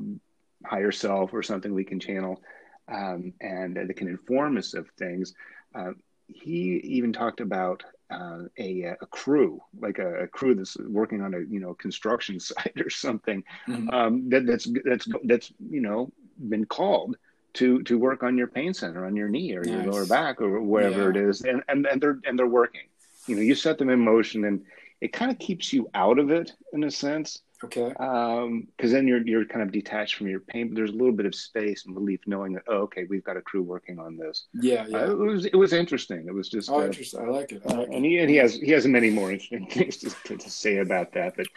higher 0.66 0.92
self 0.92 1.34
or 1.34 1.44
something 1.44 1.74
we 1.74 1.84
can 1.84 2.00
channel, 2.00 2.42
um, 2.88 3.34
and 3.42 3.76
that 3.76 3.96
can 3.96 4.08
inform 4.08 4.58
us 4.58 4.74
of 4.74 4.88
things. 4.98 5.34
Uh, 5.74 5.92
he 6.28 6.80
even 6.84 7.14
talked 7.14 7.42
about 7.42 7.84
uh, 8.10 8.44
a, 8.58 8.84
a 8.84 9.06
crew, 9.08 9.62
like 9.80 10.00
a, 10.00 10.24
a, 10.24 10.28
crew 10.28 10.56
that's 10.56 10.78
working 10.78 11.22
on 11.22 11.34
a 11.34 11.40
you 11.40 11.60
know 11.60 11.74
construction 11.74 12.40
site 12.40 12.80
or 12.80 12.90
something, 12.90 13.44
mm-hmm. 13.68 13.90
um, 13.90 14.30
that, 14.30 14.46
that's 14.46 14.68
that's 14.86 15.08
that's 15.24 15.54
you 15.70 15.82
know 15.82 16.12
been 16.50 16.66
called 16.66 17.16
to 17.54 17.82
to 17.84 17.98
work 17.98 18.24
on 18.24 18.38
your 18.38 18.48
pain 18.48 18.74
center 18.74 19.06
on 19.06 19.16
your 19.16 19.30
knee 19.30 19.54
or 19.56 19.64
nice. 19.64 19.74
your 19.74 19.92
lower 19.92 20.06
back 20.06 20.42
or 20.42 20.62
wherever 20.62 21.04
yeah. 21.04 21.10
it 21.10 21.16
is, 21.18 21.42
and, 21.42 21.64
and 21.68 21.86
and 21.86 22.02
they're 22.02 22.20
and 22.26 22.38
they're 22.38 22.48
working. 22.48 22.88
You 23.28 23.36
know, 23.36 23.42
you 23.42 23.56
set 23.56 23.78
them 23.78 23.90
in 23.90 24.00
motion, 24.00 24.44
and 24.46 24.66
it 25.04 25.12
kind 25.12 25.30
of 25.30 25.38
keeps 25.38 25.74
you 25.74 25.90
out 25.94 26.18
of 26.18 26.32
it 26.32 26.54
in 26.72 26.86
a 26.86 26.92
sense. 26.92 27.40
Okay. 27.62 27.90
Because 27.90 28.46
um, 28.46 28.68
then 28.78 29.06
you're 29.06 29.26
you're 29.28 29.46
kind 29.46 29.62
of 29.62 29.72
detached 29.72 30.16
from 30.16 30.28
your 30.28 30.40
pain, 30.40 30.70
but 30.70 30.76
there's 30.76 30.92
a 30.92 30.94
little 30.94 31.12
bit 31.12 31.26
of 31.26 31.36
space 31.36 31.86
and 31.86 31.96
relief 31.96 32.22
knowing 32.26 32.54
that 32.54 32.64
oh, 32.68 32.84
okay, 32.84 33.06
we've 33.10 33.24
got 33.24 33.36
a 33.36 33.42
crew 33.42 33.62
working 33.62 34.00
on 34.00 34.16
this. 34.16 34.48
Yeah, 34.54 34.86
yeah. 34.88 34.98
Uh, 34.98 35.12
it 35.12 35.18
was 35.18 35.46
it 35.46 35.56
was 35.56 35.74
interesting. 35.74 36.26
It 36.28 36.34
was 36.34 36.48
just 36.50 36.70
oh, 36.70 36.82
uh, 36.82 36.86
interesting. 36.86 37.20
I 37.20 37.30
like 37.30 37.52
it. 37.52 37.62
I 37.68 37.74
like 37.74 37.90
and 37.92 38.06
he 38.06 38.18
and 38.20 38.30
he 38.30 38.38
has 38.38 38.56
he 38.56 38.72
has 38.72 38.88
many 38.88 39.10
more 39.10 39.32
interesting 39.32 39.68
things 39.72 39.98
to, 39.98 40.38
to, 40.38 40.50
say 40.50 40.78
about 40.78 41.12
that, 41.14 41.36
but 41.36 41.48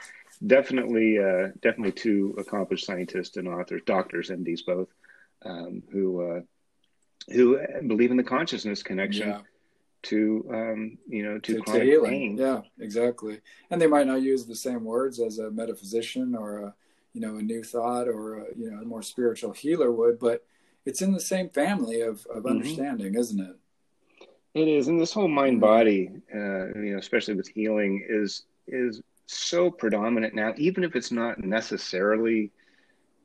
definitely 0.44 1.18
uh, 1.18 1.48
definitely 1.60 1.92
two 1.92 2.34
accomplished 2.38 2.84
scientists 2.84 3.36
and 3.36 3.46
authors, 3.46 3.82
doctors, 3.86 4.30
MDs 4.30 4.60
both, 4.66 4.88
um, 5.44 5.84
who 5.92 6.36
uh, 6.36 6.40
who 7.32 7.60
believe 7.86 8.10
in 8.10 8.16
the 8.16 8.24
consciousness 8.24 8.82
connection. 8.82 9.28
Yeah 9.28 9.40
to 10.04 10.46
um, 10.52 10.98
you 11.08 11.22
know 11.22 11.38
to, 11.40 11.62
to, 11.62 11.72
to 11.72 11.84
healing. 11.84 12.10
Pain. 12.10 12.36
Yeah, 12.36 12.60
exactly. 12.78 13.40
And 13.70 13.80
they 13.80 13.86
might 13.86 14.06
not 14.06 14.22
use 14.22 14.46
the 14.46 14.56
same 14.56 14.84
words 14.84 15.20
as 15.20 15.38
a 15.38 15.50
metaphysician 15.50 16.34
or 16.34 16.58
a 16.58 16.74
you 17.12 17.20
know 17.20 17.36
a 17.36 17.42
new 17.42 17.62
thought 17.62 18.08
or 18.08 18.38
a, 18.38 18.44
you 18.56 18.70
know 18.70 18.78
a 18.78 18.84
more 18.84 19.02
spiritual 19.02 19.52
healer 19.52 19.90
would, 19.90 20.18
but 20.18 20.44
it's 20.84 21.02
in 21.02 21.12
the 21.12 21.20
same 21.20 21.48
family 21.50 22.00
of 22.00 22.26
of 22.26 22.42
mm-hmm. 22.42 22.48
understanding, 22.48 23.14
isn't 23.14 23.40
it? 23.40 23.56
It 24.54 24.68
is, 24.68 24.88
and 24.88 24.98
this 24.98 25.12
whole 25.12 25.28
mind 25.28 25.60
body, 25.60 26.10
uh, 26.34 26.68
you 26.68 26.92
know, 26.92 26.98
especially 26.98 27.34
with 27.34 27.48
healing, 27.48 28.04
is 28.08 28.44
is 28.66 29.02
so 29.26 29.70
predominant 29.70 30.34
now. 30.34 30.54
Even 30.56 30.84
if 30.84 30.96
it's 30.96 31.12
not 31.12 31.42
necessarily 31.42 32.52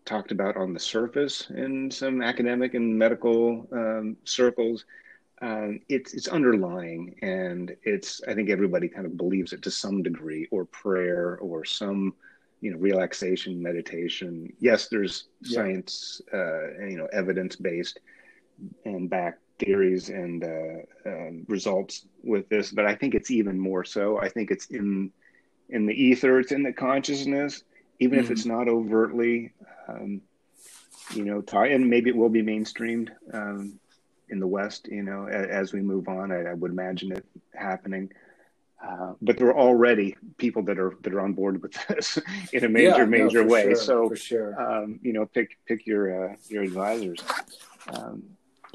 talked 0.03 0.31
about 0.31 0.57
on 0.57 0.73
the 0.73 0.79
surface 0.79 1.49
in 1.51 1.89
some 1.91 2.21
academic 2.21 2.73
and 2.73 2.97
medical 2.97 3.67
um, 3.71 4.17
circles, 4.23 4.85
um, 5.41 5.79
it's 5.89 6.13
it's 6.13 6.27
underlying, 6.27 7.15
and 7.21 7.75
it's 7.83 8.21
I 8.27 8.33
think 8.35 8.49
everybody 8.49 8.87
kind 8.87 9.05
of 9.05 9.17
believes 9.17 9.53
it 9.53 9.61
to 9.63 9.71
some 9.71 10.03
degree, 10.03 10.47
or 10.51 10.65
prayer, 10.65 11.37
or 11.41 11.65
some 11.65 12.13
you 12.61 12.71
know 12.71 12.77
relaxation, 12.77 13.61
meditation. 13.61 14.53
Yes, 14.59 14.87
there's 14.87 15.25
yeah. 15.41 15.55
science, 15.55 16.21
uh, 16.31 16.85
you 16.85 16.97
know, 16.97 17.07
evidence 17.11 17.55
based 17.55 17.99
and 18.85 19.09
back 19.09 19.39
theories 19.57 20.09
and 20.09 20.43
uh, 20.43 21.09
uh, 21.09 21.31
results 21.47 22.05
with 22.23 22.47
this, 22.49 22.71
but 22.71 22.85
I 22.85 22.95
think 22.95 23.15
it's 23.15 23.31
even 23.31 23.59
more 23.59 23.83
so. 23.83 24.19
I 24.19 24.29
think 24.29 24.51
it's 24.51 24.67
in 24.67 25.11
in 25.69 25.87
the 25.87 25.93
ether, 25.93 26.39
it's 26.39 26.51
in 26.51 26.61
the 26.61 26.73
consciousness, 26.73 27.63
even 27.99 28.19
mm-hmm. 28.19 28.25
if 28.25 28.31
it's 28.31 28.45
not 28.45 28.67
overtly. 28.67 29.53
Um, 29.87 30.21
you 31.15 31.25
know, 31.25 31.41
tie, 31.41 31.67
and 31.67 31.89
maybe 31.89 32.09
it 32.09 32.15
will 32.15 32.29
be 32.29 32.43
mainstreamed. 32.43 33.09
Um, 33.33 33.79
in 34.31 34.39
the 34.39 34.47
West. 34.47 34.87
You 34.89 35.03
know, 35.03 35.27
as, 35.27 35.47
as 35.47 35.73
we 35.73 35.81
move 35.81 36.07
on, 36.07 36.31
I, 36.31 36.51
I, 36.51 36.53
would 36.53 36.71
imagine 36.71 37.11
it 37.11 37.25
happening. 37.53 38.11
Uh, 38.83 39.13
but 39.21 39.37
there 39.37 39.47
are 39.47 39.57
already 39.57 40.15
people 40.37 40.63
that 40.63 40.79
are 40.79 40.95
that 41.01 41.13
are 41.13 41.21
on 41.21 41.33
board 41.33 41.61
with 41.61 41.75
this 41.87 42.17
in 42.51 42.63
a 42.63 42.69
major 42.69 42.99
yeah, 42.99 43.05
major 43.05 43.43
no, 43.43 43.51
way. 43.51 43.63
Sure, 43.63 43.75
so 43.75 44.09
for 44.09 44.15
sure, 44.15 44.61
um, 44.61 44.99
you 45.03 45.13
know, 45.13 45.25
pick 45.25 45.57
pick 45.67 45.85
your 45.85 46.31
uh, 46.31 46.35
your 46.49 46.63
advisors. 46.63 47.19
Um, 47.87 48.23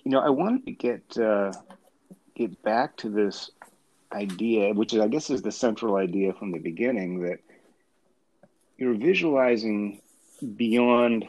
you 0.05 0.13
know, 0.13 0.21
I 0.21 0.31
wanted 0.31 0.67
to 0.67 0.73
get 0.73 1.19
uh, 1.19 1.53
get 2.37 2.63
back 2.63 2.97
to 2.99 3.09
this 3.09 3.51
idea, 4.13 4.73
which 4.73 4.95
is, 4.95 5.01
I 5.01 5.09
guess 5.09 5.31
is 5.31 5.43
the 5.43 5.51
central 5.51 5.97
idea 5.97 6.33
from 6.33 6.53
the 6.53 6.59
beginning 6.59 7.23
that 7.23 7.41
you're 8.79 8.95
visualizing 8.95 10.01
beyond 10.57 11.27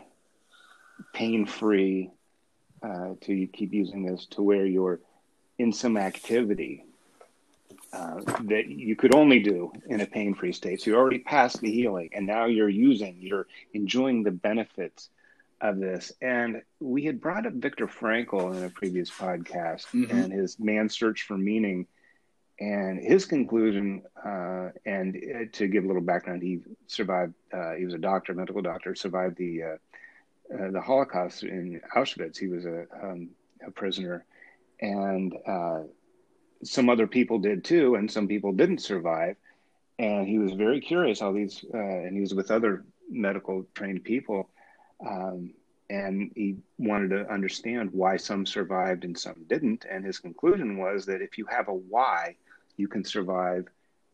pain 1.14 1.46
free 1.46 2.12
uh, 2.82 3.16
to 3.22 3.48
keep 3.48 3.74
using 3.74 4.06
this 4.06 4.26
to 4.28 4.42
where 4.42 4.66
you're 4.66 5.00
in 5.58 5.74
some 5.74 5.98
activity 5.98 6.84
uh, 7.94 8.20
that 8.42 8.68
you 8.68 8.96
could 8.96 9.16
only 9.16 9.40
do 9.40 9.72
in 9.88 10.02
a 10.02 10.06
pain 10.06 10.34
free 10.34 10.54
state. 10.54 10.82
So 10.82 10.92
you're 10.92 11.00
already 11.00 11.20
past 11.20 11.62
the 11.62 11.72
healing, 11.72 12.10
and 12.14 12.28
now 12.28 12.46
you're 12.46 12.70
using, 12.70 13.18
you're 13.20 13.48
enjoying 13.74 14.24
the 14.24 14.32
benefits 14.32 15.10
of 15.62 15.80
this. 15.80 16.12
And 16.22 16.62
we 16.80 17.06
had 17.06 17.20
brought 17.20 17.46
up 17.46 17.54
Viktor 17.54 17.88
Frankl 17.88 18.56
in 18.56 18.64
a 18.64 18.70
previous 18.70 19.10
podcast 19.10 19.86
mm-hmm. 19.88 20.12
and 20.12 20.32
his 20.32 20.60
man's 20.60 20.98
search 20.98 21.24
for 21.24 21.38
meaning. 21.38 21.88
And 22.60 23.00
his 23.00 23.26
conclusion, 23.26 24.02
uh, 24.24 24.70
and 24.86 25.16
uh, 25.16 25.46
to 25.54 25.68
give 25.68 25.84
a 25.84 25.88
little 25.88 26.02
background, 26.02 26.42
he 26.42 26.60
survived, 26.88 27.36
uh, 27.54 27.74
he 27.74 27.86
was 27.86 27.94
a 27.94 28.00
doctor, 28.00 28.34
medical 28.34 28.64
doctor, 28.64 28.96
survived 28.96 29.38
the 29.38 29.78
uh, 30.54 30.72
the 30.72 30.82
Holocaust 30.82 31.44
in 31.44 31.82
Auschwitz. 31.96 32.38
He 32.38 32.48
was 32.48 32.66
a, 32.66 32.86
um, 33.02 33.30
a 33.66 33.72
prisoner, 33.72 34.26
and 34.80 35.34
uh, 35.46 35.82
some 36.64 36.90
other 36.90 37.08
people 37.08 37.40
did 37.40 37.64
too, 37.64 37.96
and 37.96 38.12
some 38.12 38.28
people 38.28 38.54
didn't 38.54 38.80
survive. 38.80 39.36
And 40.00 40.28
he 40.28 40.38
was 40.38 40.54
very 40.54 40.80
curious 40.80 41.20
how 41.20 41.32
these, 41.32 41.66
uh, 41.74 41.78
and 41.78 42.14
he 42.14 42.22
was 42.22 42.34
with 42.34 42.52
other 42.52 42.86
medical 43.10 43.66
trained 43.74 44.04
people, 44.04 44.50
um, 45.06 45.54
and 45.90 46.32
he 46.36 46.58
wanted 46.78 47.10
to 47.10 47.32
understand 47.32 47.92
why 47.94 48.18
some 48.18 48.46
survived 48.46 49.06
and 49.06 49.18
some 49.18 49.46
didn't. 49.48 49.86
And 49.90 50.06
his 50.06 50.20
conclusion 50.20 50.78
was 50.78 51.06
that 51.06 51.22
if 51.22 51.38
you 51.38 51.46
have 51.46 51.68
a 51.68 51.74
why, 51.74 52.36
you 52.76 52.88
can 52.88 53.04
survive 53.04 53.68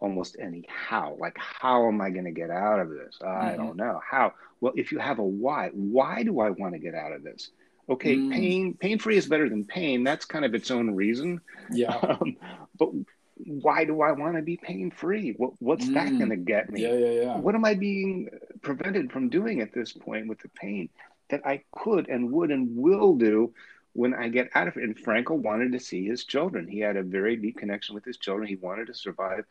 almost 0.04 0.36
any 0.40 0.66
how. 0.68 1.16
Like, 1.18 1.38
how 1.40 1.88
am 1.88 2.02
I 2.02 2.10
going 2.10 2.26
to 2.26 2.32
get 2.32 2.52
out 2.52 2.80
of 2.80 2.90
this? 2.90 3.18
Mm-hmm. 3.22 3.46
I 3.46 3.56
don't 3.56 3.78
know. 3.78 4.02
How? 4.08 4.34
Well, 4.62 4.74
if 4.76 4.92
you 4.92 5.00
have 5.00 5.18
a 5.18 5.24
why, 5.24 5.70
why 5.74 6.24
do 6.24 6.42
I 6.42 6.50
want 6.52 6.74
to 6.74 6.80
get 6.80 6.94
out 6.94 7.14
of 7.14 7.24
this? 7.24 7.50
Okay, 7.90 8.16
mm. 8.16 8.32
pain 8.32 8.74
pain 8.76 9.00
free 9.00 9.18
is 9.18 9.28
better 9.28 9.50
than 9.50 9.66
pain. 9.66 10.04
That's 10.04 10.26
kind 10.26 10.46
of 10.46 10.54
its 10.54 10.70
own 10.72 10.94
reason. 10.94 11.42
Yeah. 11.72 11.98
Um, 12.22 12.38
but 12.78 12.90
why 13.36 13.84
do 13.84 14.02
I 14.02 14.12
want 14.12 14.36
to 14.36 14.42
be 14.42 14.58
pain 14.58 14.92
free? 14.92 15.34
What, 15.38 15.54
what's 15.60 15.86
mm. 15.86 15.94
that 15.96 16.18
going 16.18 16.30
to 16.30 16.36
get 16.36 16.70
me? 16.70 16.82
Yeah, 16.82 16.94
yeah, 16.94 17.22
yeah. 17.22 17.38
What 17.38 17.56
am 17.56 17.66
I 17.66 17.74
being 17.74 18.30
prevented 18.62 19.12
from 19.12 19.30
doing 19.30 19.62
at 19.62 19.74
this 19.74 19.92
point 19.92 20.28
with 20.28 20.40
the 20.40 20.50
pain 20.50 20.90
that 21.30 21.46
I 21.46 21.64
could 21.72 22.10
and 22.10 22.32
would 22.32 22.52
and 22.52 22.76
will 22.76 23.16
do 23.16 23.54
when 23.94 24.14
I 24.14 24.30
get 24.30 24.50
out 24.56 24.68
of 24.68 24.78
it? 24.78 24.84
And 24.84 24.98
Frankl 24.98 25.38
wanted 25.38 25.72
to 25.74 25.80
see 25.80 26.06
his 26.06 26.24
children. 26.24 26.68
He 26.68 26.80
had 26.80 26.96
a 26.96 27.04
very 27.04 27.36
deep 27.36 27.58
connection 27.58 27.96
with 27.96 28.06
his 28.06 28.18
children. 28.18 28.48
He 28.48 28.56
wanted 28.56 28.88
to 28.88 28.94
survive 28.94 29.46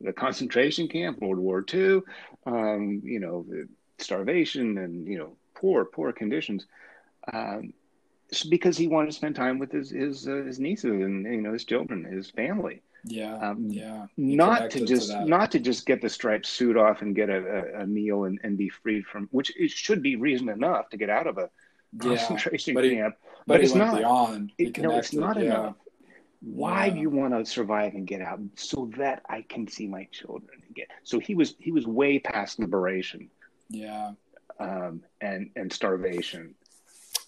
the 0.00 0.12
concentration 0.12 0.88
camp, 0.88 1.20
World 1.20 1.38
War 1.38 1.64
II, 1.72 2.00
um, 2.46 3.00
you 3.04 3.20
know, 3.20 3.46
starvation 3.98 4.78
and 4.78 5.06
you 5.06 5.18
know 5.18 5.36
poor, 5.54 5.84
poor 5.84 6.12
conditions, 6.12 6.66
um, 7.32 7.72
because 8.48 8.76
he 8.76 8.86
wanted 8.86 9.06
to 9.06 9.16
spend 9.16 9.34
time 9.34 9.58
with 9.58 9.72
his 9.72 9.90
his, 9.90 10.28
uh, 10.28 10.42
his 10.46 10.58
nieces 10.58 10.90
and 10.90 11.24
you 11.26 11.40
know 11.40 11.52
his 11.52 11.64
children, 11.64 12.04
his 12.04 12.30
family. 12.30 12.82
Yeah, 13.04 13.36
um, 13.36 13.68
yeah. 13.68 14.06
not 14.16 14.70
to 14.72 14.84
just 14.84 15.10
to 15.10 15.24
not 15.24 15.52
to 15.52 15.60
just 15.60 15.86
get 15.86 16.02
the 16.02 16.08
striped 16.08 16.46
suit 16.46 16.76
off 16.76 17.00
and 17.00 17.14
get 17.14 17.30
a, 17.30 17.82
a, 17.82 17.86
meal 17.86 18.24
and, 18.24 18.40
and 18.42 18.58
be 18.58 18.68
freed 18.68 19.06
from 19.06 19.28
which 19.30 19.52
it 19.56 19.70
should 19.70 20.02
be 20.02 20.16
reason 20.16 20.48
enough 20.48 20.90
to 20.90 20.96
get 20.96 21.08
out 21.08 21.26
of 21.26 21.38
a 21.38 21.48
concentration 21.98 22.74
yeah, 22.74 22.80
but 22.80 22.90
camp. 22.90 23.14
He, 23.14 23.28
but, 23.46 23.54
but 23.54 23.60
it's 23.62 23.74
not 23.74 23.96
beyond. 23.96 24.52
It, 24.58 24.78
no, 24.78 24.98
it's 24.98 25.12
not 25.12 25.36
yeah. 25.38 25.44
enough. 25.44 25.76
Why 26.40 26.86
yeah. 26.86 26.94
you 26.94 27.10
want 27.10 27.34
to 27.34 27.44
survive 27.44 27.94
and 27.94 28.06
get 28.06 28.22
out 28.22 28.40
so 28.54 28.90
that 28.96 29.22
I 29.28 29.42
can 29.42 29.66
see 29.66 29.86
my 29.86 30.04
children 30.12 30.62
again? 30.70 30.86
So 31.02 31.18
he 31.18 31.34
was 31.34 31.54
he 31.58 31.72
was 31.72 31.86
way 31.86 32.18
past 32.18 32.58
liberation. 32.58 33.30
Yeah. 33.68 34.12
Um, 34.60 35.02
and 35.20 35.50
and 35.56 35.72
starvation. 35.72 36.54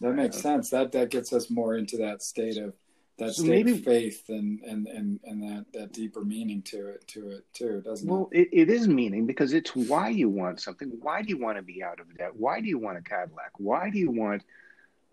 That 0.00 0.12
makes 0.12 0.38
uh, 0.38 0.40
sense. 0.40 0.70
That 0.70 0.92
that 0.92 1.11
gets 1.11 1.32
us 1.32 1.50
more 1.50 1.76
into 1.76 1.98
that 1.98 2.22
state 2.22 2.56
of 2.56 2.74
that 3.18 3.34
so 3.34 3.42
state 3.42 3.66
maybe, 3.66 3.72
of 3.72 3.84
faith 3.84 4.28
and, 4.28 4.61
and 4.61 4.86
and 4.88 5.20
and 5.24 5.42
that 5.42 5.66
that 5.74 5.92
deeper 5.92 6.24
meaning 6.24 6.62
to 6.62 6.88
it 6.88 7.06
to 7.08 7.30
it 7.30 7.44
too, 7.52 7.82
doesn't 7.84 8.08
well, 8.08 8.28
it? 8.32 8.48
Well, 8.52 8.61
it, 8.62 8.70
it 8.70 8.70
is 8.70 8.88
meaning 8.88 9.26
because 9.26 9.52
it's 9.52 9.76
why 9.76 10.08
you 10.08 10.28
want 10.28 10.61
something. 10.61 10.90
Why 11.00 11.22
do 11.22 11.28
you 11.28 11.38
want 11.38 11.58
to 11.58 11.62
be 11.62 11.82
out 11.82 12.00
of 12.00 12.16
debt? 12.16 12.30
Why 12.34 12.61
do 12.61 12.68
you 12.68 12.78
want 12.78 12.98
a 12.98 13.02
Cadillac? 13.02 13.52
Why 13.58 13.90
do 13.90 13.98
you 13.98 14.11
want 14.11 14.42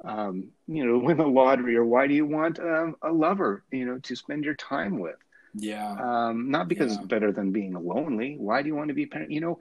um, 0.04 0.50
you 0.68 0.86
know, 0.86 0.98
win 1.04 1.18
the 1.18 1.28
lottery, 1.28 1.76
or 1.76 1.86
why 1.86 2.08
do 2.08 2.14
you 2.14 2.26
want 2.26 2.60
um, 2.60 2.96
a 3.02 3.12
lover, 3.12 3.64
you 3.72 3.86
know, 3.86 4.00
to 4.00 4.16
spend 4.16 4.44
your 4.46 4.56
time 4.56 5.00
with? 5.00 5.16
Yeah. 5.54 5.96
Um, 6.00 6.52
not 6.52 6.68
because 6.68 6.92
Yeah. 6.94 7.00
it's 7.00 7.08
better 7.08 7.32
than 7.32 7.52
being 7.52 7.74
lonely. 7.74 8.36
Why 8.38 8.62
do 8.62 8.68
you 8.68 8.76
want 8.76 8.90
to 8.90 8.94
be 8.94 9.06
parent? 9.06 9.32
You 9.32 9.42
know, 9.42 9.60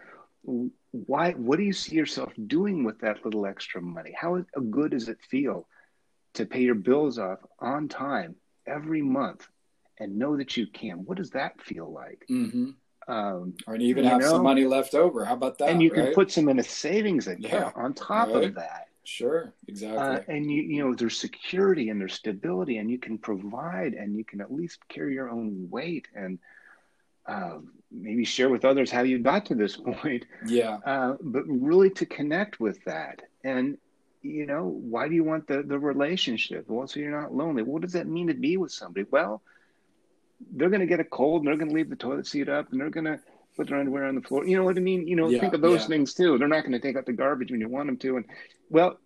why? 0.92 1.32
What 1.32 1.56
do 1.58 1.64
you 1.64 1.72
see 1.72 1.96
yourself 1.96 2.32
doing 2.46 2.84
with 2.84 3.00
that 3.00 3.24
little 3.24 3.46
extra 3.46 3.80
money? 3.80 4.14
How 4.18 4.44
good 4.70 4.90
does 4.92 5.08
it 5.08 5.18
feel 5.30 5.66
to 6.34 6.44
pay 6.46 6.60
your 6.60 6.74
bills 6.74 7.18
off 7.18 7.38
on 7.58 7.88
time 7.88 8.36
every 8.66 9.02
month 9.02 9.46
and 9.98 10.18
know 10.18 10.36
that 10.36 10.56
you 10.56 10.66
can? 10.66 11.04
What 11.06 11.16
does 11.16 11.30
that 11.30 11.60
feel 11.62 11.90
like? 11.90 12.24
hmm 12.28 12.70
Um, 13.08 13.54
Or 13.66 13.76
even 13.76 14.04
You 14.04 14.10
have 14.10 14.20
know? 14.20 14.32
some 14.32 14.42
money 14.42 14.64
left 14.66 14.94
over. 14.94 15.24
How 15.24 15.34
about 15.34 15.58
that? 15.58 15.68
and 15.70 15.82
you 15.82 15.90
can 15.90 16.12
put 16.12 16.30
some 16.30 16.48
in 16.48 16.58
a 16.58 16.62
savings 16.64 17.26
account 17.26 17.42
Yeah. 17.42 17.82
on 17.82 17.94
top 17.94 18.28
Right. 18.34 18.44
of 18.44 18.54
that. 18.56 18.88
Sure, 19.06 19.44
Uh, 19.46 19.50
exactly. 19.68 20.36
and 20.36 20.50
you 20.50 20.62
you 20.62 20.82
know 20.84 20.94
there's 20.94 21.16
security 21.18 21.90
and 21.90 22.00
there's 22.00 22.14
stability 22.14 22.78
and 22.78 22.90
you 22.90 22.98
can 22.98 23.18
provide 23.18 23.94
and 23.94 24.16
you 24.16 24.24
can 24.24 24.40
at 24.40 24.52
least 24.52 24.78
carry 24.88 25.14
your 25.14 25.30
own 25.30 25.68
weight 25.70 26.08
and 26.14 26.38
um, 27.26 27.72
maybe 27.90 28.24
share 28.24 28.48
with 28.48 28.64
others 28.64 28.90
how 28.90 29.02
you 29.02 29.18
got 29.18 29.46
to 29.46 29.54
this 29.54 29.76
point 29.88 30.24
yeah. 30.46 30.78
uh, 30.84 31.16
but 31.22 31.44
really 31.46 31.90
to 31.90 32.06
connect 32.06 32.60
with 32.60 32.82
that 32.84 33.22
and 33.44 33.78
you 34.22 34.46
know 34.46 34.64
why 34.64 35.08
do 35.08 35.14
you 35.14 35.24
want 35.24 35.46
the 35.46 35.62
the 35.62 35.78
relationship 35.78 36.64
well 36.68 36.86
so 36.88 36.98
you're 37.00 37.20
not 37.20 37.34
lonely 37.34 37.62
what 37.62 37.82
does 37.82 37.92
that 37.92 38.06
mean 38.08 38.26
to 38.28 38.34
be 38.34 38.56
with 38.56 38.72
somebody 38.72 39.06
well 39.10 39.40
they're 40.52 40.68
going 40.68 40.80
to 40.80 40.86
get 40.86 41.00
a 41.00 41.04
cold 41.04 41.40
and 41.42 41.48
they're 41.48 41.56
going 41.56 41.68
to 41.70 41.74
leave 41.74 41.90
the 41.90 41.96
toilet 41.96 42.26
seat 42.26 42.48
up 42.48 42.70
and 42.72 42.80
they're 42.80 42.90
going 42.90 43.04
to 43.06 43.18
put 43.56 43.68
their 43.68 43.78
underwear 43.78 44.04
on 44.04 44.14
the 44.14 44.22
floor. 44.22 44.46
You 44.46 44.56
know 44.56 44.64
what 44.64 44.76
i 44.76 44.80
mean? 44.80 45.06
You 45.06 45.16
know 45.16 45.28
Yeah, 45.28 45.40
think 45.40 45.54
of 45.54 45.60
those 45.62 45.82
yeah. 45.82 45.86
things 45.88 46.14
too. 46.14 46.38
They're 46.38 46.48
not 46.48 46.62
going 46.62 46.72
to 46.72 46.80
take 46.80 46.96
out 46.96 47.06
the 47.06 47.12
garbage 47.12 47.50
when 47.50 47.60
you 47.60 47.68
want 47.68 47.86
them 47.88 47.96
to. 47.98 48.16
And 48.16 48.26
well 48.70 48.98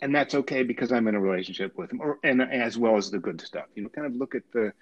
and 0.00 0.14
that's 0.14 0.34
okay 0.34 0.62
because 0.62 0.92
i'm 0.92 1.08
in 1.08 1.14
a 1.16 1.20
relationship 1.20 1.76
with 1.76 1.90
them 1.90 2.00
or 2.00 2.18
and 2.22 2.40
as 2.42 2.78
well 2.78 2.96
as 2.96 3.10
the 3.10 3.18
good 3.18 3.40
stuff. 3.40 3.66
You 3.74 3.82
know 3.84 3.88
kind 3.90 4.06
of 4.06 4.14
look 4.16 4.34
at 4.34 4.42
the 4.52 4.72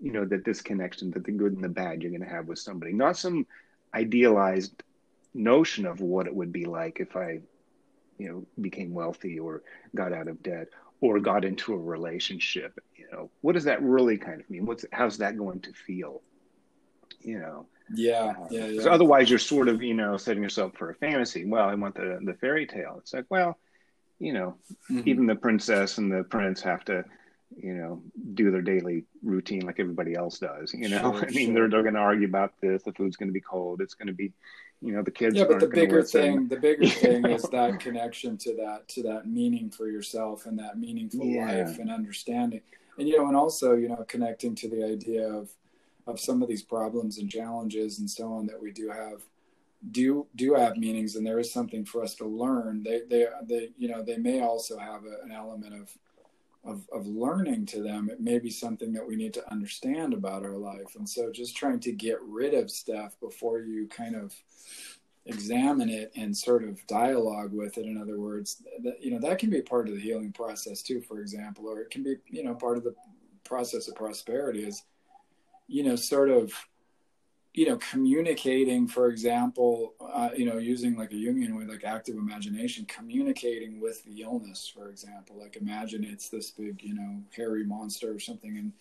you 0.00 0.12
know 0.12 0.24
that 0.26 0.44
this 0.44 0.60
connection 0.62 1.10
that 1.12 1.24
the 1.24 1.32
good 1.32 1.52
and 1.52 1.64
the 1.64 1.68
bad 1.68 2.02
you're 2.02 2.10
going 2.10 2.22
to 2.22 2.28
have 2.28 2.46
with 2.48 2.58
somebody. 2.58 2.92
Not 2.92 3.16
some 3.16 3.46
idealized 3.94 4.82
notion 5.34 5.86
of 5.86 6.00
what 6.00 6.26
it 6.26 6.34
would 6.34 6.52
be 6.52 6.64
like 6.64 6.98
if 7.00 7.14
i 7.16 7.38
you 8.18 8.28
know 8.28 8.46
became 8.60 8.94
wealthy 8.94 9.38
or 9.38 9.62
got 9.94 10.12
out 10.12 10.28
of 10.28 10.42
debt 10.42 10.68
or 11.00 11.20
got 11.20 11.44
into 11.44 11.74
a 11.74 11.78
relationship 11.78 12.78
you 12.96 13.06
know. 13.12 13.30
What 13.40 13.52
does 13.52 13.64
that 13.64 13.82
really 13.82 14.18
kind 14.18 14.40
of 14.40 14.48
mean? 14.50 14.66
What's 14.66 14.84
how's 14.92 15.18
that 15.18 15.36
going 15.36 15.60
to 15.60 15.72
feel? 15.72 16.22
You 17.20 17.38
know 17.38 17.66
Yeah. 17.94 18.34
Yeah. 18.50 18.66
Yeah. 18.66 18.90
otherwise 18.90 19.30
you're 19.30 19.38
sort 19.38 19.68
of 19.68 19.82
you 19.82 19.94
know 19.94 20.16
setting 20.16 20.42
yourself 20.42 20.72
for 20.76 20.90
a 20.90 20.94
fantasy 20.94 21.44
well 21.44 21.68
i 21.68 21.74
want 21.74 21.94
the 21.94 22.18
the 22.24 22.34
fairy 22.34 22.66
tale 22.66 22.96
it's 22.98 23.14
like 23.14 23.26
well 23.30 23.58
you 24.18 24.32
know 24.32 24.56
Mhm. 24.90 25.06
even 25.06 25.26
the 25.26 25.36
princess 25.36 25.98
and 25.98 26.10
the 26.10 26.24
prince 26.24 26.60
have 26.62 26.84
to 26.86 27.04
you 27.56 27.74
know 27.74 28.02
do 28.34 28.50
their 28.50 28.62
daily 28.62 29.04
routine 29.22 29.60
like 29.66 29.78
everybody 29.78 30.14
else 30.14 30.38
does 30.40 30.74
you 30.74 30.88
know 30.88 30.98
Sure, 31.18 31.26
i 31.28 31.30
mean 31.30 31.46
sure. 31.46 31.54
they're, 31.54 31.68
they're 31.70 31.82
going 31.82 31.94
to 31.94 32.00
argue 32.00 32.26
about 32.26 32.52
this 32.60 32.82
the 32.82 32.92
food's 32.92 33.16
going 33.16 33.28
to 33.28 33.32
be 33.32 33.40
cold 33.40 33.80
it's 33.80 33.94
going 33.94 34.08
to 34.08 34.12
be 34.12 34.32
you 34.82 34.92
know 34.92 35.02
the 35.02 35.10
kids 35.12 35.36
yeah 35.36 35.44
but 35.44 35.60
the 35.60 35.68
bigger 35.68 36.02
thing 36.02 36.48
the 36.48 36.56
bigger 36.56 36.86
thing 37.02 37.22
know? 37.22 37.34
is 37.34 37.42
that 37.44 37.78
connection 37.78 38.36
to 38.36 38.54
that 38.56 38.86
to 38.88 39.02
that 39.02 39.26
meaning 39.28 39.70
for 39.70 39.88
yourself 39.88 40.46
and 40.46 40.58
that 40.58 40.76
meaningful 40.78 41.24
Yeah. 41.24 41.46
life 41.66 41.78
and 41.78 41.90
understanding 41.90 42.62
and 42.98 43.08
you 43.08 43.16
know 43.16 43.28
and 43.28 43.36
also 43.36 43.74
you 43.74 43.88
know 43.88 44.04
connecting 44.08 44.54
to 44.56 44.68
the 44.68 44.84
idea 44.84 45.28
of 45.28 45.48
of 46.06 46.20
some 46.20 46.42
of 46.42 46.48
these 46.48 46.62
problems 46.62 47.18
and 47.18 47.30
challenges 47.30 47.98
and 47.98 48.08
so 48.08 48.32
on 48.32 48.46
that 48.46 48.60
we 48.60 48.70
do 48.70 48.88
have 48.90 49.22
do 49.90 50.26
do 50.34 50.54
have 50.54 50.76
meanings. 50.76 51.16
And 51.16 51.26
there 51.26 51.38
is 51.38 51.52
something 51.52 51.84
for 51.84 52.02
us 52.02 52.14
to 52.16 52.24
learn. 52.24 52.82
They 52.82 53.02
they 53.08 53.26
they 53.42 53.70
you 53.76 53.88
know 53.88 54.02
they 54.02 54.16
may 54.16 54.40
also 54.40 54.78
have 54.78 55.04
a, 55.04 55.24
an 55.24 55.32
element 55.32 55.74
of 55.74 55.90
of, 56.64 56.88
of 56.92 57.06
learning 57.06 57.66
to 57.66 57.82
them. 57.82 58.10
It 58.10 58.20
may 58.20 58.40
be 58.40 58.50
something 58.50 58.92
that 58.92 59.06
we 59.06 59.14
need 59.14 59.32
to 59.34 59.52
understand 59.52 60.12
about 60.12 60.44
our 60.44 60.56
life. 60.56 60.96
And 60.96 61.08
so 61.08 61.30
just 61.30 61.56
trying 61.56 61.78
to 61.80 61.92
get 61.92 62.18
rid 62.22 62.54
of 62.54 62.72
stuff 62.72 63.14
before 63.20 63.60
you 63.60 63.86
kind 63.86 64.16
of 64.16 64.34
examine 65.26 65.88
it 65.88 66.10
and 66.16 66.36
sort 66.36 66.64
of 66.64 66.84
dialogue 66.86 67.52
with 67.52 67.78
it 67.78 67.86
in 67.86 68.00
other 68.00 68.18
words 68.18 68.62
that 68.84 69.02
you 69.02 69.10
know 69.10 69.18
that 69.18 69.40
can 69.40 69.50
be 69.50 69.60
part 69.60 69.88
of 69.88 69.94
the 69.94 70.00
healing 70.00 70.30
process 70.30 70.82
too 70.82 71.00
for 71.00 71.20
example 71.20 71.68
or 71.68 71.80
it 71.80 71.90
can 71.90 72.04
be 72.04 72.14
you 72.28 72.44
know 72.44 72.54
part 72.54 72.76
of 72.76 72.84
the 72.84 72.94
process 73.42 73.88
of 73.88 73.96
prosperity 73.96 74.62
is 74.62 74.84
you 75.68 75.82
know 75.82 75.96
sort 75.96 76.30
of 76.30 76.52
you 77.54 77.66
know 77.66 77.76
communicating 77.78 78.86
for 78.86 79.08
example 79.08 79.94
uh, 80.00 80.28
you 80.36 80.44
know 80.44 80.58
using 80.58 80.94
like 80.94 81.10
a 81.12 81.14
jungian 81.14 81.56
way 81.56 81.64
like 81.64 81.84
active 81.84 82.16
imagination 82.16 82.84
communicating 82.84 83.80
with 83.80 84.04
the 84.04 84.22
illness 84.22 84.70
for 84.72 84.90
example 84.90 85.36
like 85.40 85.56
imagine 85.56 86.04
it's 86.04 86.28
this 86.28 86.50
big 86.50 86.82
you 86.82 86.94
know 86.94 87.22
hairy 87.34 87.64
monster 87.64 88.12
or 88.12 88.18
something 88.18 88.58
and 88.58 88.72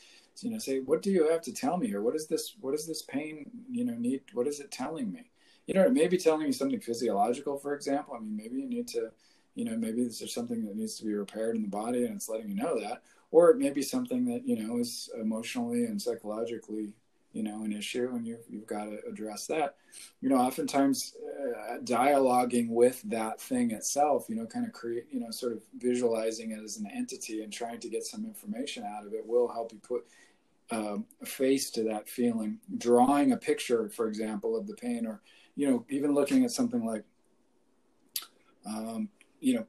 you 0.42 0.52
know 0.52 0.58
say 0.58 0.80
what 0.82 1.02
do 1.02 1.12
you 1.12 1.30
have 1.30 1.42
to 1.42 1.54
tell 1.54 1.78
me? 1.78 1.94
or 1.94 2.02
what 2.02 2.16
is 2.16 2.28
this 2.28 2.56
what 2.62 2.74
is 2.74 2.86
this 2.86 3.02
pain 3.02 3.50
you 3.72 3.86
know 3.86 3.96
need 3.96 4.22
what 4.34 4.48
is 4.48 4.60
it 4.60 4.72
telling 4.72 5.12
me? 5.12 5.24
You 5.68 5.76
know 5.76 5.84
it 5.84 5.94
may 5.94 6.08
be 6.08 6.18
telling 6.18 6.46
you 6.46 6.54
something 6.54 6.80
physiological 6.80 7.58
for 7.58 7.74
example. 7.74 8.16
I 8.16 8.20
mean 8.20 8.36
maybe 8.36 8.58
you 8.58 8.68
need 8.68 8.88
to 8.90 9.12
you 9.56 9.66
know 9.66 9.78
maybe 9.78 10.04
there's 10.04 10.34
something 10.34 10.66
that 10.66 10.76
needs 10.76 10.96
to 10.98 11.06
be 11.06 11.14
repaired 11.14 11.56
in 11.56 11.62
the 11.62 11.70
body 11.70 12.06
and 12.06 12.16
it's 12.16 12.28
letting 12.28 12.50
you 12.50 12.56
know 12.56 12.80
that 12.80 13.04
or 13.36 13.50
it 13.50 13.58
may 13.58 13.70
be 13.70 13.82
something 13.82 14.24
that 14.24 14.48
you 14.48 14.56
know 14.56 14.78
is 14.78 15.10
emotionally 15.20 15.84
and 15.84 16.02
psychologically 16.02 16.94
you 17.34 17.44
know 17.44 17.64
an 17.64 17.74
issue 17.74 18.10
and 18.14 18.26
you've, 18.26 18.46
you've 18.50 18.66
got 18.66 18.86
to 18.86 18.98
address 19.12 19.46
that. 19.48 19.76
You 20.22 20.30
know 20.30 20.38
oftentimes 20.38 21.18
uh, 21.38 21.80
dialoguing 21.80 22.70
with 22.70 23.02
that 23.10 23.42
thing 23.42 23.72
itself 23.72 24.28
you 24.30 24.36
know 24.38 24.46
kind 24.46 24.66
of 24.66 24.72
create 24.72 25.08
you 25.12 25.20
know 25.20 25.32
sort 25.32 25.52
of 25.52 25.64
visualizing 25.78 26.52
it 26.52 26.64
as 26.64 26.78
an 26.78 26.88
entity 26.88 27.44
and 27.44 27.52
trying 27.52 27.82
to 27.82 27.90
get 27.90 28.06
some 28.06 28.24
information 28.24 28.86
out 28.86 29.06
of 29.06 29.14
it 29.14 29.28
will 29.28 29.50
help 29.50 29.74
you 29.74 29.80
put 29.80 30.06
um, 30.72 31.06
a 31.22 31.26
face 31.26 31.70
to 31.72 31.84
that 31.84 32.08
feeling. 32.08 32.58
Drawing 32.78 33.34
a 33.34 33.38
picture 33.38 33.90
for 33.90 34.08
example 34.08 34.56
of 34.58 34.66
the 34.66 34.76
pain 34.76 35.06
or 35.06 35.22
you 35.58 35.70
know 35.70 35.86
even 35.90 36.14
looking 36.14 36.46
at 36.46 36.52
something 36.52 36.86
like 36.86 37.04
um, 38.66 39.10
you 39.42 39.56
know 39.56 39.66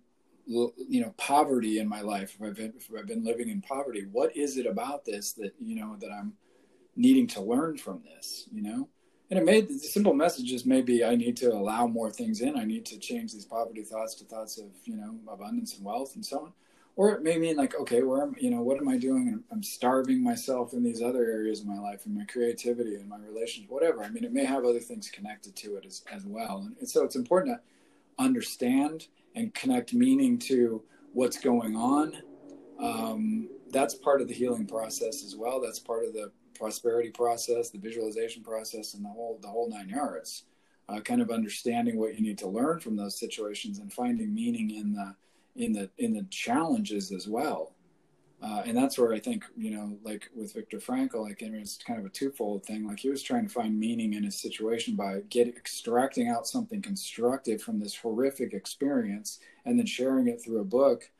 you 0.46 1.00
know 1.00 1.12
poverty 1.18 1.78
in 1.80 1.88
my 1.88 2.00
life 2.00 2.36
if 2.38 2.46
I've, 2.46 2.54
been, 2.54 2.72
if 2.76 2.88
I've 2.96 3.06
been 3.06 3.24
living 3.24 3.48
in 3.48 3.60
poverty 3.60 4.06
what 4.10 4.36
is 4.36 4.56
it 4.56 4.66
about 4.66 5.04
this 5.04 5.32
that 5.32 5.54
you 5.58 5.74
know 5.74 5.96
that 6.00 6.10
i'm 6.10 6.34
needing 6.94 7.26
to 7.26 7.40
learn 7.40 7.76
from 7.76 8.02
this 8.04 8.48
you 8.52 8.62
know? 8.62 8.88
And 9.28 9.40
it 9.40 9.44
may 9.44 9.60
the 9.60 9.76
simple 9.78 10.14
messages 10.14 10.64
may 10.64 10.82
be 10.82 11.04
i 11.04 11.16
need 11.16 11.36
to 11.38 11.52
allow 11.52 11.86
more 11.88 12.10
things 12.10 12.40
in. 12.40 12.56
I 12.56 12.64
need 12.64 12.86
to 12.86 12.98
change 12.98 13.32
these 13.32 13.44
poverty 13.44 13.82
thoughts 13.82 14.14
to 14.16 14.24
thoughts 14.24 14.58
of 14.58 14.66
you 14.84 14.96
know 14.96 15.16
abundance 15.28 15.74
and 15.76 15.84
wealth 15.84 16.14
and 16.14 16.24
so 16.24 16.40
on. 16.44 16.52
Or 16.94 17.10
it 17.10 17.22
may 17.22 17.36
mean 17.36 17.56
like 17.56 17.74
okay 17.74 18.04
where 18.04 18.22
am 18.22 18.36
you 18.38 18.50
know 18.50 18.62
what 18.62 18.78
am 18.78 18.88
i 18.88 18.96
doing? 18.96 19.42
I'm 19.50 19.64
starving 19.64 20.22
myself 20.22 20.74
in 20.74 20.84
these 20.84 21.02
other 21.02 21.24
areas 21.24 21.60
of 21.60 21.66
my 21.66 21.78
life 21.78 22.06
and 22.06 22.14
my 22.14 22.24
creativity 22.24 22.94
and 22.94 23.08
my 23.08 23.18
relations 23.18 23.68
whatever. 23.68 24.04
I 24.04 24.10
mean 24.10 24.22
it 24.22 24.32
may 24.32 24.44
have 24.44 24.64
other 24.64 24.78
things 24.78 25.10
connected 25.10 25.56
to 25.56 25.74
it 25.74 25.84
as, 25.84 26.04
as 26.12 26.24
well. 26.24 26.70
And 26.78 26.88
so 26.88 27.02
it's 27.02 27.16
important 27.16 27.56
to 27.56 28.22
understand 28.22 29.08
and 29.36 29.54
connect 29.54 29.94
meaning 29.94 30.38
to 30.38 30.82
what's 31.12 31.38
going 31.38 31.76
on 31.76 32.16
um, 32.78 33.48
that's 33.70 33.94
part 33.94 34.20
of 34.20 34.28
the 34.28 34.34
healing 34.34 34.66
process 34.66 35.24
as 35.24 35.36
well. 35.36 35.60
That's 35.60 35.78
part 35.78 36.04
of 36.04 36.12
the 36.12 36.30
prosperity 36.54 37.10
process 37.10 37.68
the 37.68 37.78
visualization 37.78 38.42
process 38.42 38.94
and 38.94 39.04
the 39.04 39.08
whole 39.08 39.38
the 39.42 39.48
whole 39.48 39.68
nine 39.68 39.88
yards. 39.88 40.44
Uh, 40.88 41.00
kind 41.00 41.20
of 41.20 41.30
understanding 41.30 41.98
what 41.98 42.14
you 42.14 42.22
need 42.22 42.38
to 42.38 42.46
learn 42.46 42.78
from 42.78 42.96
those 42.96 43.18
situations 43.18 43.80
and 43.80 43.92
finding 43.92 44.32
meaning 44.32 44.70
in 44.70 44.92
the 44.92 45.14
in 45.56 45.72
the 45.72 45.90
in 45.98 46.14
the 46.14 46.22
challenges 46.30 47.10
as 47.12 47.26
well 47.26 47.72
uh, 48.46 48.62
and 48.64 48.76
that's 48.76 48.96
where 48.96 49.12
I 49.12 49.18
think 49.18 49.44
you 49.56 49.72
know, 49.72 49.98
like 50.04 50.30
with 50.34 50.54
Viktor 50.54 50.78
Frankl, 50.78 51.22
like 51.22 51.42
it 51.42 51.50
was 51.50 51.78
kind 51.84 51.98
of 51.98 52.06
a 52.06 52.10
twofold 52.10 52.64
thing. 52.64 52.86
Like 52.86 53.00
he 53.00 53.10
was 53.10 53.22
trying 53.22 53.48
to 53.48 53.52
find 53.52 53.78
meaning 53.78 54.12
in 54.12 54.22
his 54.22 54.40
situation 54.40 54.94
by 54.94 55.22
get 55.28 55.48
extracting 55.48 56.28
out 56.28 56.46
something 56.46 56.80
constructive 56.80 57.60
from 57.60 57.80
this 57.80 57.96
horrific 57.96 58.52
experience, 58.52 59.40
and 59.64 59.76
then 59.76 59.86
sharing 59.86 60.28
it 60.28 60.40
through 60.40 60.60
a 60.60 60.64
book, 60.64 61.10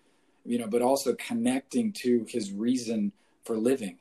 you 0.44 0.56
know, 0.56 0.68
but 0.68 0.82
also 0.82 1.14
connecting 1.14 1.92
to 1.94 2.24
his 2.28 2.52
reason 2.52 3.10
for 3.44 3.56
living. 3.56 3.98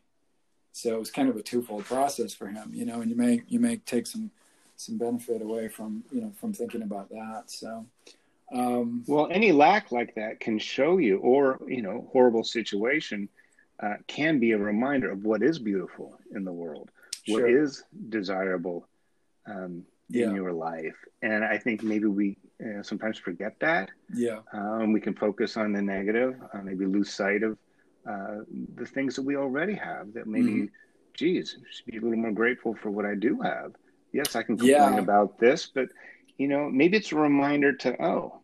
So 0.74 0.94
it 0.94 1.00
was 1.00 1.10
kind 1.10 1.30
of 1.30 1.36
a 1.36 1.42
twofold 1.42 1.86
process 1.86 2.34
for 2.36 2.48
him, 2.48 2.72
you 2.76 2.86
know. 2.86 3.02
And 3.02 3.10
you 3.10 3.18
may 3.18 3.42
you 3.48 3.60
may 3.60 3.78
take 3.78 4.06
some 4.06 4.30
some 4.76 5.00
benefit 5.00 5.42
away 5.42 5.68
from 5.68 6.04
you 6.12 6.22
know 6.22 6.32
from 6.40 6.54
thinking 6.54 6.84
about 6.84 7.10
that. 7.10 7.46
So. 7.48 7.88
Um, 8.52 9.04
Well, 9.08 9.28
any 9.32 9.52
lack 9.52 9.92
like 9.92 10.16
that 10.16 10.40
can 10.40 10.60
show 10.60 10.98
you, 10.98 11.18
or 11.20 11.60
you 11.68 11.82
know, 11.82 12.08
horrible 12.12 12.44
situation 12.44 13.30
uh, 13.82 13.96
can 14.08 14.40
be 14.40 14.52
a 14.52 14.58
reminder 14.58 15.12
of 15.12 15.26
what 15.26 15.44
is 15.44 15.60
beautiful 15.60 16.20
in 16.34 16.44
the 16.46 16.54
world, 16.54 16.92
what 17.28 17.40
Sure. 17.40 17.64
is 17.64 17.84
desirable 18.10 18.88
um, 19.48 19.86
Yeah. 20.10 20.28
in 20.28 20.36
your 20.36 20.54
life, 20.54 20.96
and 21.22 21.44
I 21.44 21.58
think 21.58 21.84
maybe 21.84 22.06
we 22.06 22.38
uh, 22.64 22.84
sometimes 22.84 23.18
forget 23.18 23.60
that. 23.60 23.90
yeah, 24.14 24.40
Um, 24.54 24.94
we 24.94 25.02
can 25.02 25.14
focus 25.16 25.58
on 25.58 25.74
the 25.74 25.82
negative, 25.82 26.40
uh, 26.54 26.62
maybe 26.62 26.86
lose 26.86 27.12
sight 27.12 27.44
of 27.44 27.58
uh, 28.08 28.42
the 28.76 28.86
things 28.86 29.16
that 29.16 29.24
we 29.24 29.36
already 29.36 29.74
have. 29.74 30.14
That 30.14 30.28
maybe, 30.28 30.52
Mhm. 30.52 30.70
geez, 31.16 31.58
should 31.70 31.86
be 31.92 31.98
a 31.98 32.02
little 32.02 32.18
more 32.18 32.32
grateful 32.32 32.76
for 32.76 32.92
what 32.92 33.06
I 33.06 33.16
do 33.16 33.42
have. 33.42 33.74
Yes, 34.14 34.36
I 34.36 34.44
can 34.44 34.58
complain 34.58 34.94
Yeah. 34.94 35.00
about 35.00 35.38
this, 35.40 35.66
but 35.68 35.90
you 36.38 36.48
know, 36.48 36.70
maybe 36.70 36.98
it's 36.98 37.12
a 37.12 37.16
reminder 37.16 37.74
to 37.74 38.02
oh, 38.04 38.40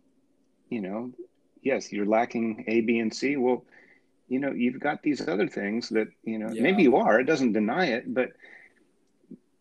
you 0.70 0.82
know, 0.82 1.12
yes, 1.62 1.92
you're 1.92 2.06
lacking 2.06 2.64
A, 2.68 2.82
B, 2.82 3.00
and 3.00 3.14
C. 3.14 3.36
Well, 3.38 3.66
you 4.28 4.40
know, 4.40 4.52
you've 4.52 4.80
got 4.80 5.04
these 5.04 5.28
other 5.28 5.48
things 5.48 5.90
that, 5.90 6.08
you 6.24 6.40
know, 6.40 6.52
Yeah. 6.54 6.62
maybe 6.64 6.84
you 6.84 6.96
are, 6.96 7.20
it 7.20 7.26
doesn't 7.26 7.52
deny 7.52 7.88
it, 7.88 8.14
but, 8.14 8.32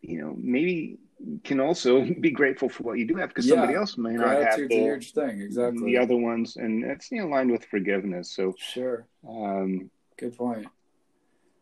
you 0.01 0.21
know, 0.21 0.33
maybe 0.37 0.97
can 1.43 1.59
also 1.59 2.01
be 2.21 2.31
grateful 2.31 2.69
for 2.69 2.83
what 2.83 2.97
you 2.97 3.05
do 3.05 3.15
have 3.15 3.29
because 3.29 3.45
Yeah. 3.45 3.55
somebody 3.55 3.75
else 3.75 3.97
may 3.97 4.13
not 4.13 4.31
have 4.33 4.39
Gratitude's 4.41 4.73
a 4.73 4.77
the, 4.77 4.83
huge 4.83 5.13
thing. 5.13 5.41
Exactly. 5.41 5.91
the 5.91 5.97
other 5.97 6.15
ones. 6.15 6.55
And 6.55 6.85
it's, 6.85 7.11
you 7.11 7.17
know, 7.19 7.27
aligned 7.27 7.51
with 7.51 7.65
forgiveness. 7.65 8.31
So, 8.31 8.55
Sure. 8.57 9.05
um, 9.27 9.91
Good 10.17 10.37
point. 10.37 10.67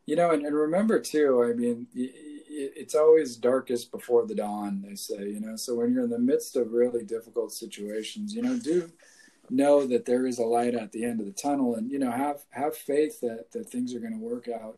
You 0.05 0.15
know, 0.15 0.31
and, 0.31 0.45
and 0.45 0.55
remember 0.55 0.99
too, 0.99 1.43
I 1.43 1.53
mean, 1.53 1.87
y- 1.95 2.09
y- 2.59 2.71
it's 2.75 2.95
always 2.95 3.35
darkest 3.35 3.91
before 3.91 4.25
the 4.25 4.35
dawn, 4.35 4.83
they 4.85 4.95
say, 4.95 5.29
you 5.29 5.39
know. 5.39 5.55
So 5.55 5.75
when 5.75 5.93
you're 5.93 6.03
in 6.03 6.09
the 6.09 6.19
midst 6.19 6.55
of 6.55 6.73
really 6.73 7.03
difficult 7.03 7.53
situations, 7.53 8.33
you 8.33 8.41
know, 8.41 8.57
do 8.57 8.91
know 9.49 9.85
that 9.87 10.05
there 10.05 10.27
is 10.27 10.39
a 10.39 10.43
light 10.43 10.75
at 10.75 10.91
the 10.91 11.03
end 11.03 11.19
of 11.19 11.25
the 11.25 11.31
tunnel 11.31 11.75
and, 11.75 11.89
you 11.89 11.99
know, 11.99 12.11
have 12.11 12.41
have 12.51 12.75
faith 12.75 13.19
that, 13.21 13.51
that 13.51 13.69
things 13.69 13.95
are 13.95 13.99
going 13.99 14.13
to 14.13 14.19
work 14.19 14.47
out 14.47 14.77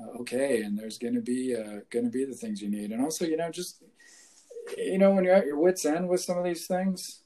uh, 0.00 0.18
okay 0.20 0.62
and 0.62 0.78
there's 0.78 0.98
going 0.98 1.14
to 1.14 1.20
be 1.20 1.54
uh, 1.54 1.80
going 1.90 2.04
to 2.04 2.10
be 2.10 2.24
the 2.24 2.34
things 2.34 2.62
you 2.62 2.70
need. 2.70 2.90
And 2.90 3.02
also, 3.02 3.24
you 3.24 3.36
know, 3.36 3.50
just 3.50 3.82
you 4.76 4.98
know, 4.98 5.10
when 5.10 5.24
you're 5.24 5.34
at 5.34 5.46
your 5.46 5.58
wits 5.58 5.84
end 5.84 6.08
with 6.08 6.20
some 6.20 6.38
of 6.38 6.44
these 6.44 6.66
things, 6.66 7.21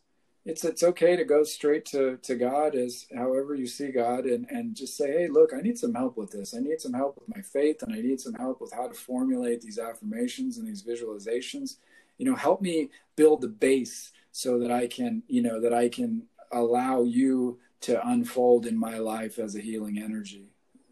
it's 0.47 0.64
it's 0.64 0.84
okay 0.84 1.16
to 1.16 1.24
go 1.24 1.42
straight 1.42 1.84
to 1.86 2.18
to 2.22 2.36
God 2.36 2.76
as 2.76 3.07
however 3.14 3.57
you 3.57 3.66
see 3.66 3.90
God 3.90 4.26
and 4.26 4.47
and 4.49 4.76
just 4.76 4.97
say, 4.97 5.11
hey, 5.11 5.28
look, 5.28 5.51
I 5.53 5.61
need 5.61 5.76
some 5.76 5.92
help 5.92 6.16
with 6.16 6.30
this. 6.30 6.55
I 6.55 6.61
need 6.61 6.80
some 6.80 6.92
help 6.92 7.18
with 7.18 7.36
my 7.36 7.42
faith, 7.42 7.82
and 7.82 7.92
I 7.92 8.01
need 8.01 8.20
some 8.20 8.34
help 8.34 8.61
with 8.61 8.72
how 8.72 8.86
to 8.86 8.94
formulate 8.94 9.61
these 9.61 9.78
affirmations 9.78 10.57
and 10.57 10.66
these 10.66 10.84
visualizations. 10.84 11.78
You 12.18 12.26
know, 12.26 12.36
help 12.36 12.62
me 12.62 12.90
build 13.16 13.40
the 13.40 13.49
base 13.49 14.12
so 14.30 14.61
that 14.61 14.70
I 14.70 14.86
can, 14.86 15.24
you 15.26 15.42
know, 15.42 15.61
that 15.61 15.74
I 15.74 15.88
can 15.88 16.22
allow 16.53 17.03
you 17.03 17.59
to 17.80 18.07
unfold 18.09 18.66
in 18.66 18.78
my 18.78 18.99
life 18.99 19.40
as 19.40 19.57
a 19.57 19.61
healing 19.61 19.99
energy. 19.99 20.47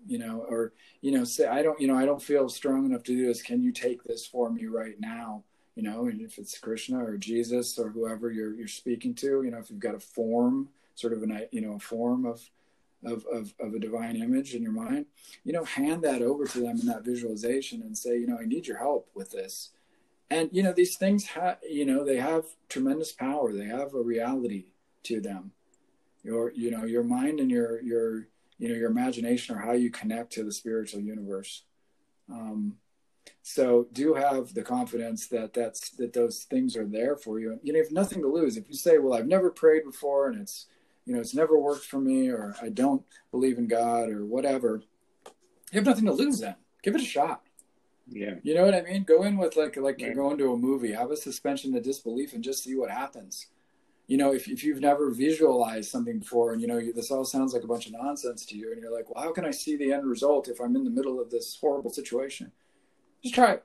You 0.06 0.18
know, 0.18 0.44
or 0.48 0.72
you 1.00 1.12
know, 1.12 1.22
say 1.22 1.46
I 1.46 1.62
don't, 1.62 1.80
you 1.80 1.86
know, 1.86 1.96
I 1.96 2.06
don't 2.06 2.20
feel 2.20 2.48
strong 2.48 2.86
enough 2.86 3.04
to 3.04 3.16
do 3.16 3.26
this. 3.26 3.40
Can 3.40 3.62
you 3.62 3.70
take 3.70 4.02
this 4.02 4.26
for 4.26 4.50
me 4.50 4.66
right 4.66 4.98
now? 4.98 5.44
You 5.74 5.82
know, 5.82 6.06
and 6.06 6.20
if 6.20 6.38
it's 6.38 6.58
Krishna 6.58 7.04
or 7.04 7.16
Jesus 7.16 7.78
or 7.78 7.90
whoever 7.90 8.30
you're 8.30 8.54
you're 8.54 8.68
speaking 8.68 9.14
to, 9.16 9.42
you 9.42 9.50
know, 9.50 9.58
if 9.58 9.70
you've 9.70 9.80
got 9.80 9.94
a 9.94 10.00
form, 10.00 10.68
sort 10.94 11.12
of 11.12 11.22
an 11.22 11.46
you 11.50 11.60
know, 11.60 11.74
a 11.74 11.78
form 11.78 12.24
of 12.24 12.48
of, 13.04 13.26
of, 13.26 13.52
of 13.60 13.74
a 13.74 13.78
divine 13.78 14.16
image 14.16 14.54
in 14.54 14.62
your 14.62 14.72
mind, 14.72 15.06
you 15.44 15.52
know, 15.52 15.64
hand 15.64 16.02
that 16.02 16.22
over 16.22 16.46
to 16.46 16.60
them 16.60 16.80
in 16.80 16.86
that 16.86 17.04
visualization 17.04 17.82
and 17.82 17.98
say, 17.98 18.18
you 18.18 18.26
know, 18.26 18.38
I 18.40 18.46
need 18.46 18.66
your 18.66 18.78
help 18.78 19.10
with 19.14 19.30
this. 19.30 19.70
And 20.30 20.48
you 20.52 20.62
know, 20.62 20.72
these 20.72 20.96
things 20.96 21.26
have, 21.26 21.58
you 21.68 21.84
know, 21.84 22.04
they 22.04 22.16
have 22.16 22.44
tremendous 22.68 23.12
power. 23.12 23.52
They 23.52 23.66
have 23.66 23.94
a 23.94 24.00
reality 24.00 24.66
to 25.04 25.20
them. 25.20 25.52
Your, 26.22 26.50
you 26.52 26.70
know, 26.70 26.84
your 26.84 27.04
mind 27.04 27.40
and 27.40 27.50
your 27.50 27.82
your 27.82 28.28
you 28.58 28.68
know 28.68 28.74
your 28.74 28.90
imagination 28.90 29.54
or 29.54 29.58
how 29.58 29.72
you 29.72 29.90
connect 29.90 30.32
to 30.32 30.44
the 30.44 30.52
spiritual 30.52 31.00
universe. 31.00 31.64
Um, 32.32 32.78
so 33.42 33.88
do 33.92 34.14
have 34.14 34.54
the 34.54 34.62
confidence 34.62 35.26
that 35.28 35.52
that's 35.52 35.90
that 35.90 36.12
those 36.12 36.44
things 36.44 36.76
are 36.76 36.86
there 36.86 37.16
for 37.16 37.38
you. 37.38 37.58
You 37.62 37.72
know, 37.72 37.78
you 37.78 37.84
have 37.84 37.92
nothing 37.92 38.22
to 38.22 38.28
lose. 38.28 38.56
If 38.56 38.68
you 38.68 38.74
say, 38.74 38.98
"Well, 38.98 39.14
I've 39.14 39.26
never 39.26 39.50
prayed 39.50 39.84
before, 39.84 40.28
and 40.28 40.40
it's 40.40 40.66
you 41.04 41.14
know 41.14 41.20
it's 41.20 41.34
never 41.34 41.58
worked 41.58 41.84
for 41.84 42.00
me," 42.00 42.28
or 42.28 42.54
"I 42.62 42.68
don't 42.70 43.04
believe 43.30 43.58
in 43.58 43.66
God," 43.66 44.08
or 44.10 44.24
whatever, 44.24 44.82
you 45.72 45.78
have 45.78 45.86
nothing 45.86 46.06
to 46.06 46.12
lose. 46.12 46.40
Then 46.40 46.56
give 46.82 46.94
it 46.94 47.02
a 47.02 47.04
shot. 47.04 47.42
yeah. 48.08 48.34
You 48.42 48.54
know 48.54 48.64
what 48.64 48.74
I 48.74 48.82
mean? 48.82 49.04
Go 49.04 49.22
in 49.24 49.36
with 49.36 49.56
like 49.56 49.76
like 49.76 50.00
you're 50.00 50.14
going 50.14 50.38
to 50.38 50.52
a 50.52 50.56
movie. 50.56 50.92
Have 50.92 51.10
a 51.10 51.16
suspension 51.16 51.74
of 51.76 51.82
disbelief 51.82 52.32
and 52.34 52.44
just 52.44 52.64
see 52.64 52.74
what 52.76 52.90
happens. 52.90 53.46
You 54.06 54.18
know, 54.18 54.34
if, 54.34 54.48
if 54.48 54.62
you've 54.62 54.80
never 54.82 55.10
visualized 55.10 55.90
something 55.90 56.18
before 56.18 56.52
and 56.52 56.60
you 56.60 56.68
know 56.68 56.76
you, 56.78 56.92
this 56.92 57.10
all 57.10 57.24
sounds 57.24 57.54
like 57.54 57.64
a 57.64 57.66
bunch 57.66 57.86
of 57.86 57.92
nonsense 57.92 58.44
to 58.46 58.56
you, 58.56 58.72
and 58.72 58.82
you're 58.82 58.94
like, 58.94 59.08
well, 59.08 59.24
how 59.24 59.32
can 59.32 59.46
I 59.46 59.50
see 59.50 59.76
the 59.76 59.92
end 59.92 60.06
result 60.06 60.48
if 60.48 60.60
I'm 60.60 60.76
in 60.76 60.84
the 60.84 60.90
middle 60.90 61.20
of 61.20 61.30
this 61.30 61.56
horrible 61.60 61.90
situation? 61.90 62.52
Just 63.24 63.34
try 63.34 63.52
it. 63.54 63.64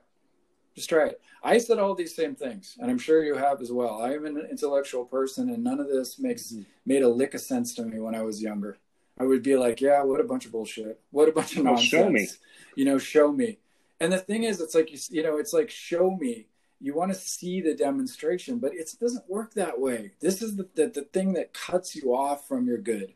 Just 0.74 0.88
try 0.89 1.07
it. 1.07 1.22
I 1.43 1.57
said 1.57 1.80
all 1.80 1.93
these 1.93 2.16
same 2.16 2.34
things, 2.34 2.78
and 2.80 2.89
I'm 2.89 2.97
sure 2.97 3.24
you 3.26 3.36
have 3.36 3.62
as 3.62 3.72
well. 3.72 4.01
I 4.01 4.14
am 4.14 4.26
an 4.26 4.38
intellectual 4.49 5.03
person, 5.05 5.49
and 5.49 5.64
none 5.64 5.82
of 5.82 5.89
this 5.89 6.18
makes 6.18 6.53
Mhm. 6.53 6.66
made 6.86 7.01
a 7.01 7.10
lick 7.10 7.34
of 7.34 7.41
sense 7.41 7.76
to 7.76 7.84
me 7.84 7.99
when 7.99 8.16
I 8.16 8.22
was 8.22 8.41
younger. 8.41 8.78
I 9.18 9.26
would 9.26 9.43
be 9.43 9.57
like, 9.57 9.82
yeah, 9.82 10.01
what 10.03 10.22
a 10.22 10.24
bunch 10.24 10.45
of 10.45 10.53
bullshit. 10.53 11.01
What 11.12 11.28
a 11.28 11.34
bunch 11.34 11.57
of 11.57 11.66
nonsense. 11.66 11.89
show 11.89 12.10
me. 12.10 12.28
You 12.76 12.86
know, 12.86 12.97
show 12.97 13.34
me. 13.34 13.60
And 13.99 14.14
the 14.14 14.18
thing 14.18 14.43
is, 14.43 14.62
it's 14.62 14.76
like 14.76 14.91
you, 14.93 14.99
you 15.18 15.24
know, 15.24 15.38
it's 15.38 15.51
like 15.51 15.70
show 15.70 16.12
me. 16.16 16.47
You 16.80 16.93
want 16.93 17.12
to 17.12 17.20
see 17.20 17.60
the 17.60 17.76
demonstration, 17.76 18.60
but 18.60 18.74
it 18.74 18.95
doesn't 19.01 19.30
work 19.30 19.53
that 19.55 19.78
way. 19.82 20.12
This 20.22 20.41
is 20.41 20.55
the, 20.55 20.70
the 20.76 20.88
the 20.88 21.01
thing 21.01 21.34
that 21.34 21.53
cuts 21.53 21.97
you 21.97 22.16
off 22.16 22.47
from 22.47 22.66
your 22.66 22.78
good, 22.78 23.14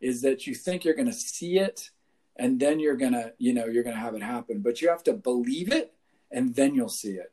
is 0.00 0.22
that 0.22 0.46
you 0.46 0.54
think 0.54 0.84
you're 0.86 0.94
going 0.94 1.06
to 1.08 1.12
see 1.12 1.58
it, 1.58 1.90
and 2.36 2.58
then 2.58 2.80
you're 2.80 2.96
gonna, 2.96 3.32
you 3.38 3.52
know, 3.52 3.66
you're 3.66 3.84
gonna 3.84 3.96
have 3.96 4.14
it 4.14 4.22
happen. 4.22 4.60
But 4.60 4.80
you 4.80 4.88
have 4.88 5.02
to 5.04 5.12
believe 5.12 5.72
it, 5.72 5.92
and 6.30 6.54
then 6.54 6.74
you'll 6.74 6.88
see 6.88 7.12
it. 7.12 7.32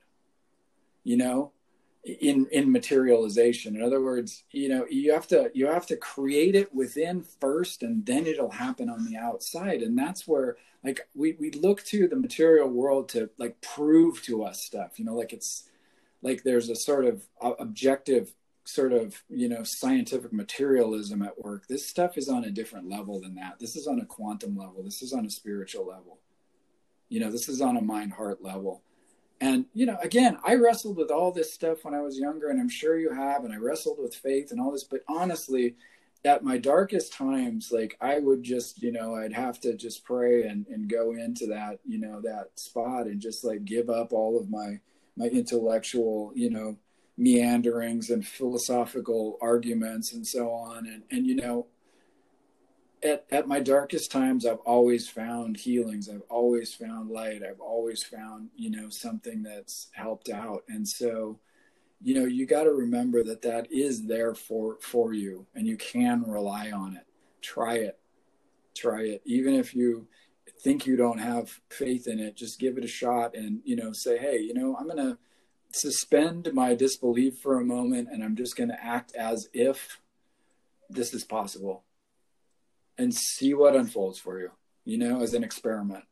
You 1.04 1.18
know, 1.18 1.52
in 2.04 2.48
in 2.52 2.72
materialization. 2.72 3.76
In 3.76 3.82
other 3.82 4.02
words, 4.02 4.44
you 4.52 4.70
know, 4.70 4.86
you 4.90 5.14
have 5.14 5.28
to 5.28 5.52
you 5.54 5.68
have 5.68 5.86
to 5.88 5.98
create 5.98 6.56
it 6.56 6.74
within 6.74 7.22
first, 7.22 7.84
and 7.84 8.06
then 8.06 8.26
it'll 8.26 8.52
happen 8.52 8.90
on 8.90 9.06
the 9.06 9.18
outside. 9.18 9.82
And 9.82 9.98
that's 9.98 10.28
where 10.28 10.58
like 10.84 11.08
we 11.14 11.36
we 11.40 11.52
look 11.52 11.84
to 11.86 12.08
the 12.08 12.16
material 12.16 12.70
world 12.70 13.10
to 13.10 13.30
like 13.38 13.60
prove 13.62 14.22
to 14.24 14.44
us 14.44 14.62
stuff. 14.62 14.98
You 14.98 15.06
know, 15.06 15.16
like 15.16 15.34
it's 15.34 15.64
like 16.22 16.44
there's 16.44 16.70
a 16.70 16.76
sort 16.76 17.06
of 17.06 17.24
uh, 17.42 17.54
objective 17.60 18.34
sort 18.70 18.94
of 18.94 19.24
you 19.30 19.50
know 19.50 19.64
scientific 19.64 20.32
materialism 20.32 21.22
at 21.22 21.44
work 21.44 21.68
this 21.68 21.88
stuff 21.88 22.18
is 22.18 22.30
on 22.30 22.44
a 22.44 22.52
different 22.52 22.90
level 22.90 23.20
than 23.20 23.36
that. 23.36 23.60
This 23.60 23.76
is 23.76 23.88
on 23.88 24.00
a 24.00 24.06
quantum 24.06 24.58
level. 24.58 24.84
This 24.84 25.02
is 25.02 25.12
on 25.14 25.26
a 25.26 25.30
spiritual 25.30 25.88
level. 25.88 26.20
You 27.10 27.20
know 27.20 27.32
this 27.32 27.50
is 27.50 27.62
on 27.62 27.78
a 27.78 27.82
mind 27.82 28.14
heart 28.14 28.44
level. 28.44 28.82
And 29.42 29.66
you 29.74 29.86
know 29.86 29.98
again 30.04 30.38
i 30.44 30.56
wrestled 30.56 30.98
with 30.98 31.12
all 31.12 31.32
this 31.32 31.54
stuff 31.54 31.86
when 31.86 31.94
i 31.94 32.02
was 32.02 32.20
younger 32.20 32.50
and 32.50 32.60
i'm 32.60 32.68
sure 32.68 33.00
you 33.00 33.14
have 33.14 33.46
and 33.46 33.54
i 33.54 33.58
wrestled 33.58 33.98
with 33.98 34.14
faith 34.14 34.52
and 34.52 34.60
all 34.60 34.72
this 34.72 34.84
but 34.84 35.00
honestly 35.08 35.76
at 36.26 36.44
my 36.44 36.58
darkest 36.58 37.14
times 37.14 37.72
like 37.72 37.98
i 38.02 38.20
would 38.20 38.44
just 38.44 38.84
you 38.84 38.92
know 38.92 39.16
i'd 39.16 39.32
have 39.32 39.58
to 39.62 39.74
just 39.76 40.04
pray 40.04 40.44
and, 40.44 40.68
and 40.68 40.90
go 40.90 41.14
into 41.14 41.48
that 41.48 41.80
you 41.88 41.98
know 41.98 42.20
that 42.20 42.50
spot 42.56 43.06
and 43.06 43.22
just 43.22 43.46
like 43.46 43.64
give 43.64 43.90
up 43.90 44.12
all 44.12 44.38
of 44.38 44.50
my 44.50 44.78
my 45.16 45.28
intellectual 45.28 46.34
you 46.36 46.50
know 46.50 46.78
meanderings 47.20 48.10
and 48.10 48.26
philosophical 48.26 49.38
arguments 49.42 50.14
and 50.14 50.26
so 50.26 50.50
on. 50.50 50.88
And 50.88 51.04
and 51.12 51.28
you 51.28 51.36
know 51.36 51.68
at, 53.04 53.26
at 53.32 53.48
my 53.48 53.62
darkest 53.62 54.12
times 54.12 54.46
i've 54.46 54.60
always 54.60 55.08
found 55.08 55.58
healings. 55.58 56.10
I've 56.10 56.24
always 56.30 56.74
found 56.74 57.12
light. 57.12 57.44
I've 57.44 57.60
always 57.60 58.04
found 58.04 58.50
you 58.56 58.72
know 58.72 58.90
something 58.90 59.44
that's 59.44 59.90
helped 59.92 60.30
out. 60.30 60.64
And 60.70 60.88
so 60.88 61.40
you 62.02 62.16
know 62.16 62.26
you 62.26 62.46
got 62.46 62.64
to 62.64 62.72
remember 62.72 63.24
that 63.26 63.42
that 63.42 63.72
is 63.72 64.08
there 64.08 64.34
for 64.34 64.78
for 64.80 65.14
you 65.14 65.46
and 65.56 65.68
you 65.68 65.76
can 65.76 66.24
rely 66.24 66.72
on 66.72 66.96
it. 66.96 67.06
Try 67.42 67.76
it. 67.76 68.00
Try 68.76 69.02
it. 69.04 69.22
Even 69.26 69.56
if 69.56 69.76
you 69.76 70.08
think 70.62 70.86
you 70.86 70.96
don't 70.96 71.20
have 71.20 71.60
faith 71.70 72.08
in 72.08 72.20
it 72.20 72.36
just 72.36 72.60
give 72.60 72.78
it 72.78 72.84
a 72.84 72.88
shot 72.88 73.36
and 73.36 73.62
you 73.64 73.76
know 73.76 73.94
say 73.94 74.18
hey 74.18 74.38
you 74.40 74.54
know 74.54 74.76
i'm 74.78 74.88
going 74.88 74.98
to 74.98 75.18
suspend 75.72 76.50
my 76.54 76.74
disbelief 76.74 77.38
for 77.40 77.60
a 77.60 77.64
moment 77.64 78.08
and 78.12 78.24
i'm 78.24 78.36
just 78.36 78.56
going 78.56 78.70
to 78.70 78.84
act 78.84 79.14
as 79.16 79.48
if 79.54 80.00
this 80.90 81.14
is 81.14 81.24
possible 81.24 81.84
and 82.98 83.14
see 83.14 83.54
what 83.54 83.76
unfolds 83.76 84.18
for 84.20 84.40
you 84.40 84.50
you 84.86 84.98
know 84.98 85.22
as 85.22 85.34
an 85.34 85.44
experiment 85.44 86.04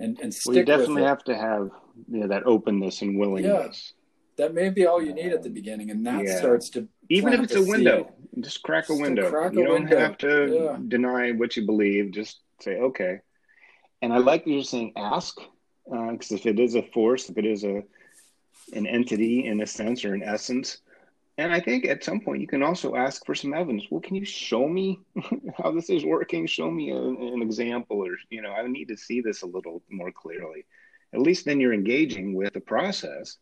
and 0.00 0.18
and 0.20 0.32
stick 0.34 0.46
Well, 0.46 0.56
you 0.56 0.64
definitely 0.64 1.02
have 1.04 1.24
to 1.24 1.36
have 1.36 1.70
you 2.10 2.20
know, 2.20 2.28
that 2.28 2.44
openness 2.46 3.02
and 3.02 3.18
willingness. 3.18 3.92
that 4.36 4.54
may 4.54 4.70
be 4.70 4.86
all 4.86 5.02
you 5.02 5.12
need 5.12 5.32
at 5.32 5.42
the 5.42 5.50
beginning 5.50 5.90
and 5.90 6.04
that 6.06 6.24
Yeah. 6.24 6.38
starts 6.38 6.70
to 6.70 6.88
Even 7.08 7.32
if 7.34 7.40
it's 7.42 7.54
a 7.56 7.62
window, 7.62 8.12
just 8.40 8.62
crack 8.62 8.84
a 8.88 8.92
Just 8.92 9.02
window. 9.02 9.28
crack 9.28 9.52
a 9.52 9.54
you 9.54 9.64
don't 9.66 9.82
window. 9.84 9.98
have 9.98 10.16
to 10.18 10.30
Yeah. 10.52 10.76
deny 10.88 11.32
what 11.32 11.56
you 11.56 11.66
believe. 11.66 12.12
Just 12.12 12.40
say, 12.60 12.78
okay. 12.78 13.20
And 14.02 14.12
I 14.12 14.18
like 14.18 14.44
that 14.44 14.50
you're 14.50 14.62
saying 14.62 14.92
ask, 14.96 15.38
uh, 15.92 16.10
because 16.12 16.32
if 16.32 16.46
it 16.46 16.58
is 16.58 16.74
a 16.74 16.82
force, 16.94 17.28
if 17.28 17.36
it 17.36 17.44
is 17.44 17.64
a 17.64 17.82
an 18.72 18.86
entity 18.86 19.46
in 19.46 19.60
a 19.60 19.66
sense 19.66 20.04
or 20.04 20.14
an 20.14 20.22
essence, 20.22 20.78
and 21.38 21.52
I 21.52 21.60
think 21.60 21.86
at 21.86 22.04
some 22.04 22.20
point 22.20 22.40
you 22.42 22.46
can 22.46 22.62
also 22.62 22.94
ask 22.96 23.24
for 23.24 23.34
some 23.34 23.54
evidence. 23.54 23.84
Well, 23.90 24.00
can 24.00 24.14
you 24.16 24.24
show 24.24 24.68
me 24.68 25.00
how 25.58 25.70
this 25.72 25.90
is 25.90 26.04
working? 26.04 26.46
Show 26.46 26.70
me 26.70 26.90
a, 26.90 26.96
an 26.96 27.42
example, 27.42 28.04
or 28.04 28.16
you 28.30 28.42
know, 28.42 28.52
I 28.52 28.66
need 28.66 28.88
to 28.88 28.96
see 28.96 29.20
this 29.20 29.42
a 29.42 29.46
little 29.46 29.82
more 29.90 30.12
clearly. 30.12 30.66
At 31.12 31.20
least 31.20 31.44
then 31.44 31.60
you're 31.60 31.74
engaging 31.74 32.34
with 32.34 32.52
the 32.52 32.60
process. 32.60 33.36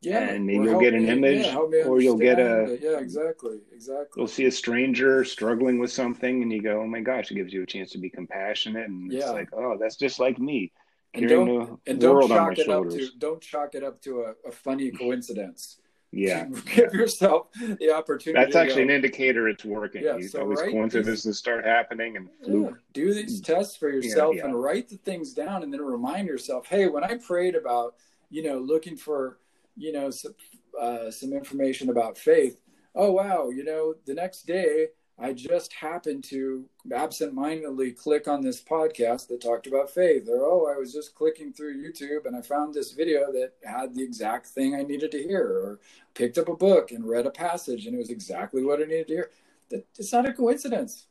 yeah 0.00 0.20
and 0.20 0.46
maybe 0.46 0.64
you'll 0.64 0.80
get 0.80 0.94
an 0.94 1.02
me- 1.04 1.10
image, 1.10 1.44
yeah, 1.46 1.84
or 1.84 2.00
you'll 2.00 2.16
get 2.16 2.38
a- 2.38 2.64
it. 2.72 2.80
yeah 2.82 2.98
exactly 2.98 3.58
exactly 3.72 4.20
You'll 4.20 4.28
see 4.28 4.46
a 4.46 4.50
stranger 4.50 5.24
struggling 5.24 5.78
with 5.78 5.90
something, 5.90 6.42
and 6.42 6.52
you 6.52 6.62
go, 6.62 6.80
"Oh 6.82 6.86
my 6.86 7.00
gosh!" 7.00 7.30
It 7.30 7.34
gives 7.34 7.52
you 7.52 7.62
a 7.62 7.66
chance 7.66 7.90
to 7.92 7.98
be 7.98 8.10
compassionate, 8.10 8.88
and 8.88 9.12
it's 9.12 9.26
like, 9.26 9.48
"Oh, 9.52 9.76
that's 9.80 9.96
just 9.96 10.20
like 10.20 10.38
me 10.38 10.72
and 11.14 11.28
don't 11.28 11.80
and 11.86 12.00
don't 12.00 12.14
world 12.14 12.32
on 12.32 12.48
my 12.48 12.54
chalk 12.54 12.58
it 12.58 12.68
up 12.68 12.88
to 12.90 13.08
don't 13.18 13.40
chalk 13.40 13.74
it 13.74 13.82
up 13.82 14.00
to 14.02 14.22
a, 14.22 14.48
a 14.48 14.52
funny 14.52 14.90
coincidence 15.02 15.78
Yeah. 16.10 16.46
Give 16.74 16.92
yourself 16.94 17.48
the 17.78 17.92
opportunity. 17.92 18.42
That's 18.42 18.56
actually 18.56 18.84
an 18.84 18.90
indicator 18.90 19.46
it's 19.48 19.64
working. 19.64 20.04
Yeah, 20.04 20.16
you, 20.16 20.28
so 20.28 20.40
all 20.40 20.48
these 20.48 20.60
write 20.60 20.72
coincidences 20.72 21.24
these- 21.24 21.38
start 21.38 21.66
happening 21.66 22.16
and. 22.16 22.30
Yeah, 22.42 22.70
do 22.94 23.12
these 23.12 23.40
tests 23.42 23.76
for 23.76 23.90
yourself 23.90 24.36
yeah. 24.36 24.46
and 24.46 24.60
write 24.60 24.88
the 24.88 24.96
things 24.96 25.34
down 25.34 25.62
and 25.62 25.72
then 25.72 25.82
remind 25.82 26.26
yourself 26.26 26.66
hey 26.66 26.88
when 26.88 27.04
i 27.04 27.16
prayed 27.16 27.54
about 27.54 27.94
you 28.30 28.42
know 28.42 28.58
looking 28.58 28.96
for 28.96 29.38
you 29.76 29.92
know 29.92 30.10
some, 30.10 30.34
uh, 30.80 31.10
some 31.10 31.32
information 31.32 31.90
about 31.90 32.16
faith 32.16 32.60
oh 32.94 33.12
wow 33.12 33.50
you 33.50 33.64
know 33.64 33.94
the 34.06 34.14
next 34.14 34.46
day 34.46 34.88
i 35.18 35.32
just 35.32 35.72
happened 35.72 36.22
to 36.22 36.64
absentmindedly 36.92 37.92
click 37.92 38.28
on 38.28 38.40
this 38.40 38.62
podcast 38.62 39.28
that 39.28 39.40
talked 39.40 39.66
about 39.66 39.90
faith 39.90 40.28
or 40.28 40.44
oh 40.44 40.72
i 40.72 40.78
was 40.78 40.92
just 40.92 41.14
clicking 41.14 41.52
through 41.52 41.76
youtube 41.76 42.26
and 42.26 42.36
i 42.36 42.40
found 42.40 42.72
this 42.72 42.92
video 42.92 43.32
that 43.32 43.52
had 43.64 43.94
the 43.94 44.02
exact 44.02 44.46
thing 44.46 44.74
i 44.74 44.82
needed 44.82 45.10
to 45.10 45.22
hear 45.22 45.42
or 45.42 45.80
picked 46.14 46.38
up 46.38 46.48
a 46.48 46.56
book 46.56 46.90
and 46.90 47.08
read 47.08 47.26
a 47.26 47.30
passage 47.30 47.86
and 47.86 47.94
it 47.94 47.98
was 47.98 48.10
exactly 48.10 48.62
what 48.64 48.80
i 48.80 48.84
needed 48.84 49.08
to 49.08 49.14
hear 49.14 49.30
that 49.70 49.86
it's 49.98 50.12
not 50.12 50.28
a 50.28 50.32
coincidence 50.32 51.06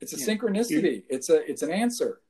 it's 0.00 0.12
a 0.12 0.18
Yeah. 0.18 0.36
synchronicity. 0.36 1.04
It's 1.08 1.30
a 1.30 1.48
it's 1.50 1.62
an 1.62 1.70
answer. 1.70 2.20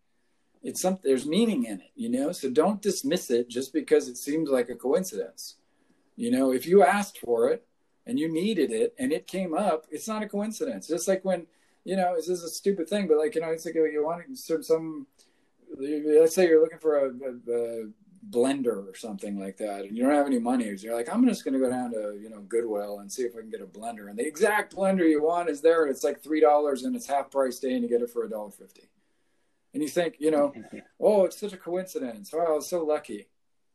It's 0.63 0.81
something 0.81 1.03
there's 1.05 1.27
meaning 1.27 1.65
in 1.65 1.81
it, 1.81 1.91
you 1.97 2.09
know? 2.09 2.31
So 2.33 2.49
don't 2.49 2.81
dismiss 2.81 3.31
it 3.31 3.49
just 3.49 3.73
because 3.73 4.09
it 4.09 4.17
seems 4.17 4.49
like 4.49 4.69
a 4.69 4.75
coincidence. 4.75 5.57
You 6.17 6.31
know, 6.31 6.53
if 6.53 6.67
you 6.67 6.83
asked 6.85 7.19
for 7.19 7.51
it 7.51 7.67
and 8.07 8.19
you 8.19 8.29
needed 8.29 8.71
it 8.71 8.95
and 8.99 9.13
it 9.13 9.27
came 9.27 9.55
up, 9.55 9.87
it's 9.91 10.09
not 10.09 10.23
a 10.23 10.29
coincidence. 10.29 10.87
Just 10.87 11.09
like 11.09 11.25
when, 11.25 11.47
you 11.85 11.97
know, 11.97 12.15
this 12.17 12.29
is 12.29 12.43
a 12.43 12.49
stupid 12.49 12.89
thing, 12.89 13.07
but 13.09 13.19
like, 13.19 13.35
you 13.35 13.41
know, 13.41 13.51
it's 13.51 13.65
like 13.65 13.75
you 13.75 14.05
want 14.05 14.39
some, 14.39 14.63
some 14.63 15.07
let's 15.79 16.35
say 16.35 16.47
you're 16.47 16.61
looking 16.61 16.79
for 16.79 16.99
a, 16.99 17.09
a, 17.09 17.83
a 17.83 17.89
blender 18.31 18.89
or 18.89 18.95
something 18.95 19.39
like 19.39 19.57
that 19.59 19.85
and 19.85 19.97
you 19.97 20.03
don't 20.03 20.15
have 20.15 20.27
any 20.27 20.39
money 20.39 20.77
so 20.77 20.87
you're 20.87 20.97
like 20.97 21.13
i'm 21.13 21.27
just 21.27 21.45
going 21.45 21.53
to 21.53 21.61
go 21.61 21.69
down 21.69 21.91
to 21.91 22.19
you 22.23 22.31
know 22.31 22.41
goodwill 22.49 23.01
and 23.01 23.13
see 23.13 23.23
if 23.23 23.37
i 23.37 23.41
can 23.41 23.51
get 23.51 23.61
a 23.61 23.67
blender 23.67 24.09
and 24.09 24.19
the 24.19 24.27
exact 24.27 24.75
blender 24.75 25.09
you 25.09 25.23
want 25.23 25.51
is 25.51 25.61
there 25.61 25.83
and 25.83 25.91
it's 25.91 26.05
like 26.05 26.23
three 26.23 26.41
dollars 26.41 26.85
and 26.85 26.97
it's 26.97 27.07
half 27.07 27.31
price 27.31 27.59
day 27.59 27.75
and 27.75 27.83
you 27.83 27.89
get 27.89 28.01
it 28.01 28.11
for 28.11 28.25
a 28.25 28.31
dollar 28.31 28.51
fifty. 28.51 28.83
And 29.75 29.83
you 29.83 29.89
think 29.89 30.17
you 30.19 30.31
know 30.31 30.55
oh 31.01 31.25
it's 31.25 31.39
such 31.39 31.53
a 31.53 31.59
coincidence. 31.59 32.33
Oh 32.33 32.41
i 32.41 32.51
was 32.51 32.69
so 32.69 32.85
lucky 32.85 33.27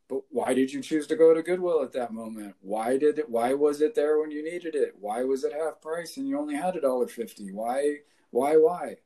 but 0.10 0.24
why 0.32 0.56
did 0.56 0.74
you 0.74 0.82
choose 0.82 1.06
to 1.08 1.16
go 1.16 1.34
to 1.34 1.44
goodwill 1.44 1.84
at 1.84 1.94
that 1.94 2.12
moment? 2.12 2.56
Why 2.62 2.98
did 2.98 3.20
it 3.20 3.30
why 3.30 3.54
was 3.54 3.80
it 3.80 3.94
there 3.94 4.20
when 4.20 4.32
you 4.32 4.44
needed 4.44 4.76
it? 4.76 4.96
Why 5.00 5.24
was 5.24 5.44
it 5.44 5.54
half 5.54 5.82
price 5.82 6.18
and 6.18 6.28
you 6.28 6.38
only 6.38 6.56
had 6.56 6.76
a 6.76 6.82
dollar 6.82 7.08
fifty? 7.08 7.52
Why 7.52 7.98
why 8.32 8.58
why? 8.58 8.98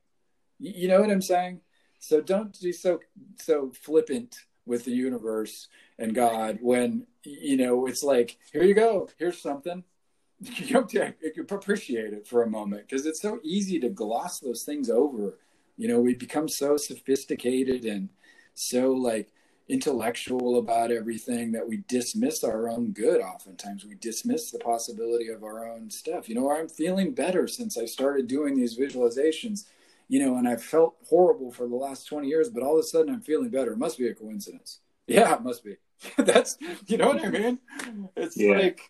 You, 0.60 0.88
know 0.88 1.02
what 1.02 1.12
i'm 1.12 1.22
saying? 1.22 1.60
So 2.00 2.22
don't 2.22 2.58
be 2.62 2.72
so 2.72 3.02
so 3.40 3.74
flippant 3.82 4.36
with 4.66 4.86
the 4.86 4.92
universe 4.92 5.68
and 6.00 6.16
God 6.16 6.60
when 6.62 7.06
you 7.24 7.58
know 7.58 7.86
it's 7.86 8.04
like 8.04 8.38
here 8.54 8.64
you 8.64 8.74
go. 8.74 9.10
Here's 9.18 9.42
something. 9.42 9.84
You 10.42 10.86
to 10.86 11.56
appreciate 11.56 12.12
it 12.14 12.28
for 12.28 12.44
a 12.44 12.50
moment 12.50 12.88
because 12.88 13.06
it's 13.06 13.22
so 13.22 13.40
easy 13.44 13.80
to 13.80 13.90
gloss 13.90 14.40
those 14.40 14.64
things 14.66 14.90
over. 14.90 15.38
You 15.78 15.90
know 15.90 16.00
we 16.00 16.16
become 16.16 16.48
so 16.48 16.78
sophisticated 16.78 17.84
and 17.84 18.10
so 18.54 18.92
like 18.92 19.34
intellectual 19.70 20.58
about 20.60 20.92
everything 20.92 21.52
that 21.52 21.68
we 21.68 21.78
dismiss 21.88 22.44
our 22.44 22.70
own 22.70 22.92
good 22.92 23.22
oftentimes 23.22 23.86
we 23.86 23.96
dismiss 23.96 24.52
the 24.52 24.60
possibility 24.60 25.30
of 25.30 25.44
our 25.44 25.68
own 25.68 25.90
stuff 25.90 26.28
you 26.28 26.36
know 26.36 26.52
i'm 26.52 26.68
feeling 26.68 27.14
better 27.14 27.48
since 27.48 27.78
i 27.78 27.86
started 27.86 28.28
doing 28.28 28.56
these 28.58 28.78
visualizations 28.78 29.66
you 30.08 30.20
know, 30.24 30.38
and 30.38 30.48
I've 30.48 30.64
felt 30.64 30.96
horrible 31.10 31.52
for 31.52 31.68
the 31.68 31.76
last 31.76 32.06
20 32.08 32.28
years, 32.28 32.50
but 32.50 32.62
all 32.62 32.74
of 32.78 32.80
a 32.80 32.84
sudden 32.84 33.14
I'm 33.14 33.22
feeling 33.22 33.50
better. 33.50 33.72
It 33.74 33.78
must 33.78 33.98
be 33.98 34.08
a 34.08 34.14
coincidence. 34.14 34.80
Yeah, 35.08 35.34
it 35.34 35.42
must 35.42 35.64
be. 35.64 35.78
that's, 36.18 36.58
you 36.88 36.98
know 36.98 37.08
what 37.08 37.26
I 37.26 37.30
mean? 37.30 37.60
It's 38.16 38.38
Yeah. 38.38 38.58
like, 38.58 38.82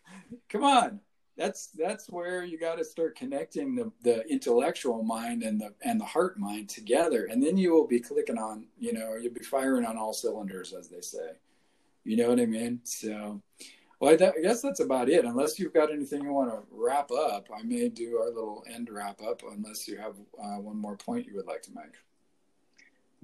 come 0.49 0.63
on. 0.63 0.99
That's 1.35 1.67
that's 1.67 2.09
where 2.09 2.43
you 2.43 2.59
got 2.59 2.77
to 2.77 2.85
start 2.85 3.15
connecting 3.15 3.75
the, 3.75 3.91
the 4.03 4.21
intellectual 4.29 5.01
mind 5.01 5.41
and 5.41 5.59
the 5.59 5.73
and 5.81 5.99
the 5.99 6.05
heart 6.05 6.37
mind 6.37 6.69
together, 6.69 7.25
and 7.25 7.41
then 7.41 7.57
you 7.57 7.73
will 7.73 7.87
be 7.87 7.99
clicking 7.99 8.37
on, 8.37 8.67
you 8.79 8.93
know, 8.93 9.15
you'll 9.15 9.33
be 9.33 9.39
firing 9.43 9.85
on 9.85 9.97
all 9.97 10.13
cylinders, 10.13 10.73
as 10.73 10.89
they 10.89 11.01
say. 11.01 11.31
You 12.03 12.17
know 12.17 12.29
what 12.29 12.39
I 12.39 12.45
mean? 12.45 12.81
So, 12.83 13.41
well, 13.99 14.13
I, 14.13 14.17
th- 14.17 14.33
I 14.37 14.41
guess 14.41 14.61
that's 14.61 14.81
about 14.81 15.09
it. 15.09 15.25
Unless 15.25 15.57
you've 15.57 15.73
got 15.73 15.91
anything 15.91 16.21
you 16.21 16.33
want 16.33 16.51
to 16.51 16.61
wrap 16.69 17.09
up, 17.09 17.47
I 17.57 17.63
may 17.63 17.89
do 17.89 18.19
our 18.19 18.27
little 18.27 18.63
end 18.71 18.89
wrap 18.91 19.21
up. 19.21 19.41
Unless 19.49 19.87
you 19.87 19.97
have 19.97 20.15
uh, 20.37 20.59
one 20.59 20.77
more 20.77 20.97
point 20.97 21.25
you 21.25 21.35
would 21.35 21.47
like 21.47 21.63
to 21.63 21.71
make. 21.73 21.95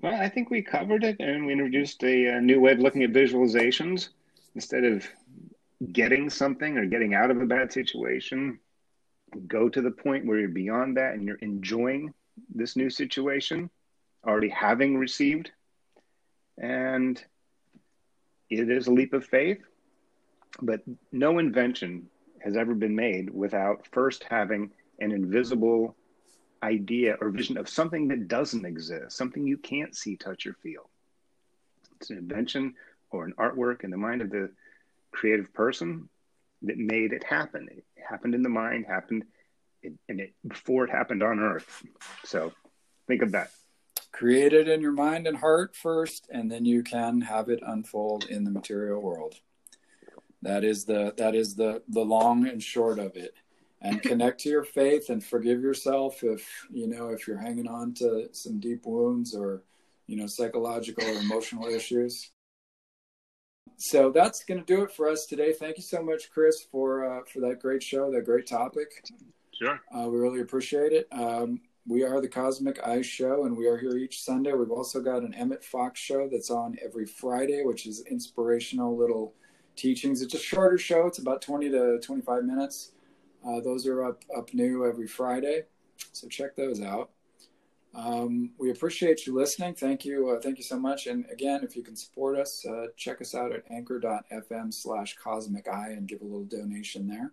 Well, 0.01 0.19
I 0.19 0.29
think 0.29 0.49
we 0.49 0.61
covered 0.61 1.03
it, 1.03 1.17
and 1.19 1.45
we 1.45 1.51
introduced 1.51 2.03
a, 2.03 2.37
uh 2.37 2.39
new 2.39 2.59
way 2.59 2.71
of 2.71 2.79
looking 2.79 3.03
at 3.03 3.11
visualizations. 3.11 4.09
Instead 4.55 4.83
of 4.83 5.05
getting 5.91 6.29
something 6.29 6.77
or 6.77 6.85
getting 6.85 7.13
out 7.13 7.31
of 7.31 7.41
a 7.41 7.45
bad 7.45 7.71
situation, 7.71 8.59
go 9.47 9.69
to 9.69 9.81
the 9.81 9.91
point 9.91 10.25
where 10.25 10.39
you're 10.39 10.49
beyond 10.49 10.97
that 10.97 11.13
and 11.13 11.25
you're 11.25 11.37
enjoying 11.37 12.13
this 12.53 12.75
new 12.75 12.89
situation, 12.89 13.69
already 14.25 14.49
having 14.49 14.97
received. 14.97 15.51
And 16.57 17.23
it 18.49 18.69
is 18.69 18.87
a 18.87 18.91
leap 18.91 19.13
of 19.13 19.25
faith, 19.25 19.61
but 20.61 20.81
no 21.11 21.39
invention 21.39 22.09
has 22.39 22.57
ever 22.57 22.73
been 22.73 22.95
made 22.95 23.29
without 23.29 23.87
first 23.91 24.25
having 24.29 24.71
an 24.99 25.11
invisible 25.11 25.95
idea 26.63 27.15
or 27.21 27.29
vision 27.29 27.57
of 27.57 27.69
something 27.69 28.07
that 28.09 28.27
doesn't 28.27 28.65
exist, 28.65 29.15
something 29.15 29.45
you 29.45 29.57
can't 29.57 29.95
see, 29.95 30.17
touch, 30.17 30.45
or 30.45 30.53
feel. 30.53 30.89
It's 31.99 32.09
an 32.09 32.17
invention 32.17 32.75
or 33.11 33.25
an 33.25 33.33
artwork 33.37 33.83
in 33.83 33.91
the 33.91 33.97
mind 33.97 34.21
of 34.21 34.29
the 34.29 34.51
creative 35.11 35.53
person 35.53 36.09
that 36.63 36.77
made 36.77 37.13
it 37.13 37.23
happen. 37.23 37.67
It 37.71 37.85
happened 38.07 38.35
in 38.35 38.43
the 38.43 38.49
mind, 38.49 38.85
happened, 38.87 39.23
in, 39.83 39.97
and 40.07 40.19
it 40.19 40.33
before 40.47 40.85
it 40.85 40.91
happened 40.91 41.23
on 41.23 41.39
Earth. 41.39 41.83
So 42.25 42.53
think 43.07 43.21
of 43.21 43.31
that. 43.31 43.51
Create 44.11 44.53
it 44.53 44.67
in 44.67 44.81
your 44.81 44.91
mind 44.91 45.27
and 45.27 45.37
heart 45.37 45.75
first, 45.75 46.27
and 46.31 46.51
then 46.51 46.65
you 46.65 46.83
can 46.83 47.21
have 47.21 47.49
it 47.49 47.59
unfold 47.65 48.25
in 48.25 48.43
the 48.43 48.51
material 48.51 49.01
world. 49.01 49.35
That 50.41 50.63
is 50.63 50.85
the 50.85 51.13
that 51.17 51.35
is 51.35 51.55
the 51.55 51.83
the 51.87 52.03
long 52.03 52.47
and 52.47 52.61
short 52.61 52.99
of 52.99 53.15
it. 53.15 53.35
And 53.81 54.01
connect 54.11 54.41
to 54.41 54.49
your 54.49 54.63
faith 54.63 55.09
and 55.09 55.23
forgive 55.23 55.61
yourself 55.61 56.23
if 56.23 56.67
you 56.71 56.87
know 56.87 57.09
if 57.09 57.27
you're 57.27 57.37
hanging 57.37 57.67
on 57.67 57.93
to 57.95 58.29
some 58.31 58.59
deep 58.59 58.85
wounds 58.85 59.35
or 59.35 59.63
you 60.07 60.17
know 60.17 60.27
psychological 60.27 61.05
or 61.05 61.19
emotional 61.19 61.67
issues. 61.67 62.31
So 63.77 64.11
that's 64.11 64.43
going 64.43 64.59
to 64.59 64.65
do 64.65 64.83
it 64.83 64.91
for 64.91 65.09
us 65.09 65.25
today. 65.25 65.53
Thank 65.53 65.77
you 65.77 65.83
so 65.83 66.01
much, 66.03 66.29
Chris, 66.31 66.61
for 66.71 67.05
uh, 67.05 67.21
for 67.31 67.39
that 67.41 67.59
great 67.59 67.81
show, 67.81 68.11
that 68.11 68.25
great 68.25 68.47
topic. 68.47 69.03
Sure. 69.53 69.79
Uh, 69.95 70.09
we 70.09 70.19
really 70.19 70.41
appreciate 70.41 70.91
it. 70.91 71.07
Um, 71.11 71.61
we 71.87 72.03
are 72.03 72.21
the 72.21 72.27
Cosmic 72.27 72.85
Eye 72.85 73.01
Show, 73.01 73.45
and 73.45 73.57
we 73.57 73.67
are 73.67 73.77
here 73.77 73.97
each 73.97 74.21
Sunday. 74.21 74.53
We've 74.53 74.71
also 74.71 75.01
got 75.01 75.23
an 75.23 75.33
Emmett 75.33 75.63
Fox 75.63 75.99
show 75.99 76.29
that's 76.29 76.49
on 76.49 76.77
every 76.83 77.05
Friday, 77.05 77.63
which 77.63 77.87
is 77.87 78.05
inspirational 78.09 78.95
little 78.95 79.33
teachings. 79.75 80.21
It's 80.21 80.33
a 80.33 80.39
shorter 80.39 80.77
show; 80.77 81.07
it's 81.07 81.19
about 81.19 81.41
twenty 81.41 81.69
to 81.69 81.99
twenty-five 81.99 82.43
minutes. 82.43 82.91
Uh, 83.47 83.59
those 83.61 83.87
are 83.87 84.03
up 84.03 84.23
up 84.37 84.53
new 84.53 84.85
every 84.85 85.07
Friday, 85.07 85.63
so 86.11 86.27
check 86.27 86.55
those 86.55 86.81
out. 86.81 87.11
Um, 87.93 88.51
we 88.57 88.71
appreciate 88.71 89.25
you 89.25 89.35
listening. 89.35 89.73
Thank 89.73 90.05
you, 90.05 90.29
uh, 90.29 90.39
thank 90.39 90.57
you 90.57 90.63
so 90.63 90.79
much. 90.79 91.07
And 91.07 91.25
again, 91.31 91.61
if 91.63 91.75
you 91.75 91.83
can 91.83 91.95
support 91.95 92.37
us, 92.37 92.65
uh, 92.65 92.87
check 92.95 93.19
us 93.19 93.33
out 93.33 93.51
at 93.51 93.63
anchor.fm/slash 93.69 95.17
Cosmic 95.17 95.67
Eye 95.67 95.93
and 95.97 96.07
give 96.07 96.21
a 96.21 96.25
little 96.25 96.45
donation 96.45 97.07
there 97.07 97.31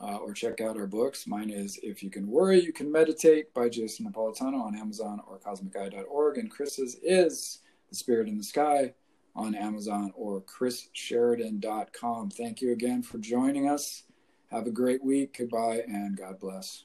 uh, 0.00 0.16
or 0.16 0.32
check 0.32 0.60
out 0.60 0.76
our 0.76 0.86
books. 0.86 1.26
Mine 1.26 1.50
is 1.50 1.78
If 1.82 2.02
You 2.02 2.10
Can 2.10 2.26
Worry, 2.26 2.60
You 2.60 2.72
Can 2.72 2.90
Meditate 2.90 3.52
by 3.52 3.68
Jason 3.68 4.10
Napolitano 4.10 4.62
on 4.62 4.74
Amazon 4.76 5.20
or 5.26 5.38
cosmiceye.org. 5.38 6.38
And 6.38 6.50
Chris's 6.50 6.96
is 7.02 7.60
The 7.90 7.96
Spirit 7.96 8.28
in 8.28 8.38
the 8.38 8.44
Sky 8.44 8.94
on 9.36 9.54
Amazon 9.54 10.12
or 10.16 10.40
chrissheridan.com. 10.42 12.30
Thank 12.30 12.62
you 12.62 12.72
again 12.72 13.02
for 13.02 13.18
joining 13.18 13.68
us. 13.68 14.04
Have 14.50 14.66
a 14.66 14.72
great 14.72 15.04
week. 15.04 15.36
Goodbye 15.38 15.82
and 15.86 16.16
God 16.16 16.40
bless. 16.40 16.84